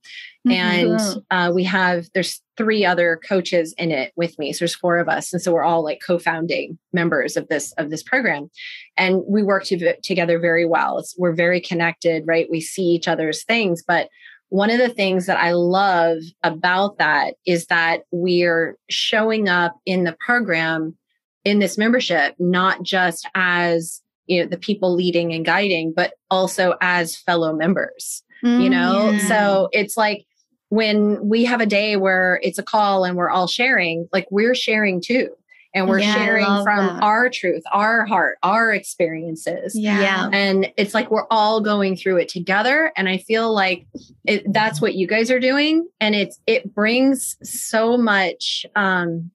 And 0.50 0.98
uh, 1.30 1.52
we 1.54 1.64
have, 1.64 2.06
there's 2.14 2.40
three 2.56 2.86
other 2.86 3.20
coaches 3.28 3.74
in 3.76 3.90
it 3.90 4.14
with 4.16 4.38
me. 4.38 4.54
So 4.54 4.60
there's 4.60 4.74
four 4.74 4.96
of 4.96 5.06
us. 5.06 5.34
And 5.34 5.42
so 5.42 5.52
we're 5.52 5.64
all 5.64 5.84
like 5.84 6.00
co-founding 6.06 6.78
members 6.94 7.36
of 7.36 7.48
this, 7.48 7.72
of 7.72 7.90
this 7.90 8.02
program. 8.02 8.50
And 8.96 9.20
we 9.28 9.42
work 9.42 9.64
to, 9.64 9.96
together 10.02 10.38
very 10.38 10.64
well. 10.64 11.00
It's, 11.00 11.14
we're 11.18 11.34
very 11.34 11.60
connected, 11.60 12.24
right? 12.26 12.48
We 12.50 12.62
see 12.62 12.84
each 12.84 13.08
other's 13.08 13.44
things. 13.44 13.82
But 13.86 14.08
one 14.50 14.70
of 14.70 14.78
the 14.78 14.88
things 14.88 15.26
that 15.26 15.38
I 15.38 15.52
love 15.52 16.18
about 16.42 16.98
that 16.98 17.34
is 17.46 17.66
that 17.66 18.02
we're 18.10 18.76
showing 18.88 19.48
up 19.48 19.76
in 19.84 20.04
the 20.04 20.16
program 20.24 20.96
in 21.44 21.58
this 21.58 21.78
membership, 21.78 22.34
not 22.38 22.82
just 22.82 23.28
as 23.34 24.02
you 24.26 24.42
know 24.42 24.48
the 24.48 24.58
people 24.58 24.94
leading 24.94 25.32
and 25.32 25.44
guiding, 25.44 25.92
but 25.94 26.14
also 26.30 26.74
as 26.80 27.16
fellow 27.16 27.54
members. 27.54 28.22
You 28.42 28.48
mm, 28.48 28.70
know, 28.70 29.10
yeah. 29.10 29.26
so 29.26 29.68
it's 29.72 29.96
like 29.96 30.24
when 30.68 31.28
we 31.28 31.44
have 31.44 31.60
a 31.60 31.66
day 31.66 31.96
where 31.96 32.38
it's 32.42 32.58
a 32.58 32.62
call 32.62 33.04
and 33.04 33.16
we're 33.16 33.30
all 33.30 33.48
sharing, 33.48 34.08
like 34.12 34.28
we're 34.30 34.54
sharing 34.54 35.00
too. 35.00 35.30
And 35.74 35.86
we're 35.88 36.00
Yeah, 36.00 36.14
sharing 36.14 36.44
from 36.64 36.86
that. 36.86 37.02
our 37.02 37.28
truth, 37.28 37.62
our 37.72 38.06
heart, 38.06 38.38
our 38.42 38.72
experiences. 38.72 39.78
Yeah. 39.78 40.30
And 40.32 40.72
it's 40.76 40.94
like 40.94 41.10
we're 41.10 41.26
all 41.30 41.60
going 41.60 41.94
through 41.94 42.16
it 42.18 42.28
together. 42.28 42.90
And 42.96 43.08
I 43.08 43.18
feel 43.18 43.52
like 43.52 43.86
it, 44.24 44.50
that's 44.52 44.80
what 44.80 44.94
you 44.94 45.06
guys 45.06 45.30
are 45.30 45.38
doing. 45.40 45.86
And 46.00 46.14
it's 46.14 46.40
it 46.46 46.74
brings 46.74 47.36
so 47.42 47.98
much 47.98 48.64
um 48.76 49.30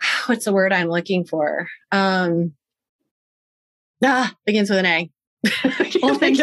what's 0.26 0.44
the 0.44 0.52
word 0.52 0.72
I'm 0.72 0.88
looking 0.88 1.24
for? 1.24 1.68
Um 1.92 2.52
ah, 4.04 4.34
begins 4.44 4.70
with 4.70 4.80
an 4.80 4.86
A. 4.86 5.10
can't 5.90 6.18
think. 6.18 6.36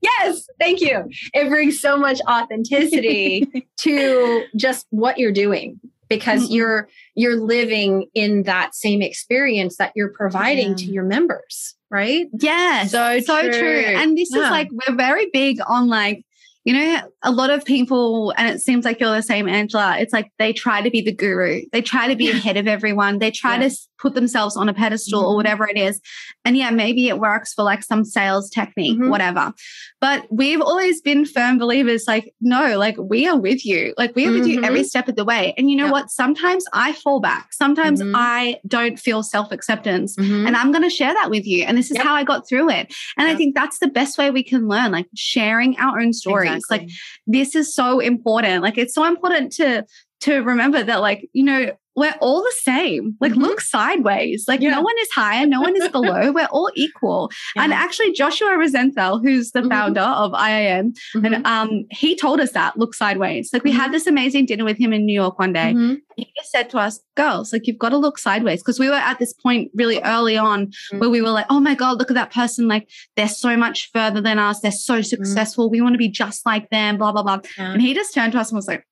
Yes, 0.00 0.46
thank 0.58 0.80
you. 0.80 1.04
It 1.34 1.48
brings 1.50 1.78
so 1.78 1.96
much 1.98 2.20
authenticity 2.28 3.66
to 3.80 4.44
just 4.56 4.86
what 4.90 5.18
you're 5.18 5.30
doing 5.30 5.78
because 6.16 6.48
Mhm. 6.48 6.54
you're 6.54 6.88
you're 7.14 7.36
living 7.36 8.06
in 8.14 8.42
that 8.44 8.74
same 8.74 9.00
experience 9.02 9.76
that 9.76 9.92
you're 9.94 10.12
providing 10.12 10.70
Yeah. 10.70 10.74
to 10.76 10.84
your 10.86 11.04
members, 11.04 11.74
right? 11.90 12.26
Yes. 12.40 12.90
So 12.90 13.20
so 13.20 13.40
true. 13.42 13.52
true. 13.52 13.84
And 14.00 14.16
this 14.18 14.30
Yeah. 14.34 14.44
is 14.44 14.50
like, 14.50 14.68
we're 14.72 14.96
very 14.96 15.26
big 15.32 15.58
on 15.66 15.86
like, 15.88 16.22
you 16.64 16.72
know, 16.72 17.00
a 17.22 17.30
lot 17.30 17.50
of 17.50 17.64
people, 17.64 18.32
and 18.38 18.48
it 18.48 18.60
seems 18.60 18.84
like 18.86 18.98
you're 18.98 19.14
the 19.14 19.22
same, 19.22 19.48
Angela. 19.48 19.98
It's 19.98 20.12
like 20.14 20.28
they 20.38 20.52
try 20.52 20.80
to 20.82 20.90
be 20.90 21.02
the 21.02 21.12
guru. 21.12 21.60
They 21.72 21.82
try 21.82 22.08
to 22.08 22.16
be 22.16 22.30
ahead 22.30 22.56
of 22.56 22.66
everyone. 22.66 23.18
They 23.18 23.30
try 23.30 23.58
to 23.58 23.66
s- 23.66 23.86
put 24.04 24.14
themselves 24.14 24.54
on 24.56 24.68
a 24.68 24.74
pedestal 24.74 25.22
Mhm. 25.22 25.28
or 25.28 25.34
whatever 25.36 25.66
it 25.68 25.78
is. 25.78 26.00
And 26.44 26.56
yeah, 26.58 26.70
maybe 26.70 27.08
it 27.08 27.18
works 27.18 27.54
for 27.54 27.62
like 27.62 27.82
some 27.82 28.04
sales 28.04 28.50
technique, 28.50 28.98
Mhm. 29.00 29.08
whatever. 29.08 29.52
But 30.00 30.26
we've 30.30 30.60
always 30.60 31.00
been 31.00 31.24
firm 31.24 31.56
believers 31.58 32.04
like, 32.06 32.34
no, 32.42 32.76
like 32.78 32.96
we 32.98 33.26
are 33.26 33.38
with 33.48 33.64
you. 33.64 33.94
Like 33.96 34.14
we 34.14 34.26
are 34.28 34.32
with 34.32 34.46
you 34.46 34.62
every 34.62 34.84
step 34.84 35.08
of 35.08 35.16
the 35.16 35.24
way. 35.24 35.54
And 35.56 35.70
you 35.70 35.76
know 35.76 35.84
Yep. 35.86 35.92
what? 35.92 36.10
Sometimes 36.10 36.64
I 36.74 36.92
fall 36.92 37.18
back. 37.20 37.52
Sometimes 37.54 38.02
Mhm. 38.02 38.12
I 38.14 38.58
don't 38.68 38.98
feel 38.98 39.22
self 39.22 39.50
acceptance. 39.52 40.16
Mhm. 40.16 40.46
And 40.46 40.54
I'm 40.56 40.70
going 40.70 40.84
to 40.84 40.90
share 40.90 41.14
that 41.14 41.30
with 41.30 41.46
you. 41.46 41.64
And 41.64 41.78
this 41.78 41.90
is 41.90 41.96
Yep. 41.96 42.04
how 42.06 42.14
I 42.14 42.24
got 42.24 42.46
through 42.46 42.68
it. 42.70 42.92
And 43.16 43.26
I 43.26 43.34
think 43.34 43.54
that's 43.54 43.78
the 43.78 43.88
best 43.88 44.18
way 44.18 44.30
we 44.30 44.42
can 44.42 44.68
learn, 44.68 44.92
like 44.92 45.06
sharing 45.16 45.76
our 45.78 45.98
own 46.00 46.12
stories. 46.12 46.64
Like 46.70 46.88
this 47.26 47.54
is 47.56 47.74
so 47.74 48.00
important. 48.00 48.62
Like 48.62 48.76
it's 48.76 48.94
so 48.94 49.04
important 49.06 49.52
to 49.52 49.84
to 50.20 50.38
remember 50.42 50.82
that, 50.82 51.02
like, 51.02 51.28
you 51.34 51.44
know, 51.44 51.70
we're 51.96 52.14
all 52.20 52.42
the 52.42 52.54
same. 52.62 53.14
Like 53.20 53.32
Mhm. 53.32 53.42
look 53.42 53.60
sideways. 53.60 54.44
Like 54.48 54.60
Yeah. 54.60 54.70
no 54.70 54.80
one 54.82 54.94
is 55.02 55.08
higher, 55.14 55.46
no 55.46 55.60
one 55.60 55.76
is 55.76 55.88
below. 55.88 56.32
We're 56.34 56.46
all 56.46 56.70
equal. 56.74 57.30
And 57.56 57.72
actually, 57.72 58.12
Joshua 58.12 58.56
Rosenthal, 58.58 59.20
who's 59.20 59.52
the 59.52 59.60
Mhm. 59.62 59.68
founder 59.70 60.00
of 60.00 60.32
IIN, 60.34 60.94
Mhm. 61.14 61.26
and 61.36 61.46
um, 61.46 61.84
he 61.90 62.16
told 62.16 62.40
us 62.40 62.50
that 62.52 62.76
look 62.76 62.94
sideways. 62.94 63.50
Like 63.52 63.62
we 63.64 63.70
had 63.70 63.92
this 63.92 64.06
amazing 64.06 64.46
dinner 64.46 64.64
with 64.64 64.76
him 64.78 64.92
in 64.92 65.06
New 65.06 65.14
York 65.14 65.38
one 65.38 65.52
day 65.52 65.72
Mhm. 65.76 65.98
he 66.16 66.26
just 66.36 66.50
said 66.50 66.68
to 66.70 66.78
us, 66.78 67.00
girls, 67.16 67.52
like 67.52 67.66
you've 67.66 67.78
got 67.78 67.88
to 67.90 67.96
look 67.96 68.18
sideways. 68.18 68.60
Because 68.62 68.78
we 68.80 68.88
were 68.88 68.94
at 68.94 69.18
this 69.18 69.32
point 69.32 69.70
really 69.74 70.00
early 70.02 70.36
on 70.36 70.68
Mm. 70.92 70.98
where 71.00 71.10
we 71.10 71.22
were 71.22 71.30
like, 71.30 71.46
oh 71.50 71.60
my 71.60 71.74
God, 71.74 71.98
look 71.98 72.10
at 72.10 72.14
that 72.14 72.32
person. 72.32 72.66
Like 72.68 72.88
they're 73.16 73.28
so 73.28 73.56
much 73.56 73.90
further 73.92 74.20
than 74.20 74.38
us. 74.38 74.60
They're 74.60 74.70
so 74.72 75.00
successful. 75.02 75.70
We 75.70 75.80
want 75.80 75.94
to 75.94 75.98
be 75.98 76.08
just 76.08 76.44
like 76.46 76.70
them, 76.70 76.98
blah, 76.98 77.12
blah, 77.12 77.22
blah. 77.22 77.38
Yeah. 77.58 77.72
And 77.72 77.80
he 77.82 77.94
just 77.94 78.14
turned 78.14 78.32
to 78.32 78.38
us 78.40 78.50
and 78.50 78.56
was 78.56 78.66
like, 78.68 78.84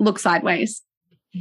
look 0.00 0.18
sideways. 0.18 0.82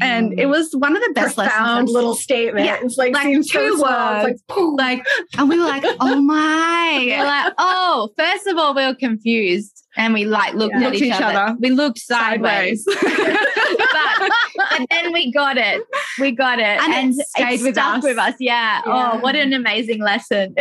And 0.02 0.40
it 0.40 0.48
was 0.48 0.72
one 0.76 0.96
of 0.96 1.04
the 1.04 1.12
best 1.14 1.36
profound 1.36 1.88
lessons. 1.88 1.92
little 1.92 2.16
statements. 2.16 2.66
Yeah, 2.66 2.78
It's 2.82 2.98
like, 2.98 3.14
like 3.14 3.24
seems 3.24 3.52
so 3.52 3.60
two 3.70 3.78
small. 3.78 4.24
Words. 4.24 4.42
Like. 4.50 5.00
Like, 5.00 5.06
and 5.38 5.50
we 5.50 5.60
were 5.60 5.66
like, 5.66 5.84
oh 6.00 6.22
my. 6.22 7.06
We're 7.08 7.24
like, 7.26 7.54
oh, 7.58 8.10
first 8.18 8.48
of 8.48 8.58
all, 8.58 8.74
we 8.74 8.86
were 8.86 8.96
confused 8.96 9.84
and 9.96 10.14
we 10.14 10.26
like 10.26 10.56
looked 10.56 10.74
Yeah. 10.74 10.80
at 10.80 10.84
Looked 10.86 10.96
each, 10.98 11.04
each 11.04 11.22
other. 11.22 11.38
other. 11.38 11.58
We 11.60 11.70
looked 11.70 12.00
sideways. 12.00 12.84
but, 13.02 14.32
but 14.58 14.88
then 14.90 15.14
we 15.14 15.32
got 15.32 15.58
it. 15.58 15.82
We 16.20 16.32
got 16.32 16.60
it. 16.60 16.66
And 16.82 17.14
it 17.20 17.28
stayed 17.28 17.62
with 17.62 17.76
stuck 17.76 17.98
us. 18.00 18.04
with 18.04 18.18
us. 18.18 18.34
Yeah. 18.40 18.82
Yeah. 18.86 19.12
Oh, 19.14 19.20
what 19.20 19.36
an 19.36 19.54
amazing 19.54 20.02
lesson. 20.02 20.56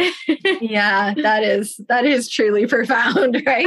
yeah, 0.60 1.14
that 1.14 1.42
is 1.42 1.80
that 1.88 2.04
is 2.04 2.28
truly 2.28 2.66
profound, 2.66 3.42
right? 3.46 3.66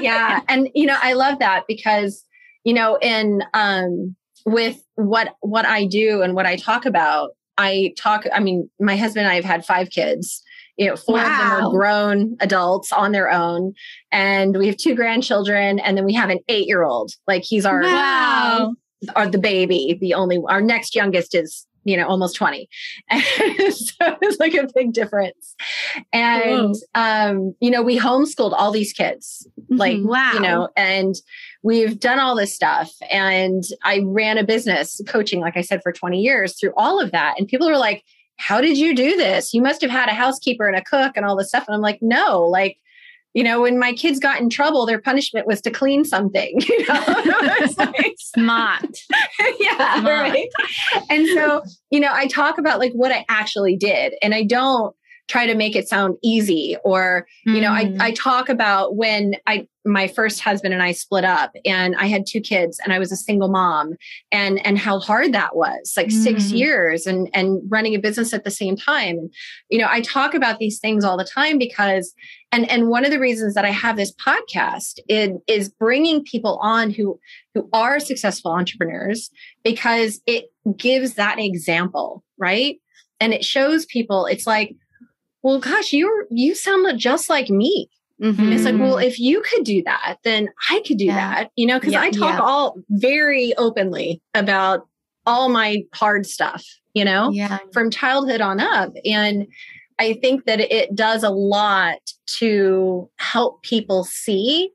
yeah 0.00 0.40
and 0.48 0.68
you 0.74 0.86
know 0.86 0.96
i 1.02 1.12
love 1.14 1.38
that 1.38 1.64
because 1.66 2.24
you 2.64 2.72
know 2.74 2.98
in 3.02 3.42
um 3.54 4.14
with 4.46 4.82
what 4.94 5.34
what 5.40 5.66
i 5.66 5.84
do 5.84 6.22
and 6.22 6.34
what 6.34 6.46
i 6.46 6.56
talk 6.56 6.86
about 6.86 7.30
i 7.58 7.92
talk 7.98 8.24
i 8.32 8.40
mean 8.40 8.70
my 8.80 8.96
husband 8.96 9.26
and 9.26 9.32
i 9.32 9.34
have 9.34 9.44
had 9.44 9.64
five 9.66 9.90
kids. 9.90 10.42
You 10.78 10.88
know 10.88 10.96
four 10.96 11.18
of 11.18 11.24
them 11.24 11.50
are 11.52 11.70
grown 11.70 12.36
adults 12.40 12.92
on 12.92 13.12
their 13.12 13.30
own 13.30 13.72
and 14.12 14.56
we 14.58 14.66
have 14.66 14.76
two 14.76 14.94
grandchildren 14.94 15.78
and 15.78 15.96
then 15.96 16.04
we 16.04 16.12
have 16.12 16.28
an 16.28 16.38
eight 16.48 16.66
year 16.66 16.82
old 16.84 17.12
like 17.26 17.44
he's 17.44 17.64
our 17.64 17.80
Wow. 17.80 18.74
are 19.14 19.26
the 19.26 19.38
baby 19.38 19.96
the 20.00 20.12
only 20.12 20.38
our 20.48 20.60
next 20.60 20.94
youngest 20.94 21.34
is 21.34 21.66
you 21.86 21.96
know 21.96 22.06
almost 22.06 22.36
20 22.36 22.68
and 23.10 23.22
so 23.74 24.16
it's 24.20 24.38
like 24.38 24.54
a 24.54 24.66
big 24.74 24.92
difference. 24.92 25.54
And 26.12 26.74
um 26.94 27.54
you 27.60 27.70
know 27.70 27.82
we 27.82 27.98
homeschooled 27.98 28.52
all 28.54 28.70
these 28.72 28.92
kids 28.92 29.46
like 29.70 29.96
Mhm. 29.96 30.08
Wow. 30.08 30.32
you 30.34 30.40
know 30.40 30.68
and 30.76 31.14
we've 31.62 31.98
done 31.98 32.18
all 32.18 32.36
this 32.36 32.54
stuff. 32.54 32.92
And 33.10 33.62
i 33.84 34.02
ran 34.04 34.36
a 34.36 34.44
business 34.44 35.00
coaching 35.06 35.40
like 35.40 35.56
i 35.56 35.62
said 35.62 35.80
for 35.82 35.92
20 35.92 36.20
years 36.20 36.58
through 36.58 36.72
all 36.76 37.00
of 37.00 37.12
that. 37.12 37.36
And 37.38 37.48
people 37.48 37.68
were 37.68 37.78
like 37.78 38.02
how 38.38 38.60
did 38.60 38.76
you 38.76 38.94
do 38.94 39.16
this? 39.16 39.54
You 39.54 39.62
must 39.62 39.80
have 39.80 39.90
had 39.90 40.10
a 40.10 40.12
housekeeper 40.14 40.66
and 40.68 40.76
a 40.76 40.84
cook 40.84 41.12
and 41.16 41.24
all 41.24 41.36
this 41.36 41.48
stuff. 41.48 41.64
And 41.66 41.74
i'm 41.74 41.80
like 41.80 42.00
no 42.02 42.42
like 42.42 42.76
you 43.36 43.44
know 43.44 43.60
when 43.60 43.78
my 43.78 43.92
kids 43.92 44.18
got 44.18 44.40
in 44.40 44.48
trouble 44.48 44.86
their 44.86 45.00
punishment 45.00 45.46
was 45.46 45.60
to 45.60 45.70
clean 45.70 46.04
something 46.04 46.58
you 46.68 46.86
know 46.88 47.04
like, 47.78 48.16
Smart. 48.18 48.98
yeah 49.60 50.00
Smart. 50.00 50.04
right 50.04 50.48
and 51.10 51.28
so 51.28 51.62
you 51.90 52.00
know 52.00 52.10
i 52.10 52.26
talk 52.26 52.58
about 52.58 52.80
like 52.80 52.92
what 52.92 53.12
i 53.12 53.24
actually 53.28 53.76
did 53.76 54.14
and 54.22 54.34
i 54.34 54.42
don't 54.42 54.96
try 55.28 55.44
to 55.46 55.54
make 55.54 55.74
it 55.74 55.88
sound 55.88 56.16
easy 56.22 56.76
or 56.84 57.26
you 57.44 57.60
know 57.60 57.72
I, 57.72 57.86
Mm. 57.86 58.00
I 58.00 58.10
talk 58.12 58.48
about 58.48 58.96
when 58.96 59.34
i 59.46 59.66
my 59.84 60.06
first 60.08 60.40
husband 60.40 60.72
and 60.74 60.82
i 60.82 60.92
split 60.92 61.24
up 61.24 61.52
and 61.64 61.94
i 61.96 62.06
had 62.06 62.24
two 62.26 62.40
kids 62.40 62.78
and 62.84 62.92
i 62.92 62.98
was 62.98 63.10
a 63.12 63.16
single 63.16 63.48
mom 63.48 63.94
and 64.32 64.64
and 64.66 64.78
how 64.78 64.98
hard 65.00 65.32
that 65.32 65.54
was 65.56 65.94
like 65.96 66.10
six 66.10 66.44
Mm. 66.46 66.58
years 66.58 67.06
and 67.06 67.28
and 67.34 67.60
running 67.68 67.94
a 67.94 67.98
business 67.98 68.32
at 68.32 68.44
the 68.44 68.50
same 68.50 68.76
time 68.76 69.28
you 69.68 69.78
know 69.78 69.88
i 69.90 70.00
talk 70.00 70.34
about 70.34 70.58
these 70.58 70.78
things 70.78 71.04
all 71.04 71.16
the 71.16 71.24
time 71.24 71.58
because 71.58 72.14
and 72.52 72.68
and 72.70 72.88
one 72.88 73.04
of 73.04 73.10
the 73.10 73.20
reasons 73.20 73.54
that 73.54 73.64
i 73.64 73.70
have 73.70 73.96
this 73.96 74.12
podcast 74.14 74.98
is, 75.08 75.30
is 75.48 75.68
bringing 75.68 76.22
people 76.24 76.58
on 76.62 76.90
who 76.90 77.18
who 77.54 77.68
are 77.72 77.98
successful 78.00 78.52
entrepreneurs 78.52 79.30
because 79.64 80.20
it 80.26 80.46
gives 80.76 81.14
that 81.14 81.38
example 81.38 82.22
right 82.38 82.76
and 83.20 83.32
it 83.32 83.44
shows 83.44 83.86
people 83.86 84.26
it's 84.26 84.46
like 84.46 84.74
well 85.46 85.58
gosh 85.60 85.92
you're 85.92 86.26
you 86.30 86.54
sound 86.54 86.98
just 86.98 87.30
like 87.30 87.48
me 87.48 87.88
Mhm. 88.20 88.50
it's 88.54 88.64
like, 88.64 88.78
well, 88.78 88.96
if 88.96 89.20
you 89.20 89.42
could 89.42 89.64
do 89.64 89.82
that, 89.84 90.16
then 90.24 90.48
I 90.70 90.80
could 90.86 90.96
do 90.96 91.04
Yeah. 91.04 91.16
that, 91.34 91.50
you 91.54 91.66
know, 91.66 91.78
because 91.78 91.92
Yeah, 91.92 92.00
I 92.00 92.08
talk 92.10 92.38
yeah. 92.38 92.40
all 92.40 92.76
very 92.88 93.52
openly 93.58 94.22
about 94.32 94.86
all 95.26 95.50
my 95.50 95.82
hard 95.94 96.24
stuff, 96.24 96.64
you 96.94 97.04
know, 97.04 97.30
Yeah. 97.30 97.58
from 97.74 97.90
childhood 97.90 98.40
on 98.40 98.58
up. 98.58 98.94
And 99.04 99.46
I 99.98 100.14
think 100.14 100.46
that 100.46 100.60
it 100.60 100.94
does 100.94 101.24
a 101.24 101.28
lot 101.30 101.98
to 102.38 103.10
help 103.18 103.62
people 103.62 104.02
see 104.04 104.70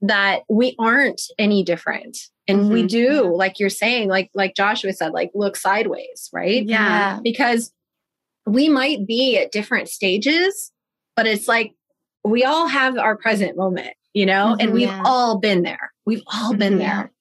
that 0.00 0.42
we 0.48 0.76
aren't 0.78 1.22
any 1.36 1.64
different. 1.64 2.16
And 2.46 2.70
we 2.70 2.84
Mhm. 2.84 2.88
do, 2.88 3.22
like 3.34 3.58
you're 3.58 3.70
saying, 3.70 4.08
like 4.08 4.30
like 4.34 4.54
Joshua 4.54 4.92
said, 4.92 5.10
like 5.12 5.32
look 5.34 5.56
sideways, 5.56 6.30
right? 6.32 6.62
Yeah. 6.64 7.18
because 7.24 7.72
we 8.48 8.68
might 8.68 9.06
be 9.06 9.38
at 9.38 9.52
different 9.52 9.88
stages, 9.88 10.72
but 11.16 11.26
it's 11.26 11.48
like 11.48 11.72
we 12.24 12.44
all 12.44 12.66
have 12.66 12.98
our 12.98 13.16
present 13.16 13.56
moment, 13.56 13.94
you 14.14 14.26
know, 14.26 14.56
and 14.58 14.70
Mhm, 14.70 14.74
we've 14.74 14.88
yeah. 14.88 15.02
all 15.04 15.38
been 15.38 15.62
there. 15.62 15.92
We've 16.06 16.22
all 16.32 16.54
been 16.54 16.74
Mhm, 16.74 16.78
there. 16.78 17.12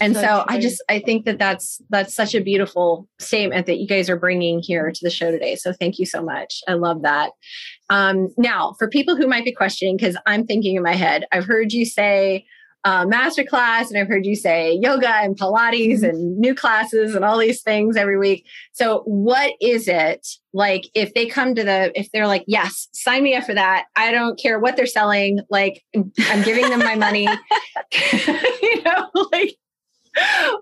And 0.00 0.14
so, 0.14 0.20
So 0.20 0.44
I 0.48 0.60
just 0.60 0.82
I 0.88 0.98
think 0.98 1.24
that 1.24 1.38
that's 1.38 1.80
that's 1.88 2.14
such 2.14 2.34
a 2.34 2.40
beautiful 2.40 3.08
statement 3.18 3.66
that 3.66 3.78
you 3.78 3.86
guys 3.86 4.10
are 4.10 4.16
bringing 4.16 4.60
here 4.62 4.90
to 4.92 5.00
the 5.02 5.10
show 5.10 5.30
today. 5.30 5.56
So 5.56 5.72
thank 5.72 5.98
you 5.98 6.04
so 6.06 6.22
much. 6.22 6.60
I 6.68 6.74
love 6.74 7.02
that. 7.02 7.32
Um, 7.88 8.28
now, 8.36 8.74
for 8.78 8.88
people 8.88 9.16
who 9.16 9.26
might 9.26 9.44
be 9.44 9.52
questioning, 9.52 9.96
because 9.96 10.16
I'm 10.26 10.46
thinking 10.46 10.76
in 10.76 10.82
my 10.82 10.94
head, 10.94 11.26
I've 11.32 11.46
heard 11.46 11.72
you 11.72 11.86
say 11.86 12.44
uh, 12.86 13.04
masterclass, 13.04 13.88
and 13.90 13.98
I've 13.98 14.06
heard 14.06 14.24
you 14.24 14.36
say 14.36 14.78
yoga 14.80 15.08
and 15.08 15.36
Pilates 15.36 16.04
and 16.04 16.38
new 16.38 16.54
classes 16.54 17.16
and 17.16 17.24
all 17.24 17.36
these 17.36 17.60
things 17.60 17.96
every 17.96 18.16
week. 18.16 18.46
So, 18.70 19.02
what 19.06 19.54
is 19.60 19.88
it 19.88 20.24
like 20.52 20.84
if 20.94 21.12
they 21.12 21.26
come 21.26 21.56
to 21.56 21.64
the, 21.64 21.90
if 21.98 22.12
they're 22.12 22.28
like, 22.28 22.44
yes, 22.46 22.86
sign 22.92 23.24
me 23.24 23.34
up 23.34 23.42
for 23.42 23.54
that. 23.54 23.86
I 23.96 24.12
don't 24.12 24.38
care 24.38 24.60
what 24.60 24.76
they're 24.76 24.86
selling. 24.86 25.40
Like, 25.50 25.82
I'm 25.96 26.42
giving 26.44 26.70
them 26.70 26.78
my 26.78 26.94
money. 26.94 27.24
you 28.62 28.82
know, 28.84 29.10
like, 29.32 29.56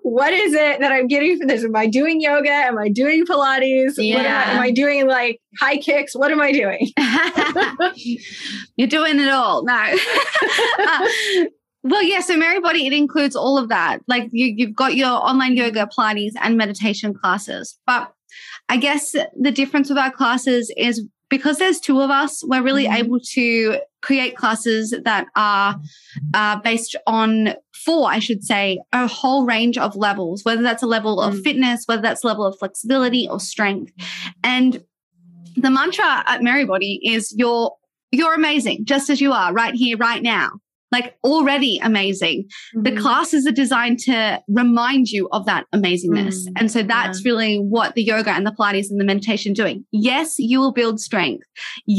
what 0.01 0.33
is 0.33 0.55
it 0.55 0.81
that 0.81 0.93
I'm 0.93 1.09
getting 1.09 1.39
for 1.39 1.47
this? 1.47 1.63
Am 1.63 1.77
I 1.77 1.87
doing 1.89 2.23
yoga? 2.23 2.51
Am 2.51 2.79
I 2.79 2.89
doing 2.89 3.27
Pilates? 3.27 3.99
What 3.99 4.07
am, 4.07 4.17
I, 4.17 4.23
Yeah. 4.23 4.51
am 4.51 4.61
I 4.61 4.71
doing 4.71 5.07
like 5.07 5.43
high 5.61 5.77
kicks? 5.77 6.17
What 6.17 6.33
am 6.33 6.41
I 6.41 6.53
doing? 6.53 6.89
You're 8.77 8.89
doing 8.89 9.21
it 9.21 9.29
all. 9.29 9.63
No. 9.63 9.95
Uh, 10.79 11.07
well, 11.85 12.03
yeah. 12.03 12.21
So, 12.21 12.37
Merrybody, 12.37 12.87
it 12.87 12.93
includes 12.93 13.37
all 13.37 13.57
of 13.59 13.69
that. 13.69 14.01
Like 14.09 14.29
you, 14.33 14.53
you've 14.57 14.75
got 14.75 14.97
your 14.97 15.09
online 15.11 15.55
yoga, 15.57 15.87
Pilates, 15.97 16.33
and 16.43 16.57
meditation 16.57 17.15
classes. 17.15 17.79
But 17.87 18.13
I 18.69 18.79
guess 18.79 19.13
the 19.39 19.51
difference 19.53 19.89
with 19.91 19.99
our 19.99 20.11
classes 20.11 20.73
is 20.77 21.05
because 21.29 21.59
there's 21.59 21.81
two 21.81 22.01
of 22.01 22.11
us, 22.11 22.43
we're 22.45 22.63
really 22.63 22.87
Mhm. 22.87 22.97
able 22.99 23.21
to 23.33 23.79
create 24.03 24.37
classes 24.37 24.95
that 25.05 25.27
are 25.37 25.81
uh, 26.33 26.57
based 26.61 26.97
on 27.07 27.55
four, 27.73 28.11
I 28.11 28.19
should 28.19 28.45
say, 28.45 28.79
a 28.93 29.07
whole 29.07 29.45
range 29.45 29.77
of 29.79 29.97
levels, 29.97 30.45
whether 30.45 30.63
that's 30.63 30.83
a 30.83 30.87
level 30.87 31.21
of 31.21 31.35
Mm. 31.35 31.43
fitness, 31.45 31.85
whether 31.87 32.03
that's 32.03 32.25
a 32.25 32.27
level 32.27 32.45
of 32.47 32.57
flexibility 32.59 33.29
or 33.29 33.41
strength. 33.41 33.93
And 34.43 34.83
the 35.57 35.71
mantra 35.71 36.25
at 36.27 36.41
Merrybody 36.43 36.99
is 37.03 37.33
you're 37.37 37.73
you're 38.13 38.35
amazing 38.35 38.85
just 38.85 39.11
as 39.11 39.21
you 39.21 39.33
are 39.33 39.53
right 39.53 39.75
here, 39.75 39.97
right 39.97 40.23
now. 40.23 40.51
Like 40.97 41.09
already 41.33 41.75
amazing. 41.91 42.39
The 42.87 42.93
Mhm. 42.93 42.99
classes 43.05 43.43
are 43.49 43.57
designed 43.65 43.99
to 44.09 44.17
remind 44.63 45.05
you 45.09 45.23
of 45.37 45.43
that 45.51 45.65
amazingness. 45.75 46.37
Mm, 46.47 46.53
and 46.59 46.67
so 46.75 46.83
that's 46.95 47.25
really 47.29 47.57
what 47.75 47.95
the 47.97 48.03
yoga 48.13 48.31
and 48.37 48.47
the 48.47 48.53
Pilates 48.59 48.89
and 48.91 49.01
the 49.01 49.05
meditation 49.13 49.53
doing. 49.53 49.85
Yes, 49.93 50.37
you 50.39 50.57
will 50.61 50.73
build 50.81 50.97
strength. 51.01 51.45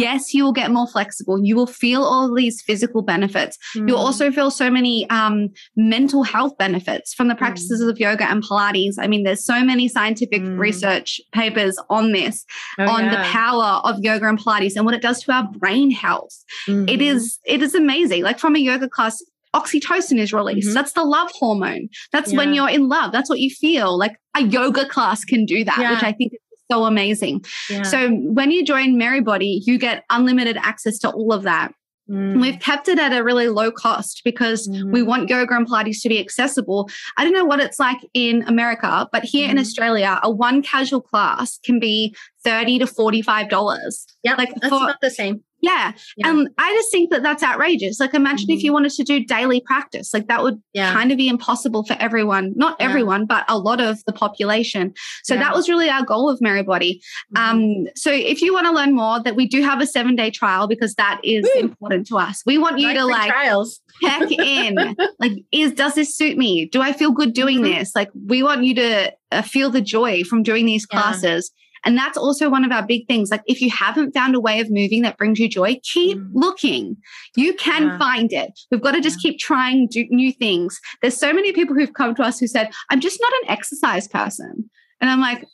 Yes, 0.03 0.33
you 0.33 0.41
will 0.45 0.53
get 0.61 0.71
more 0.71 0.87
flexible. 0.87 1.37
You 1.43 1.55
will 1.59 1.67
feel 1.83 2.01
all 2.03 2.33
these 2.33 2.61
physical 2.61 3.01
benefits. 3.01 3.57
You'll 3.75 3.99
Mm. 3.99 4.07
also 4.09 4.31
feel 4.31 4.49
so 4.63 4.69
many 4.69 4.95
um, 5.09 5.49
mental 5.75 6.23
health 6.23 6.53
benefits 6.57 7.13
from 7.13 7.27
the 7.27 7.35
practices 7.35 7.81
of 7.81 7.99
yoga 7.99 8.25
and 8.31 8.41
Pilates. 8.43 8.95
I 8.99 9.07
mean, 9.07 9.23
there's 9.23 9.45
so 9.45 9.59
many 9.71 9.87
scientific 9.87 10.41
Mm. 10.41 10.57
research 10.67 11.19
papers 11.33 11.75
on 11.89 12.11
this 12.13 12.45
Oh, 12.79 12.85
on 12.95 13.03
the 13.09 13.21
power 13.39 13.69
of 13.89 13.93
yoga 14.09 14.27
and 14.31 14.39
Pilates 14.39 14.75
and 14.75 14.85
what 14.85 14.93
it 14.95 15.01
does 15.01 15.19
to 15.23 15.31
our 15.31 15.47
brain 15.63 15.91
health. 15.91 16.35
It 16.67 16.99
Mhm. 16.99 17.01
is 17.11 17.39
it 17.45 17.61
is 17.61 17.73
amazing. 17.75 18.21
Like 18.23 18.39
from 18.39 18.55
a 18.55 18.59
yoga 18.59 18.84
class, 18.89 19.21
oxytocin 19.55 20.19
is 20.19 20.33
released. 20.33 20.69
Mhm. 20.69 20.73
That's 20.73 20.93
the 20.93 21.03
love 21.03 21.31
hormone. 21.31 21.87
That's 22.11 22.33
when 22.33 22.53
you're 22.53 22.69
in 22.69 22.89
love. 22.89 23.11
That's 23.11 23.29
what 23.29 23.39
you 23.39 23.49
feel. 23.49 23.97
Like 23.97 24.15
a 24.35 24.43
yoga 24.43 24.85
class 24.87 25.23
can 25.23 25.45
do 25.45 25.63
that, 25.63 25.77
Yeah. 25.79 25.91
which 25.93 26.03
I 26.03 26.11
think 26.11 26.33
is 26.33 26.39
so 26.71 26.83
amazing. 26.85 27.45
Yeah. 27.69 27.83
So 27.83 28.09
when 28.09 28.51
you 28.51 28.65
join 28.65 28.97
Merrybody, 28.97 29.61
you 29.65 29.77
get 29.77 30.03
unlimited 30.09 30.57
access 30.57 30.97
to 30.99 31.09
all 31.11 31.31
of 31.31 31.43
that. 31.43 31.73
Mm. 32.11 32.39
We've 32.39 32.59
kept 32.59 32.87
it 32.87 32.99
at 32.99 33.13
a 33.17 33.23
really 33.23 33.47
low 33.47 33.71
cost 33.71 34.21
because 34.23 34.67
Mhm. 34.67 34.91
we 34.91 35.01
want 35.01 35.27
yoga 35.27 35.55
and 35.55 35.67
Pilates 35.67 36.01
to 36.03 36.09
be 36.09 36.19
accessible. 36.19 36.87
I 37.17 37.23
don't 37.23 37.33
know 37.33 37.45
what 37.45 37.59
it's 37.59 37.79
like 37.79 37.97
in 38.13 38.43
America, 38.47 39.07
but 39.11 39.23
here 39.23 39.49
in 39.49 39.55
Mhm. 39.57 39.61
Australia, 39.61 40.19
a 40.21 40.29
one 40.29 40.61
casual 40.61 41.01
class 41.01 41.57
can 41.65 41.79
be 41.79 42.13
30 42.43 42.77
to 42.77 42.85
$45. 42.85 44.05
yeah, 44.23 44.35
like 44.35 44.53
that's 44.61 44.67
for- 44.69 44.83
about 44.83 45.01
the 45.01 45.09
same. 45.09 45.41
Yeah. 45.65 45.93
Yeah. 46.17 46.29
And 46.29 46.49
I 46.57 46.73
just 46.73 46.91
think 46.91 47.09
that 47.11 47.23
that's 47.23 47.41
outrageous. 47.43 47.99
Like, 47.99 48.13
imagine 48.13 48.49
if 48.51 48.59
Mhm. 48.59 48.63
you 48.63 48.73
wanted 48.73 48.91
to 48.93 49.03
do 49.03 49.25
daily 49.25 49.61
practice, 49.61 50.13
like, 50.13 50.27
that 50.27 50.43
would 50.43 50.61
Yeah. 50.73 50.93
kind 50.93 51.11
of 51.11 51.17
be 51.17 51.27
impossible 51.27 51.83
for 51.85 51.95
everyone. 51.99 52.53
Not 52.55 52.77
Yeah. 52.79 52.85
everyone, 52.87 53.25
but 53.25 53.45
a 53.47 53.57
lot 53.57 53.81
of 53.81 53.97
the 54.05 54.13
population. 54.13 54.93
So, 55.23 55.35
that 55.35 55.55
was 55.55 55.67
really 55.67 55.89
our 55.89 56.03
goal 56.05 56.29
of 56.29 56.39
Merrybody. 56.39 56.99
Mhm. 57.35 57.39
Um, 57.41 57.87
so, 57.95 58.11
if 58.11 58.41
you 58.41 58.53
want 58.53 58.67
to 58.67 58.71
learn 58.71 58.93
more, 58.93 59.19
that 59.23 59.35
we 59.35 59.47
do 59.47 59.63
have 59.63 59.81
a 59.81 59.87
seven 59.87 60.15
day 60.15 60.29
trial 60.29 60.67
because 60.67 60.93
that 60.95 61.19
is 61.23 61.43
Woo. 61.55 61.61
important 61.61 62.05
to 62.07 62.17
us. 62.17 62.43
We 62.45 62.57
want 62.57 62.77
you 62.79 62.87
Like 62.87 62.97
to 62.97 63.05
like 63.05 63.31
trials. 63.31 63.81
check 64.03 64.31
in. 64.31 64.95
like, 65.19 65.31
is 65.51 65.71
does 65.71 65.95
this 65.95 66.15
suit 66.15 66.37
me? 66.37 66.65
Do 66.65 66.81
I 66.81 66.91
feel 66.93 67.11
good 67.11 67.33
doing 67.33 67.59
Mhm. 67.61 67.79
this? 67.79 67.91
Like, 67.95 68.09
we 68.27 68.43
want 68.43 68.63
you 68.65 68.75
to 68.75 69.11
uh, 69.31 69.41
feel 69.41 69.69
the 69.71 69.81
joy 69.81 70.23
from 70.23 70.43
doing 70.43 70.65
these 70.65 70.85
classes. 70.85 71.51
And 71.85 71.97
that's 71.97 72.17
also 72.17 72.49
one 72.49 72.65
of 72.65 72.71
our 72.71 72.85
big 72.85 73.07
things. 73.07 73.29
Like, 73.29 73.43
if 73.45 73.61
you 73.61 73.69
haven't 73.69 74.13
found 74.13 74.35
a 74.35 74.39
way 74.39 74.59
of 74.59 74.69
moving 74.71 75.03
that 75.03 75.17
brings 75.17 75.39
you 75.39 75.47
joy, 75.47 75.79
keep 75.83 76.17
Mm. 76.17 76.29
looking. 76.33 76.97
You 77.35 77.53
can 77.53 77.83
Yeah. 77.83 77.97
find 77.99 78.33
it. 78.33 78.59
We've 78.71 78.81
got 78.81 78.91
to 78.93 79.01
just 79.01 79.19
keep 79.21 79.37
trying 79.39 79.87
do, 79.87 80.05
new 80.09 80.31
things. 80.31 80.79
There's 81.01 81.15
so 81.17 81.31
many 81.31 81.51
people 81.53 81.75
who've 81.75 81.93
come 81.93 82.15
to 82.15 82.23
us 82.23 82.39
who 82.39 82.47
said, 82.47 82.71
I'm 82.89 82.99
just 82.99 83.19
not 83.21 83.31
an 83.43 83.49
exercise 83.51 84.07
person. 84.07 84.69
And 84.99 85.09
I'm 85.09 85.21
like, 85.21 85.45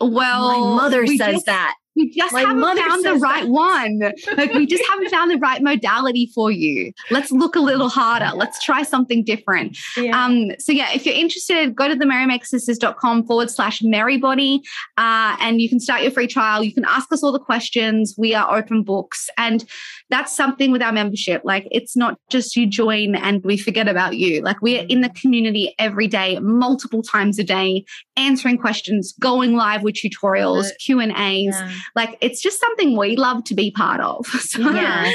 well, 0.00 0.66
My 0.76 0.82
mother 0.82 1.02
we 1.02 1.16
says 1.18 1.34
just- 1.36 1.46
that. 1.46 1.74
We 2.00 2.10
just 2.10 2.32
My 2.32 2.40
haven't 2.40 2.78
found 2.78 3.04
the 3.04 3.14
right 3.14 3.44
that. 3.44 3.50
one. 3.50 4.12
Like 4.36 4.54
we 4.54 4.64
just 4.66 4.84
haven't 4.88 5.10
found 5.10 5.30
the 5.30 5.38
right 5.38 5.60
modality 5.60 6.30
for 6.34 6.50
you. 6.50 6.92
Let's 7.10 7.30
look 7.30 7.56
a 7.56 7.60
little 7.60 7.88
harder. 7.88 8.30
Let's 8.34 8.62
try 8.62 8.82
something 8.82 9.22
different. 9.24 9.76
Yeah. 9.96 10.24
Um, 10.24 10.52
so 10.58 10.72
yeah, 10.72 10.92
if 10.94 11.04
you're 11.04 11.14
interested, 11.14 11.74
go 11.74 11.88
to 11.88 11.94
the 11.94 12.06
merrymakersisters.com 12.06 13.24
forward 13.26 13.50
slash 13.50 13.82
merrybody 13.82 14.60
uh, 14.96 15.36
and 15.40 15.60
you 15.60 15.68
can 15.68 15.80
start 15.80 16.02
your 16.02 16.10
free 16.10 16.26
trial. 16.26 16.64
You 16.64 16.72
can 16.72 16.84
ask 16.84 17.12
us 17.12 17.22
all 17.22 17.32
the 17.32 17.38
questions. 17.38 18.14
We 18.16 18.34
are 18.34 18.56
open 18.56 18.82
books. 18.82 19.28
And 19.36 19.64
that's 20.10 20.34
something 20.36 20.70
with 20.72 20.82
our 20.82 20.92
membership. 20.92 21.42
Like 21.44 21.66
it's 21.70 21.96
not 21.96 22.18
just 22.30 22.56
you 22.56 22.66
join 22.66 23.14
and 23.14 23.42
we 23.44 23.56
forget 23.56 23.88
about 23.88 24.16
you. 24.16 24.42
Like 24.42 24.60
we 24.60 24.78
are 24.78 24.84
in 24.88 25.00
the 25.00 25.08
community 25.10 25.74
every 25.78 26.08
day, 26.08 26.38
multiple 26.40 27.02
times 27.02 27.38
a 27.38 27.44
day, 27.44 27.84
answering 28.16 28.58
questions, 28.58 29.14
going 29.20 29.54
live 29.56 29.82
with 29.82 29.94
tutorials, 29.94 30.68
Q 30.84 31.00
and 31.00 31.12
A's. 31.16 31.54
Yeah. 31.54 31.72
Like 31.94 32.18
it's 32.20 32.42
just 32.42 32.60
something 32.60 32.96
we 32.96 33.16
love 33.16 33.44
to 33.44 33.54
be 33.54 33.70
part 33.70 34.00
of. 34.00 34.26
So, 34.40 34.60
Yeah. 34.70 35.12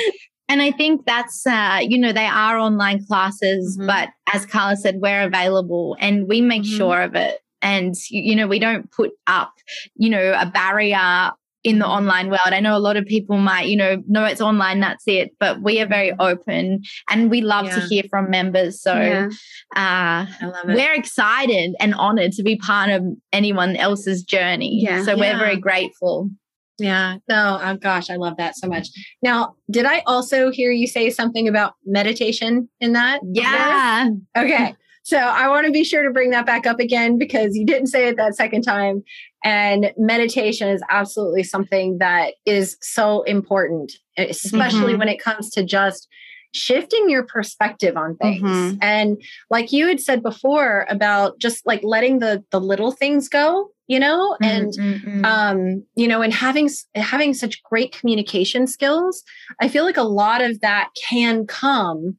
And 0.48 0.62
I 0.62 0.72
think 0.72 1.06
that's, 1.08 1.46
uh, 1.48 1.80
you 1.82 1.98
know, 1.98 2.14
they 2.14 2.28
are 2.28 2.58
online 2.58 3.04
classes, 3.06 3.78
Mhm. 3.80 3.88
but 3.88 4.10
as 4.34 4.46
Carla 4.46 4.76
said, 4.78 4.98
we're 5.02 5.24
available 5.24 5.98
and 6.00 6.28
we 6.28 6.40
make 6.40 6.62
Mhm. 6.64 6.78
sure 6.78 7.02
of 7.02 7.16
it. 7.16 7.40
And, 7.64 7.96
you 8.12 8.36
know, 8.36 8.46
we 8.48 8.60
don't 8.60 8.90
put 8.92 9.12
up, 9.26 9.54
you 9.96 10.10
know, 10.10 10.38
a 10.40 10.46
barrier 10.46 11.32
in 11.66 11.80
the 11.80 11.88
online 11.88 12.28
world. 12.30 12.40
I 12.46 12.60
know 12.60 12.78
a 12.78 12.80
lot 12.80 12.96
of 12.96 13.06
people 13.08 13.38
might, 13.38 13.66
you 13.68 13.76
know, 13.76 13.98
know 14.08 14.24
it's 14.24 14.40
online, 14.40 14.80
that's 14.82 15.04
it, 15.08 15.32
but 15.40 15.64
we 15.64 15.82
are 15.82 15.88
very 15.88 16.14
open 16.20 16.84
and 17.10 17.32
we 17.32 17.42
love 17.42 17.66
to 17.72 17.82
hear 17.82 18.04
from 18.08 18.30
members. 18.30 18.80
So, 18.82 18.94
Yeah. 18.94 19.30
uh, 19.76 20.28
I 20.30 20.46
love 20.46 20.70
it. 20.70 20.76
we're 20.76 20.94
excited 20.94 21.74
and 21.80 21.96
honored 21.96 22.34
to 22.34 22.44
be 22.44 22.56
part 22.56 22.92
of 22.92 23.04
anyone 23.34 23.76
else's 23.78 24.22
journey. 24.24 24.80
Yeah. 24.84 25.04
So 25.04 25.16
Yeah. 25.16 25.20
we're 25.34 25.40
very 25.40 25.58
grateful. 25.58 26.30
Yeah. 26.78 27.18
No, 27.28 27.60
oh 27.64 27.78
gosh, 27.78 28.12
I 28.12 28.18
love 28.18 28.38
that 28.38 28.56
so 28.56 28.68
much. 28.68 28.90
Now, 29.24 29.56
did 29.72 29.86
I 29.86 30.04
also 30.06 30.52
hear 30.52 30.70
you 30.72 30.86
say 30.86 31.10
something 31.10 31.48
about 31.48 31.74
meditation 31.84 32.70
in 32.80 32.94
that? 32.94 33.22
Yeah. 33.34 34.10
Okay. 34.38 34.76
So 35.06 35.18
I 35.18 35.48
want 35.50 35.68
to 35.68 35.72
be 35.72 35.84
sure 35.84 36.02
to 36.02 36.10
bring 36.10 36.32
that 36.32 36.48
back 36.48 36.66
up 36.66 36.80
again 36.80 37.20
because 37.20 37.56
you 37.56 37.64
didn't 37.64 37.88
say 37.88 38.08
it 38.08 38.18
that 38.18 38.36
second 38.36 38.64
time. 38.64 39.04
And 39.44 39.94
meditation 39.98 40.68
is 40.68 40.82
absolutely 40.90 41.44
something 41.44 42.00
that 42.00 42.34
is 42.48 42.76
so 42.82 43.22
important, 43.24 43.92
especially 44.18 44.94
mm-hmm. 44.94 45.00
when 45.00 45.08
it 45.08 45.22
comes 45.22 45.52
to 45.52 45.64
just 45.64 46.08
shifting 46.56 47.08
your 47.08 47.22
perspective 47.22 47.98
on 47.98 48.16
things 48.16 48.42
mm-hmm. 48.42 48.78
and 48.82 49.22
like 49.50 49.74
you 49.74 49.88
had 49.88 50.00
said 50.00 50.24
before 50.24 50.88
about 50.90 51.38
just 51.38 51.68
like 51.68 51.84
letting 51.84 52.20
the 52.20 52.42
the 52.52 52.62
little 52.62 52.94
things 52.94 53.28
go 53.28 53.70
you 53.88 54.00
know 54.00 54.38
and 54.42 54.72
mm-hmm. 54.72 55.26
um 55.26 55.84
you 55.98 56.08
know 56.08 56.22
and 56.22 56.34
having 56.34 56.70
having 56.96 57.34
such 57.34 57.62
great 57.64 57.92
communication 57.92 58.68
skills 58.68 59.22
i 59.60 59.68
feel 59.68 59.84
like 59.84 59.98
a 59.98 60.04
lot 60.04 60.42
of 60.42 60.62
that 60.62 60.88
can 61.10 61.46
come 61.46 62.16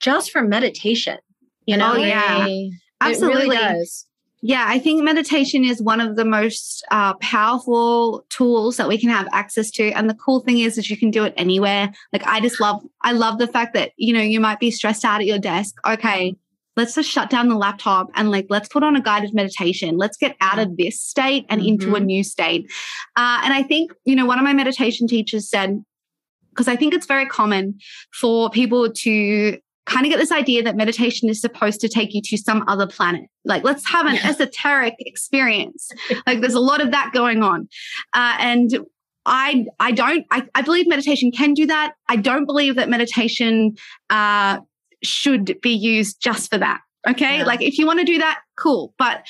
just 0.00 0.32
from 0.32 0.48
meditation 0.48 1.18
you 1.66 1.76
know 1.76 1.94
oh, 1.94 1.96
yeah 1.96 2.48
absolutely 3.00 3.48
really 3.48 3.84
yeah, 4.42 4.66
I 4.68 4.78
think 4.78 5.02
meditation 5.02 5.64
is 5.64 5.82
one 5.82 6.00
of 6.00 6.14
the 6.14 6.24
most 6.24 6.84
uh, 6.90 7.14
powerful 7.14 8.24
tools 8.28 8.76
that 8.76 8.86
we 8.86 8.96
can 8.96 9.08
have 9.08 9.26
access 9.32 9.70
to. 9.72 9.90
And 9.90 10.08
the 10.08 10.14
cool 10.14 10.40
thing 10.40 10.60
is 10.60 10.76
that 10.76 10.88
you 10.88 10.96
can 10.96 11.10
do 11.10 11.24
it 11.24 11.34
anywhere. 11.36 11.90
Like 12.12 12.24
I 12.26 12.40
just 12.40 12.60
love, 12.60 12.80
I 13.02 13.10
love 13.12 13.38
the 13.38 13.48
fact 13.48 13.74
that, 13.74 13.90
you 13.96 14.12
know, 14.12 14.20
you 14.20 14.38
might 14.38 14.60
be 14.60 14.70
stressed 14.70 15.04
out 15.04 15.20
at 15.20 15.26
your 15.26 15.38
desk. 15.38 15.74
Okay, 15.84 16.36
let's 16.76 16.94
just 16.94 17.10
shut 17.10 17.30
down 17.30 17.48
the 17.48 17.56
laptop 17.56 18.08
and 18.14 18.30
like, 18.30 18.46
let's 18.50 18.68
put 18.68 18.84
on 18.84 18.94
a 18.94 19.00
guided 19.00 19.34
meditation. 19.34 19.96
Let's 19.96 20.18
get 20.18 20.36
out 20.40 20.58
of 20.58 20.76
this 20.76 21.00
state 21.00 21.46
and 21.48 21.60
mm-hmm. 21.60 21.68
into 21.70 21.94
a 21.94 21.98
mm-hmm. 21.98 22.06
new 22.06 22.22
state. 22.22 22.70
Uh, 23.16 23.40
and 23.42 23.54
I 23.54 23.62
think, 23.62 23.92
you 24.04 24.14
know, 24.14 24.26
one 24.26 24.38
of 24.38 24.44
my 24.44 24.52
meditation 24.52 25.08
teachers 25.08 25.48
said, 25.48 25.82
because 26.50 26.68
I 26.68 26.76
think 26.76 26.94
it's 26.94 27.06
very 27.06 27.26
common 27.26 27.78
for 28.12 28.48
people 28.50 28.92
to 28.92 29.58
kind 29.86 30.04
of 30.04 30.10
get 30.10 30.18
this 30.18 30.32
idea 30.32 30.62
that 30.64 30.76
meditation 30.76 31.28
is 31.28 31.40
supposed 31.40 31.80
to 31.80 31.88
take 31.88 32.12
you 32.12 32.20
to 32.20 32.36
some 32.36 32.64
other 32.66 32.86
planet. 32.86 33.22
Like, 33.44 33.64
let's 33.64 33.88
have 33.88 34.06
an 34.06 34.16
esoteric 34.16 34.94
experience. 34.98 35.90
Like, 36.26 36.40
there's 36.40 36.54
a 36.54 36.60
lot 36.60 36.80
of 36.80 36.90
that 36.90 37.12
going 37.14 37.42
on. 37.42 37.68
Uh, 38.12 38.36
and 38.38 38.86
I, 39.24 39.66
I 39.78 39.92
don't, 39.92 40.26
I, 40.30 40.46
I 40.54 40.62
believe 40.62 40.88
meditation 40.88 41.30
can 41.30 41.54
do 41.54 41.66
that. 41.66 41.94
I 42.08 42.16
don't 42.16 42.46
believe 42.46 42.74
that 42.76 42.88
meditation 42.88 43.76
uh, 44.10 44.58
should 45.02 45.60
be 45.62 45.70
used 45.70 46.20
just 46.20 46.50
for 46.50 46.58
that. 46.58 46.80
Okay. 47.08 47.38
Yeah. 47.38 47.44
Like, 47.44 47.62
if 47.62 47.78
you 47.78 47.86
want 47.86 48.00
to 48.00 48.04
do 48.04 48.18
that, 48.18 48.40
cool. 48.58 48.92
But 48.98 49.24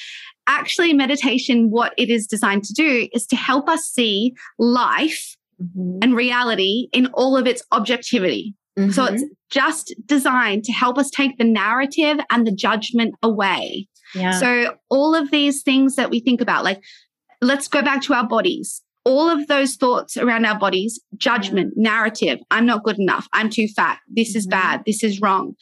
actually, 0.46 0.94
meditation, 0.94 1.70
what 1.70 1.92
it 1.98 2.08
is 2.08 2.26
designed 2.26 2.64
to 2.64 2.72
do 2.72 3.08
is 3.12 3.26
to 3.26 3.36
help 3.36 3.68
us 3.68 3.84
see 3.84 4.34
life 4.58 5.36
mm-hmm. 5.62 5.98
and 6.02 6.16
reality 6.16 6.88
in 6.92 7.08
all 7.08 7.36
of 7.36 7.46
its 7.46 7.62
objectivity. 7.72 8.54
Mm-hmm. 8.78 8.90
So 8.90 9.04
it's 9.06 9.24
just 9.50 9.94
designed 10.04 10.64
to 10.64 10.72
help 10.72 10.98
us 10.98 11.10
take 11.10 11.38
the 11.38 11.44
narrative 11.44 12.18
and 12.30 12.46
the 12.46 12.52
judgment 12.52 13.14
away. 13.22 13.88
Yeah. 14.14 14.38
So 14.38 14.76
all 14.90 15.14
of 15.14 15.30
these 15.30 15.62
things 15.62 15.96
that 15.96 16.10
we 16.10 16.20
think 16.20 16.40
about, 16.40 16.64
like 16.64 16.82
let's 17.40 17.68
go 17.68 17.82
back 17.82 18.02
to 18.02 18.14
our 18.14 18.26
bodies. 18.26 18.82
All 19.04 19.28
of 19.30 19.46
those 19.46 19.76
thoughts 19.76 20.16
around 20.16 20.44
our 20.46 20.58
bodies, 20.58 21.00
judgment, 21.16 21.74
yeah. 21.76 21.90
narrative, 21.90 22.40
I'm 22.50 22.66
not 22.66 22.82
good 22.82 22.98
enough, 22.98 23.28
I'm 23.32 23.50
too 23.50 23.68
fat, 23.68 24.00
this 24.08 24.30
mm-hmm. 24.30 24.38
is 24.38 24.46
bad, 24.48 24.82
this 24.84 25.04
is 25.04 25.20
wrong. 25.20 25.54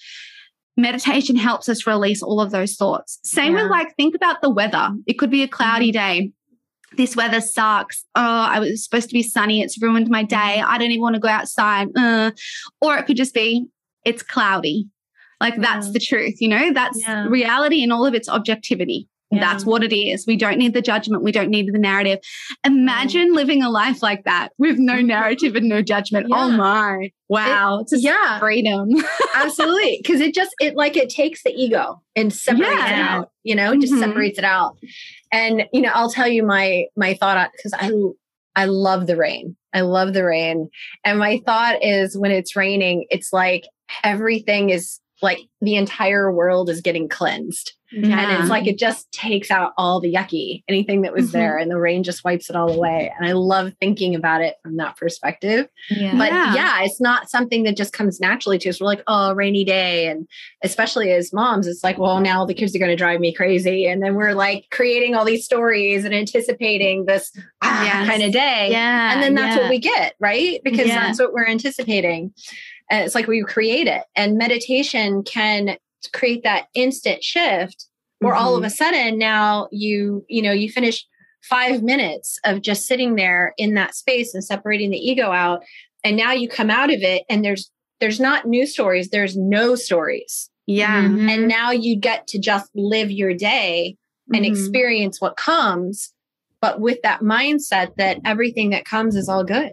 Meditation 0.77 1.37
helps 1.37 1.69
us 1.69 1.87
release 1.87 2.23
all 2.23 2.41
of 2.41 2.51
those 2.51 2.75
thoughts. 2.75 3.21
Same 3.23 3.55
yeah. 3.55 3.63
with 3.63 3.71
like, 3.71 3.95
think 3.97 4.15
about 4.15 4.41
the 4.41 4.51
weather. 4.51 4.91
It 5.07 5.19
could 5.19 5.31
be 5.31 5.43
a 5.43 5.49
cloudy 5.49 5.93
mm-hmm. 5.93 6.25
day 6.25 6.33
this 6.97 7.17
weather 7.17 7.41
sucks. 7.41 8.05
Oh, 8.15 8.21
I 8.23 8.61
was 8.61 8.85
supposed 8.85 9.09
to 9.09 9.15
be 9.15 9.23
sunny. 9.23 9.63
It's 9.63 9.81
ruined 9.81 10.09
my 10.09 10.23
day. 10.23 10.37
Mm-hmm. 10.37 10.71
I 10.71 10.79
don't 10.79 10.91
even 10.91 11.03
want 11.03 11.15
to 11.15 11.21
go 11.21 11.29
outside. 11.29 11.89
Uh. 11.97 12.31
Or 12.81 12.97
it 12.97 13.07
could 13.07 13.17
just 13.17 13.35
be, 13.35 13.67
it's 14.05 14.23
cloudy. 14.23 14.89
Like 15.41 15.61
that's 15.61 15.91
the 15.91 15.99
truth, 15.99 16.41
you 16.41 16.49
know, 16.49 16.73
that's 16.73 16.99
yeah. 17.01 17.27
reality 17.27 17.83
in 17.83 17.93
all 17.93 18.07
of 18.07 18.15
its 18.15 18.29
objectivity. 18.29 19.09
Yeah. 19.37 19.41
That's 19.41 19.65
what 19.65 19.83
it 19.83 19.95
is. 19.95 20.27
We 20.27 20.37
don't 20.37 20.59
need 20.59 20.75
the 20.75 20.83
judgment. 20.83 21.23
We 21.23 21.33
don't 21.33 21.51
need 21.51 21.73
the 21.73 21.79
narrative. 21.79 22.19
Imagine 22.65 23.29
yeah. 23.29 23.35
living 23.35 23.63
a 23.63 23.71
life 23.71 24.03
like 24.03 24.25
that 24.25 24.51
with 24.59 24.79
no 24.79 25.01
narrative 25.01 25.57
and 25.57 25.69
no 25.69 25.83
judgment. 25.83 26.27
Oh 26.33 26.51
my. 26.51 27.11
Wow. 27.29 27.81
It, 27.81 28.01
yeah. 28.01 28.39
freedom. 28.39 28.91
Absolutely. 29.35 30.03
Cause 30.07 30.21
it 30.21 30.35
just, 30.35 30.55
it 30.61 30.77
like 30.77 30.97
it 30.97 31.09
takes 31.09 31.43
the 31.43 31.51
ego 31.51 32.03
and 32.15 32.33
separates 32.33 32.73
it 32.73 32.93
out, 32.93 33.31
you 33.43 33.55
know, 33.55 33.73
mm-hmm. 33.73 33.81
just 33.81 33.99
separates 33.99 34.39
it 34.39 34.45
out. 34.45 34.77
And, 35.33 35.65
you 35.73 35.81
know, 35.81 35.91
I'll 35.93 36.11
tell 36.11 36.29
you 36.29 36.45
my, 36.45 36.87
my 36.97 37.15
thought 37.15 37.37
on, 37.37 37.49
because 37.57 37.73
I, 37.75 37.91
I 38.57 38.67
love 38.67 39.07
the 39.07 39.17
rain. 39.17 39.57
I 39.73 39.81
love 39.81 40.13
the 40.15 40.25
rain. 40.25 40.71
And 41.05 41.19
my 41.19 41.41
thought 41.45 41.83
is 41.83 42.17
when 42.17 42.31
it's 42.31 42.55
raining, 42.55 43.07
it's 43.11 43.33
like 43.33 43.65
everything 44.05 44.71
is 44.71 45.01
like 45.23 45.41
the 45.61 45.77
entire 45.77 46.33
world 46.33 46.69
is 46.69 46.81
getting 46.81 47.09
cleansed. 47.09 47.73
Yeah. 47.97 48.19
And 48.19 48.41
it's 48.41 48.51
like 48.51 48.67
it 48.67 48.79
just 48.79 49.11
takes 49.13 49.51
out 49.51 49.73
all 49.77 50.01
the 50.01 50.13
yucky, 50.13 50.65
anything 50.69 51.03
that 51.03 51.13
was 51.13 51.27
mm-hmm. 51.27 51.39
there, 51.39 51.59
and 51.59 51.71
the 51.71 51.79
rain 51.79 52.03
just 52.03 52.25
wipes 52.25 52.51
it 52.51 52.57
all 52.57 52.73
away. 52.73 53.13
And 53.17 53.29
I 53.29 53.33
love 53.33 53.73
thinking 53.81 54.15
about 54.15 54.41
it 54.41 54.57
from 54.63 54.77
that 54.79 54.97
perspective. 54.97 55.69
Yeah. 55.91 56.17
But 56.17 56.33
yeah, 56.33 56.83
it's 56.83 57.01
not 57.01 57.31
something 57.31 57.63
that 57.65 57.77
just 57.77 57.93
comes 57.93 58.21
naturally 58.21 58.59
to 58.59 58.69
us. 58.69 58.81
We're 58.81 58.87
like, 58.87 59.03
oh, 59.07 59.33
rainy 59.35 59.65
day. 59.65 60.09
And 60.09 60.27
especially 60.63 61.13
as 61.13 61.33
moms, 61.33 61.67
it's 61.67 61.85
like, 61.85 61.99
well, 61.99 62.21
now 62.21 62.45
the 62.45 62.55
kids 62.55 62.75
are 62.75 62.81
going 62.81 62.91
to 62.91 62.97
drive 62.97 63.21
me 63.21 63.33
crazy. 63.33 63.87
And 63.87 64.03
then 64.03 64.15
we're 64.15 64.35
like 64.35 64.67
creating 64.71 65.15
all 65.15 65.25
these 65.25 65.45
stories 65.45 66.05
and 66.05 66.15
anticipating 66.15 67.07
this 67.07 67.31
ah, 67.63 67.85
yes. 67.85 68.09
kind 68.09 68.23
of 68.23 68.33
day. 68.33 68.69
Yeah. 68.71 69.15
And 69.15 69.23
then 69.23 69.35
that's 69.35 69.57
yeah. 69.57 69.63
what 69.63 69.71
we 69.71 69.79
get, 69.79 70.15
right? 70.19 70.61
Because 70.65 70.89
yeah. 70.89 71.07
that's 71.07 71.21
what 71.21 71.33
we're 71.33 71.47
anticipating. 71.47 72.33
And 72.91 73.05
it's 73.05 73.15
like 73.15 73.27
we 73.27 73.43
create 73.43 73.87
it. 73.87 74.03
And 74.15 74.37
meditation 74.37 75.23
can 75.23 75.77
create 76.13 76.43
that 76.45 76.67
instant 76.75 77.23
shift 77.23 77.87
where 78.21 78.35
mm-hmm. 78.35 78.43
all 78.43 78.55
of 78.55 78.61
mm-hmm. 78.61 78.67
a 78.67 78.71
sudden 78.71 79.19
now 79.19 79.69
you, 79.71 80.25
you 80.29 80.43
know, 80.43 80.53
you 80.53 80.71
finish 80.71 81.07
five 81.43 81.83
minutes 81.83 82.39
of 82.45 82.63
just 82.63 82.87
sitting 82.87 83.17
there 83.17 83.53
in 83.59 83.75
that 83.75 83.95
space 83.95 84.35
and 84.35 84.43
separating 84.43 84.91
the 84.91 84.99
ego 84.99 85.31
out. 85.31 85.63
And 86.03 86.17
now 86.17 86.33
you 86.33 86.49
come 86.49 86.71
out 86.71 86.93
of 86.93 87.03
it 87.03 87.25
and 87.29 87.45
there's 87.45 87.71
there's 88.01 88.21
not 88.21 88.47
new 88.47 88.67
stories, 88.67 89.11
there's 89.11 89.37
no 89.37 89.75
stories. 89.75 90.51
Yeah. 90.67 91.05
Mm-hmm. 91.05 91.29
And 91.29 91.49
now 91.49 91.71
you 91.71 91.97
get 91.97 92.27
to 92.29 92.39
just 92.39 92.71
live 92.75 93.11
your 93.11 93.35
day 93.35 93.97
and 94.33 94.45
mm-hmm. 94.45 94.53
experience 94.53 95.21
what 95.21 95.37
comes, 95.37 96.13
but 96.61 96.81
with 96.81 96.99
that 97.03 97.21
mindset 97.21 97.97
that 97.97 98.19
everything 98.25 98.71
that 98.71 98.85
comes 98.85 99.15
is 99.15 99.29
all 99.29 99.45
good. 99.45 99.73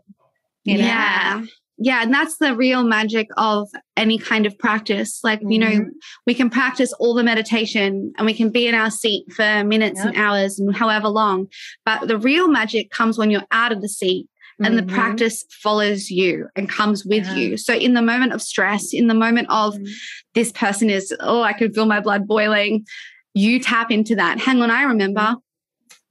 You 0.63 0.77
know? 0.77 0.85
Yeah 0.85 1.45
yeah 1.81 2.03
and 2.03 2.13
that's 2.13 2.37
the 2.37 2.55
real 2.55 2.83
magic 2.83 3.27
of 3.37 3.67
any 3.97 4.17
kind 4.17 4.45
of 4.45 4.57
practice 4.57 5.19
like 5.23 5.39
mm-hmm. 5.39 5.51
you 5.51 5.59
know 5.59 5.67
mm-hmm. 5.67 5.89
we 6.27 6.33
can 6.33 6.49
practice 6.49 6.93
all 6.93 7.13
the 7.13 7.23
meditation 7.23 8.13
and 8.17 8.25
we 8.25 8.33
can 8.33 8.49
be 8.49 8.67
in 8.67 8.75
our 8.75 8.91
seat 8.91 9.25
for 9.33 9.63
minutes 9.63 9.97
yep. 9.97 10.07
and 10.07 10.17
hours 10.17 10.59
and 10.59 10.75
however 10.75 11.07
long 11.07 11.47
but 11.85 12.07
the 12.07 12.17
real 12.17 12.47
magic 12.47 12.89
comes 12.91 13.17
when 13.17 13.31
you're 13.31 13.47
out 13.51 13.71
of 13.71 13.81
the 13.81 13.89
seat 13.89 14.27
and 14.59 14.75
mm-hmm. 14.75 14.85
the 14.85 14.93
practice 14.93 15.43
follows 15.49 16.11
you 16.11 16.47
and 16.55 16.69
comes 16.69 17.03
with 17.03 17.25
yeah. 17.25 17.35
you. 17.35 17.57
So, 17.57 17.73
in 17.73 17.95
the 17.95 18.01
moment 18.01 18.33
of 18.33 18.43
stress, 18.43 18.93
in 18.93 19.07
the 19.07 19.15
moment 19.15 19.47
of 19.49 19.73
mm-hmm. 19.73 19.91
this 20.35 20.51
person 20.51 20.87
is, 20.89 21.11
oh, 21.19 21.41
I 21.41 21.53
can 21.53 21.73
feel 21.73 21.87
my 21.87 21.99
blood 21.99 22.27
boiling, 22.27 22.85
you 23.33 23.59
tap 23.59 23.89
into 23.89 24.15
that. 24.17 24.39
Hang 24.39 24.61
on, 24.61 24.69
I 24.69 24.83
remember. 24.83 25.35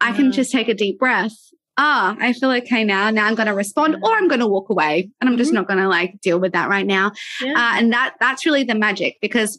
I 0.01 0.13
can 0.13 0.33
just 0.33 0.51
take 0.51 0.69
a 0.69 0.75
deep 0.75 0.99
breath 0.99 1.37
ah, 1.81 2.15
I 2.21 2.35
feel 2.35 2.51
okay 2.51 2.85
now. 2.85 3.09
Now 3.11 3.27
I'm 3.27 3.35
going 3.35 3.47
to 3.49 3.55
respond 3.55 3.97
or 4.03 4.13
I'm 4.13 4.29
going 4.29 4.41
to 4.41 4.47
walk 4.47 4.69
away 4.69 5.11
and 5.21 5.29
I'm 5.29 5.39
just 5.39 5.49
mm-hmm. 5.49 5.57
not 5.57 5.69
going 5.69 5.81
to 5.81 5.89
like 5.89 6.21
deal 6.21 6.39
with 6.39 6.53
that 6.53 6.69
right 6.69 6.87
now. 6.87 7.13
Yeah. 7.41 7.53
Uh, 7.53 7.79
and 7.79 7.93
that 7.93 8.17
that's 8.21 8.45
really 8.45 8.65
the 8.65 8.75
magic 8.75 9.17
because 9.23 9.59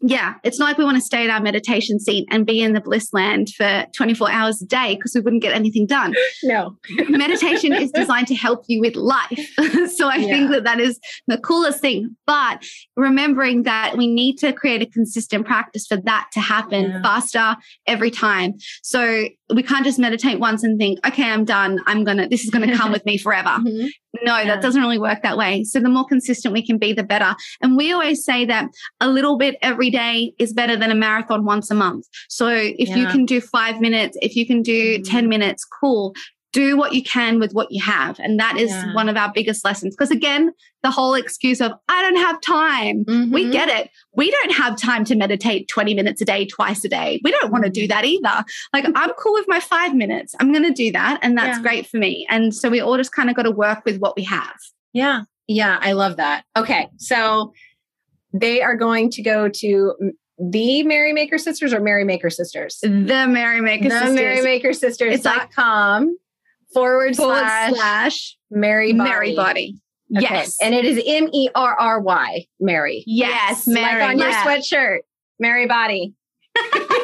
yeah, 0.00 0.34
it's 0.44 0.60
not 0.60 0.66
like 0.66 0.78
we 0.78 0.84
want 0.84 0.96
to 0.96 1.02
stay 1.02 1.24
in 1.24 1.30
our 1.30 1.40
meditation 1.40 1.98
seat 1.98 2.28
and 2.30 2.46
be 2.46 2.60
in 2.60 2.72
the 2.72 2.80
bliss 2.80 3.12
land 3.12 3.48
for 3.50 3.84
24 3.96 4.30
hours 4.30 4.62
a 4.62 4.66
day 4.66 4.94
because 4.94 5.12
we 5.14 5.20
wouldn't 5.20 5.42
get 5.42 5.54
anything 5.54 5.86
done. 5.86 6.14
No. 6.44 6.76
meditation 7.08 7.72
is 7.72 7.90
designed 7.90 8.28
to 8.28 8.34
help 8.34 8.64
you 8.68 8.80
with 8.80 8.94
life. 8.94 9.54
so 9.94 10.08
I 10.08 10.16
yeah. 10.16 10.28
think 10.28 10.50
that 10.50 10.64
that 10.64 10.80
is 10.80 10.98
the 11.26 11.36
coolest 11.36 11.80
thing. 11.80 12.16
But 12.26 12.64
remembering 12.96 13.64
that 13.64 13.96
we 13.96 14.06
need 14.06 14.36
to 14.38 14.52
create 14.52 14.80
a 14.80 14.86
consistent 14.86 15.46
practice 15.46 15.86
for 15.86 15.96
that 15.96 16.28
to 16.34 16.40
happen 16.40 16.90
yeah. 16.90 17.02
faster 17.02 17.56
every 17.86 18.10
time. 18.10 18.54
So 18.82 19.28
we 19.52 19.62
can't 19.62 19.84
just 19.84 19.98
meditate 19.98 20.38
once 20.38 20.62
and 20.62 20.78
think, 20.78 21.04
okay, 21.06 21.24
I'm 21.24 21.44
done. 21.44 21.80
I'm 21.86 22.04
going 22.04 22.18
to, 22.18 22.28
this 22.28 22.44
is 22.44 22.50
going 22.50 22.68
to 22.68 22.76
come 22.76 22.92
with 22.92 23.04
me 23.04 23.18
forever. 23.18 23.48
Mm-hmm. 23.48 23.88
No, 24.24 24.38
yeah. 24.38 24.44
that 24.46 24.62
doesn't 24.62 24.80
really 24.80 24.98
work 24.98 25.22
that 25.22 25.36
way. 25.36 25.64
So 25.64 25.80
the 25.80 25.88
more 25.88 26.04
consistent 26.06 26.52
we 26.52 26.64
can 26.64 26.78
be, 26.78 26.92
the 26.92 27.02
better. 27.02 27.34
And 27.62 27.76
we 27.76 27.92
always 27.92 28.24
say 28.24 28.44
that 28.46 28.68
a 29.00 29.08
little 29.08 29.36
bit 29.36 29.56
every 29.62 29.87
day 29.90 30.34
is 30.38 30.52
better 30.52 30.76
than 30.76 30.90
a 30.90 30.94
marathon 30.94 31.44
once 31.44 31.70
a 31.70 31.74
month. 31.74 32.06
So 32.28 32.48
if 32.48 32.88
yeah. 32.88 32.96
you 32.96 33.06
can 33.06 33.24
do 33.26 33.40
five 33.40 33.80
minutes, 33.80 34.16
if 34.22 34.36
you 34.36 34.46
can 34.46 34.62
do 34.62 34.96
mm-hmm. 34.96 35.02
10 35.02 35.28
minutes, 35.28 35.64
cool. 35.64 36.14
do 36.54 36.78
what 36.78 36.94
you 36.94 37.02
can 37.02 37.38
with 37.38 37.52
what 37.52 37.70
you 37.70 37.80
have. 37.82 38.18
And 38.18 38.40
that 38.40 38.56
is 38.56 38.70
Yeah. 38.70 38.94
one 38.94 39.10
of 39.10 39.18
our 39.18 39.30
biggest 39.30 39.66
lessons. 39.66 39.94
Because 39.94 40.10
again, 40.10 40.50
the 40.82 40.90
whole 40.90 41.12
excuse 41.12 41.60
of, 41.60 41.72
I 41.90 42.00
don't 42.02 42.16
have 42.16 42.40
time. 42.40 43.04
We 43.30 43.44
Mhm. 43.44 43.52
get 43.52 43.68
it. 43.68 43.90
We 44.14 44.30
don't 44.30 44.52
have 44.52 44.74
time 44.74 45.04
to 45.04 45.14
meditate 45.14 45.68
20 45.68 45.92
minutes 45.92 46.22
a 46.22 46.24
day, 46.24 46.46
twice 46.46 46.82
a 46.84 46.88
day. 46.88 47.20
We 47.22 47.32
don't 47.32 47.52
want 47.52 47.64
to 47.64 47.70
do 47.70 47.86
that 47.88 48.06
either. 48.06 48.44
Like, 48.72 48.86
I'm 48.94 49.10
cool 49.22 49.34
with 49.34 49.44
my 49.46 49.60
five 49.60 49.94
minutes. 49.94 50.34
I'm 50.40 50.50
going 50.50 50.64
to 50.64 50.72
do 50.72 50.90
that. 50.92 51.18
And 51.20 51.36
that's 51.36 51.58
Yeah. 51.58 51.62
great 51.62 51.86
for 51.86 51.98
me. 51.98 52.26
And 52.30 52.54
so 52.54 52.70
we 52.70 52.80
all 52.80 52.96
just 52.96 53.12
kind 53.12 53.28
of 53.28 53.36
got 53.36 53.42
to 53.42 53.50
work 53.50 53.82
with 53.84 53.98
what 53.98 54.16
we 54.16 54.24
have. 54.24 54.56
Yeah. 54.94 55.24
Yeah. 55.48 55.78
I 55.82 55.92
love 55.92 56.16
that. 56.16 56.44
Okay. 56.56 56.88
So 56.96 57.52
they 58.32 58.62
are 58.62 58.76
going 58.76 59.10
to 59.10 59.22
go 59.22 59.48
to 59.48 59.94
the 60.38 60.82
Merrymaker 60.84 61.38
Sisters 61.38 61.72
or 61.72 61.80
Merrymaker 61.80 62.30
Sisters? 62.30 62.78
The 62.82 63.26
Merrymaker 63.28 63.88
the 63.88 63.90
Sisters. 63.90 64.14
Merrymaker 64.14 64.72
Sisters. 64.72 65.14
It's 65.14 65.24
like- 65.24 65.52
com 65.52 66.16
forward, 66.72 67.16
forward 67.16 67.38
slash, 67.38 67.72
slash 67.74 68.36
Merrybody. 68.52 68.96
Mary 68.96 69.34
Body. 69.36 69.80
Okay. 70.16 70.22
Yes. 70.22 70.56
And 70.62 70.74
it 70.74 70.84
is 70.84 71.02
M 71.06 71.28
E 71.32 71.48
R 71.54 71.74
R 71.78 72.00
Y, 72.00 72.46
Merry. 72.60 73.04
yes, 73.06 73.66
Merry. 73.66 74.00
Like 74.00 74.10
on 74.10 74.18
your 74.18 74.30
sweatshirt, 74.32 74.98
Merrybody. 75.42 76.14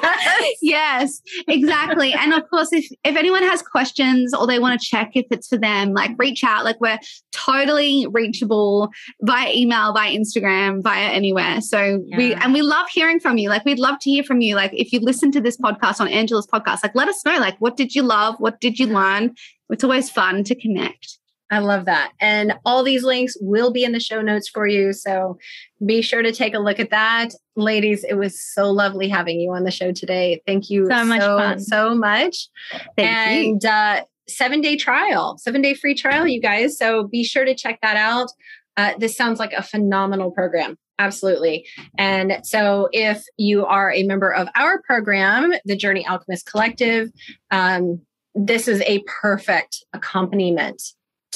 yes, 0.62 1.20
exactly. 1.48 2.12
and 2.12 2.32
of 2.32 2.48
course, 2.48 2.72
if 2.72 2.86
if 3.04 3.16
anyone 3.16 3.42
has 3.42 3.62
questions 3.62 4.34
or 4.34 4.46
they 4.46 4.58
want 4.58 4.80
to 4.80 4.86
check 4.86 5.12
if 5.14 5.26
it's 5.30 5.48
for 5.48 5.58
them, 5.58 5.92
like 5.92 6.12
reach 6.18 6.44
out. 6.44 6.64
Like 6.64 6.80
we're 6.80 6.98
totally 7.32 8.06
reachable 8.10 8.90
via 9.22 9.52
email, 9.52 9.92
via 9.92 10.16
Instagram, 10.16 10.82
via 10.82 11.08
anywhere. 11.08 11.60
So 11.60 12.02
we 12.16 12.34
and 12.34 12.52
we 12.52 12.62
love 12.62 12.88
hearing 12.88 13.20
from 13.20 13.38
you. 13.38 13.48
Like 13.48 13.64
we'd 13.64 13.78
love 13.78 13.98
to 14.00 14.10
hear 14.10 14.24
from 14.24 14.40
you. 14.40 14.54
Like 14.56 14.72
if 14.74 14.92
you 14.92 15.00
listen 15.00 15.30
to 15.32 15.40
this 15.40 15.56
podcast 15.56 16.00
on 16.00 16.08
Angela's 16.08 16.46
podcast, 16.46 16.82
like 16.82 16.94
let 16.94 17.08
us 17.08 17.24
know. 17.24 17.38
Like 17.38 17.60
what 17.60 17.76
did 17.76 17.94
you 17.94 18.02
love? 18.02 18.36
What 18.38 18.60
did 18.60 18.78
you 18.78 18.86
learn? 18.86 19.34
It's 19.70 19.84
always 19.84 20.10
fun 20.10 20.44
to 20.44 20.54
connect. 20.54 21.18
I 21.54 21.60
love 21.60 21.84
that. 21.84 22.10
And 22.20 22.54
all 22.64 22.82
these 22.82 23.04
links 23.04 23.36
will 23.40 23.70
be 23.70 23.84
in 23.84 23.92
the 23.92 24.00
show 24.00 24.20
notes 24.20 24.48
for 24.48 24.66
you. 24.66 24.92
So 24.92 25.38
be 25.86 26.02
sure 26.02 26.20
to 26.20 26.32
take 26.32 26.52
a 26.52 26.58
look 26.58 26.80
at 26.80 26.90
that. 26.90 27.30
Ladies, 27.54 28.02
it 28.02 28.14
was 28.14 28.42
so 28.42 28.72
lovely 28.72 29.08
having 29.08 29.38
you 29.38 29.52
on 29.52 29.62
the 29.62 29.70
show 29.70 29.92
today. 29.92 30.42
Thank 30.48 30.68
you 30.68 30.88
So 30.88 31.04
much 31.04 31.20
so, 31.20 31.54
so 31.58 31.94
much. 31.94 32.48
Thank 32.96 33.46
you. 33.46 33.52
and 33.52 33.64
uh, 33.64 34.04
seven 34.28 34.60
day 34.60 34.74
trial, 34.74 35.38
seven 35.38 35.62
day 35.62 35.74
free 35.74 35.94
trial, 35.94 36.26
you 36.26 36.40
guys. 36.40 36.76
So 36.76 37.06
be 37.06 37.22
sure 37.22 37.44
to 37.44 37.54
check 37.54 37.78
that 37.82 37.96
out. 37.96 38.30
Uh, 38.76 38.94
this 38.98 39.16
sounds 39.16 39.38
like 39.38 39.52
a 39.52 39.62
phenomenal 39.62 40.32
program. 40.32 40.76
Absolutely. 40.98 41.68
And 41.98 42.40
so 42.42 42.88
if 42.90 43.22
you 43.36 43.64
are 43.64 43.92
a 43.92 44.02
member 44.02 44.34
of 44.34 44.48
our 44.56 44.82
program, 44.82 45.52
the 45.64 45.76
Journey 45.76 46.04
Alchemist 46.04 46.46
Collective, 46.46 47.10
um, 47.52 48.00
this 48.34 48.66
is 48.66 48.80
a 48.82 49.04
perfect 49.06 49.84
accompaniment 49.92 50.82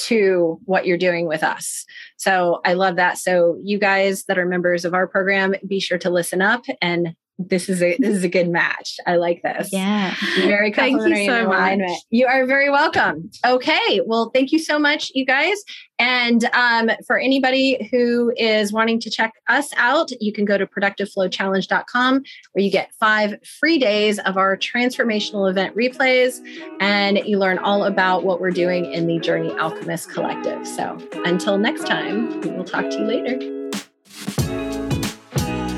to 0.05 0.59
what 0.65 0.85
you're 0.85 0.97
doing 0.97 1.27
with 1.27 1.43
us. 1.43 1.85
So 2.17 2.61
I 2.65 2.73
love 2.73 2.95
that. 2.97 3.17
So 3.17 3.57
you 3.63 3.79
guys 3.79 4.25
that 4.25 4.37
are 4.37 4.45
members 4.45 4.85
of 4.85 4.93
our 4.93 5.07
program, 5.07 5.55
be 5.67 5.79
sure 5.79 5.97
to 5.99 6.09
listen 6.09 6.41
up 6.41 6.63
and 6.81 7.15
this 7.39 7.69
is 7.69 7.81
a 7.81 7.95
this 7.99 8.15
is 8.15 8.23
a 8.23 8.29
good 8.29 8.49
match. 8.49 8.97
I 9.07 9.15
like 9.15 9.41
this. 9.41 9.69
Yeah. 9.71 10.13
Very 10.35 10.73
Thank 10.73 10.91
you 10.91 10.97
complimentary 10.97 11.25
so 11.25 11.35
in 11.39 11.47
much. 11.47 11.55
alignment. 11.55 12.01
You 12.09 12.27
are 12.27 12.45
very 12.45 12.69
welcome. 12.69 13.31
Okay. 13.45 14.01
Well, 14.05 14.29
thank 14.33 14.51
you 14.51 14.59
so 14.59 14.77
much, 14.77 15.09
you 15.15 15.25
guys. 15.25 15.57
And 15.97 16.45
um, 16.53 16.89
for 17.07 17.17
anybody 17.17 17.89
who 17.91 18.33
is 18.37 18.73
wanting 18.73 18.99
to 19.01 19.09
check 19.09 19.33
us 19.47 19.69
out, 19.77 20.09
you 20.19 20.31
can 20.33 20.45
go 20.45 20.57
to 20.57 20.65
productiveflowchallenge.com 20.65 22.23
where 22.53 22.63
you 22.63 22.71
get 22.71 22.91
five 22.99 23.35
free 23.59 23.77
days 23.77 24.19
of 24.19 24.37
our 24.37 24.57
transformational 24.57 25.49
event 25.49 25.75
replays 25.75 26.39
and 26.79 27.19
you 27.19 27.37
learn 27.37 27.57
all 27.59 27.85
about 27.85 28.23
what 28.23 28.39
we're 28.39 28.51
doing 28.51 28.91
in 28.93 29.07
the 29.07 29.19
Journey 29.19 29.51
Alchemist 29.57 30.11
Collective. 30.11 30.67
So 30.67 30.97
until 31.25 31.57
next 31.57 31.85
time, 31.85 32.41
we 32.41 32.51
will 32.51 32.65
talk 32.65 32.89
to 32.89 32.99
you 32.99 33.05
later. 33.05 33.55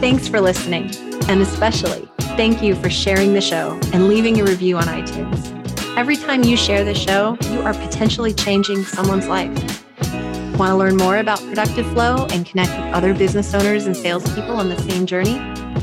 Thanks 0.01 0.27
for 0.27 0.41
listening. 0.41 1.10
And 1.29 1.41
especially, 1.41 2.09
thank 2.37 2.61
you 2.61 2.75
for 2.75 2.89
sharing 2.89 3.33
the 3.33 3.41
show 3.41 3.79
and 3.93 4.07
leaving 4.07 4.39
a 4.39 4.43
review 4.43 4.77
on 4.77 4.83
iTunes. 4.85 5.57
Every 5.97 6.15
time 6.15 6.43
you 6.43 6.55
share 6.55 6.83
the 6.83 6.95
show, 6.95 7.37
you 7.51 7.61
are 7.61 7.73
potentially 7.73 8.33
changing 8.33 8.83
someone's 8.83 9.27
life. 9.27 9.49
Want 10.57 10.71
to 10.71 10.75
learn 10.75 10.97
more 10.97 11.17
about 11.17 11.39
Productive 11.39 11.85
Flow 11.91 12.27
and 12.31 12.45
connect 12.45 12.71
with 12.71 12.93
other 12.93 13.13
business 13.13 13.53
owners 13.53 13.85
and 13.85 13.95
salespeople 13.95 14.55
on 14.55 14.69
the 14.69 14.77
same 14.83 15.05
journey? 15.05 15.33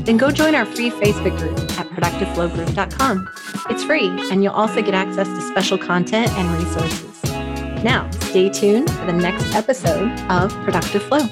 Then 0.03 0.17
go 0.17 0.31
join 0.31 0.55
our 0.55 0.65
free 0.65 0.89
Facebook 0.89 1.37
group 1.37 1.59
at 1.79 1.87
productiveflowgroup.com. 1.89 3.29
It's 3.69 3.83
free, 3.83 4.07
and 4.31 4.43
you'll 4.43 4.53
also 4.53 4.81
get 4.81 4.93
access 4.93 5.27
to 5.27 5.41
special 5.41 5.77
content 5.77 6.31
and 6.31 6.63
resources. 6.63 7.23
Now, 7.83 8.09
stay 8.11 8.49
tuned 8.49 8.89
for 8.89 9.05
the 9.05 9.13
next 9.13 9.53
episode 9.53 10.11
of 10.29 10.51
Productive 10.63 11.03
Flow. 11.03 11.27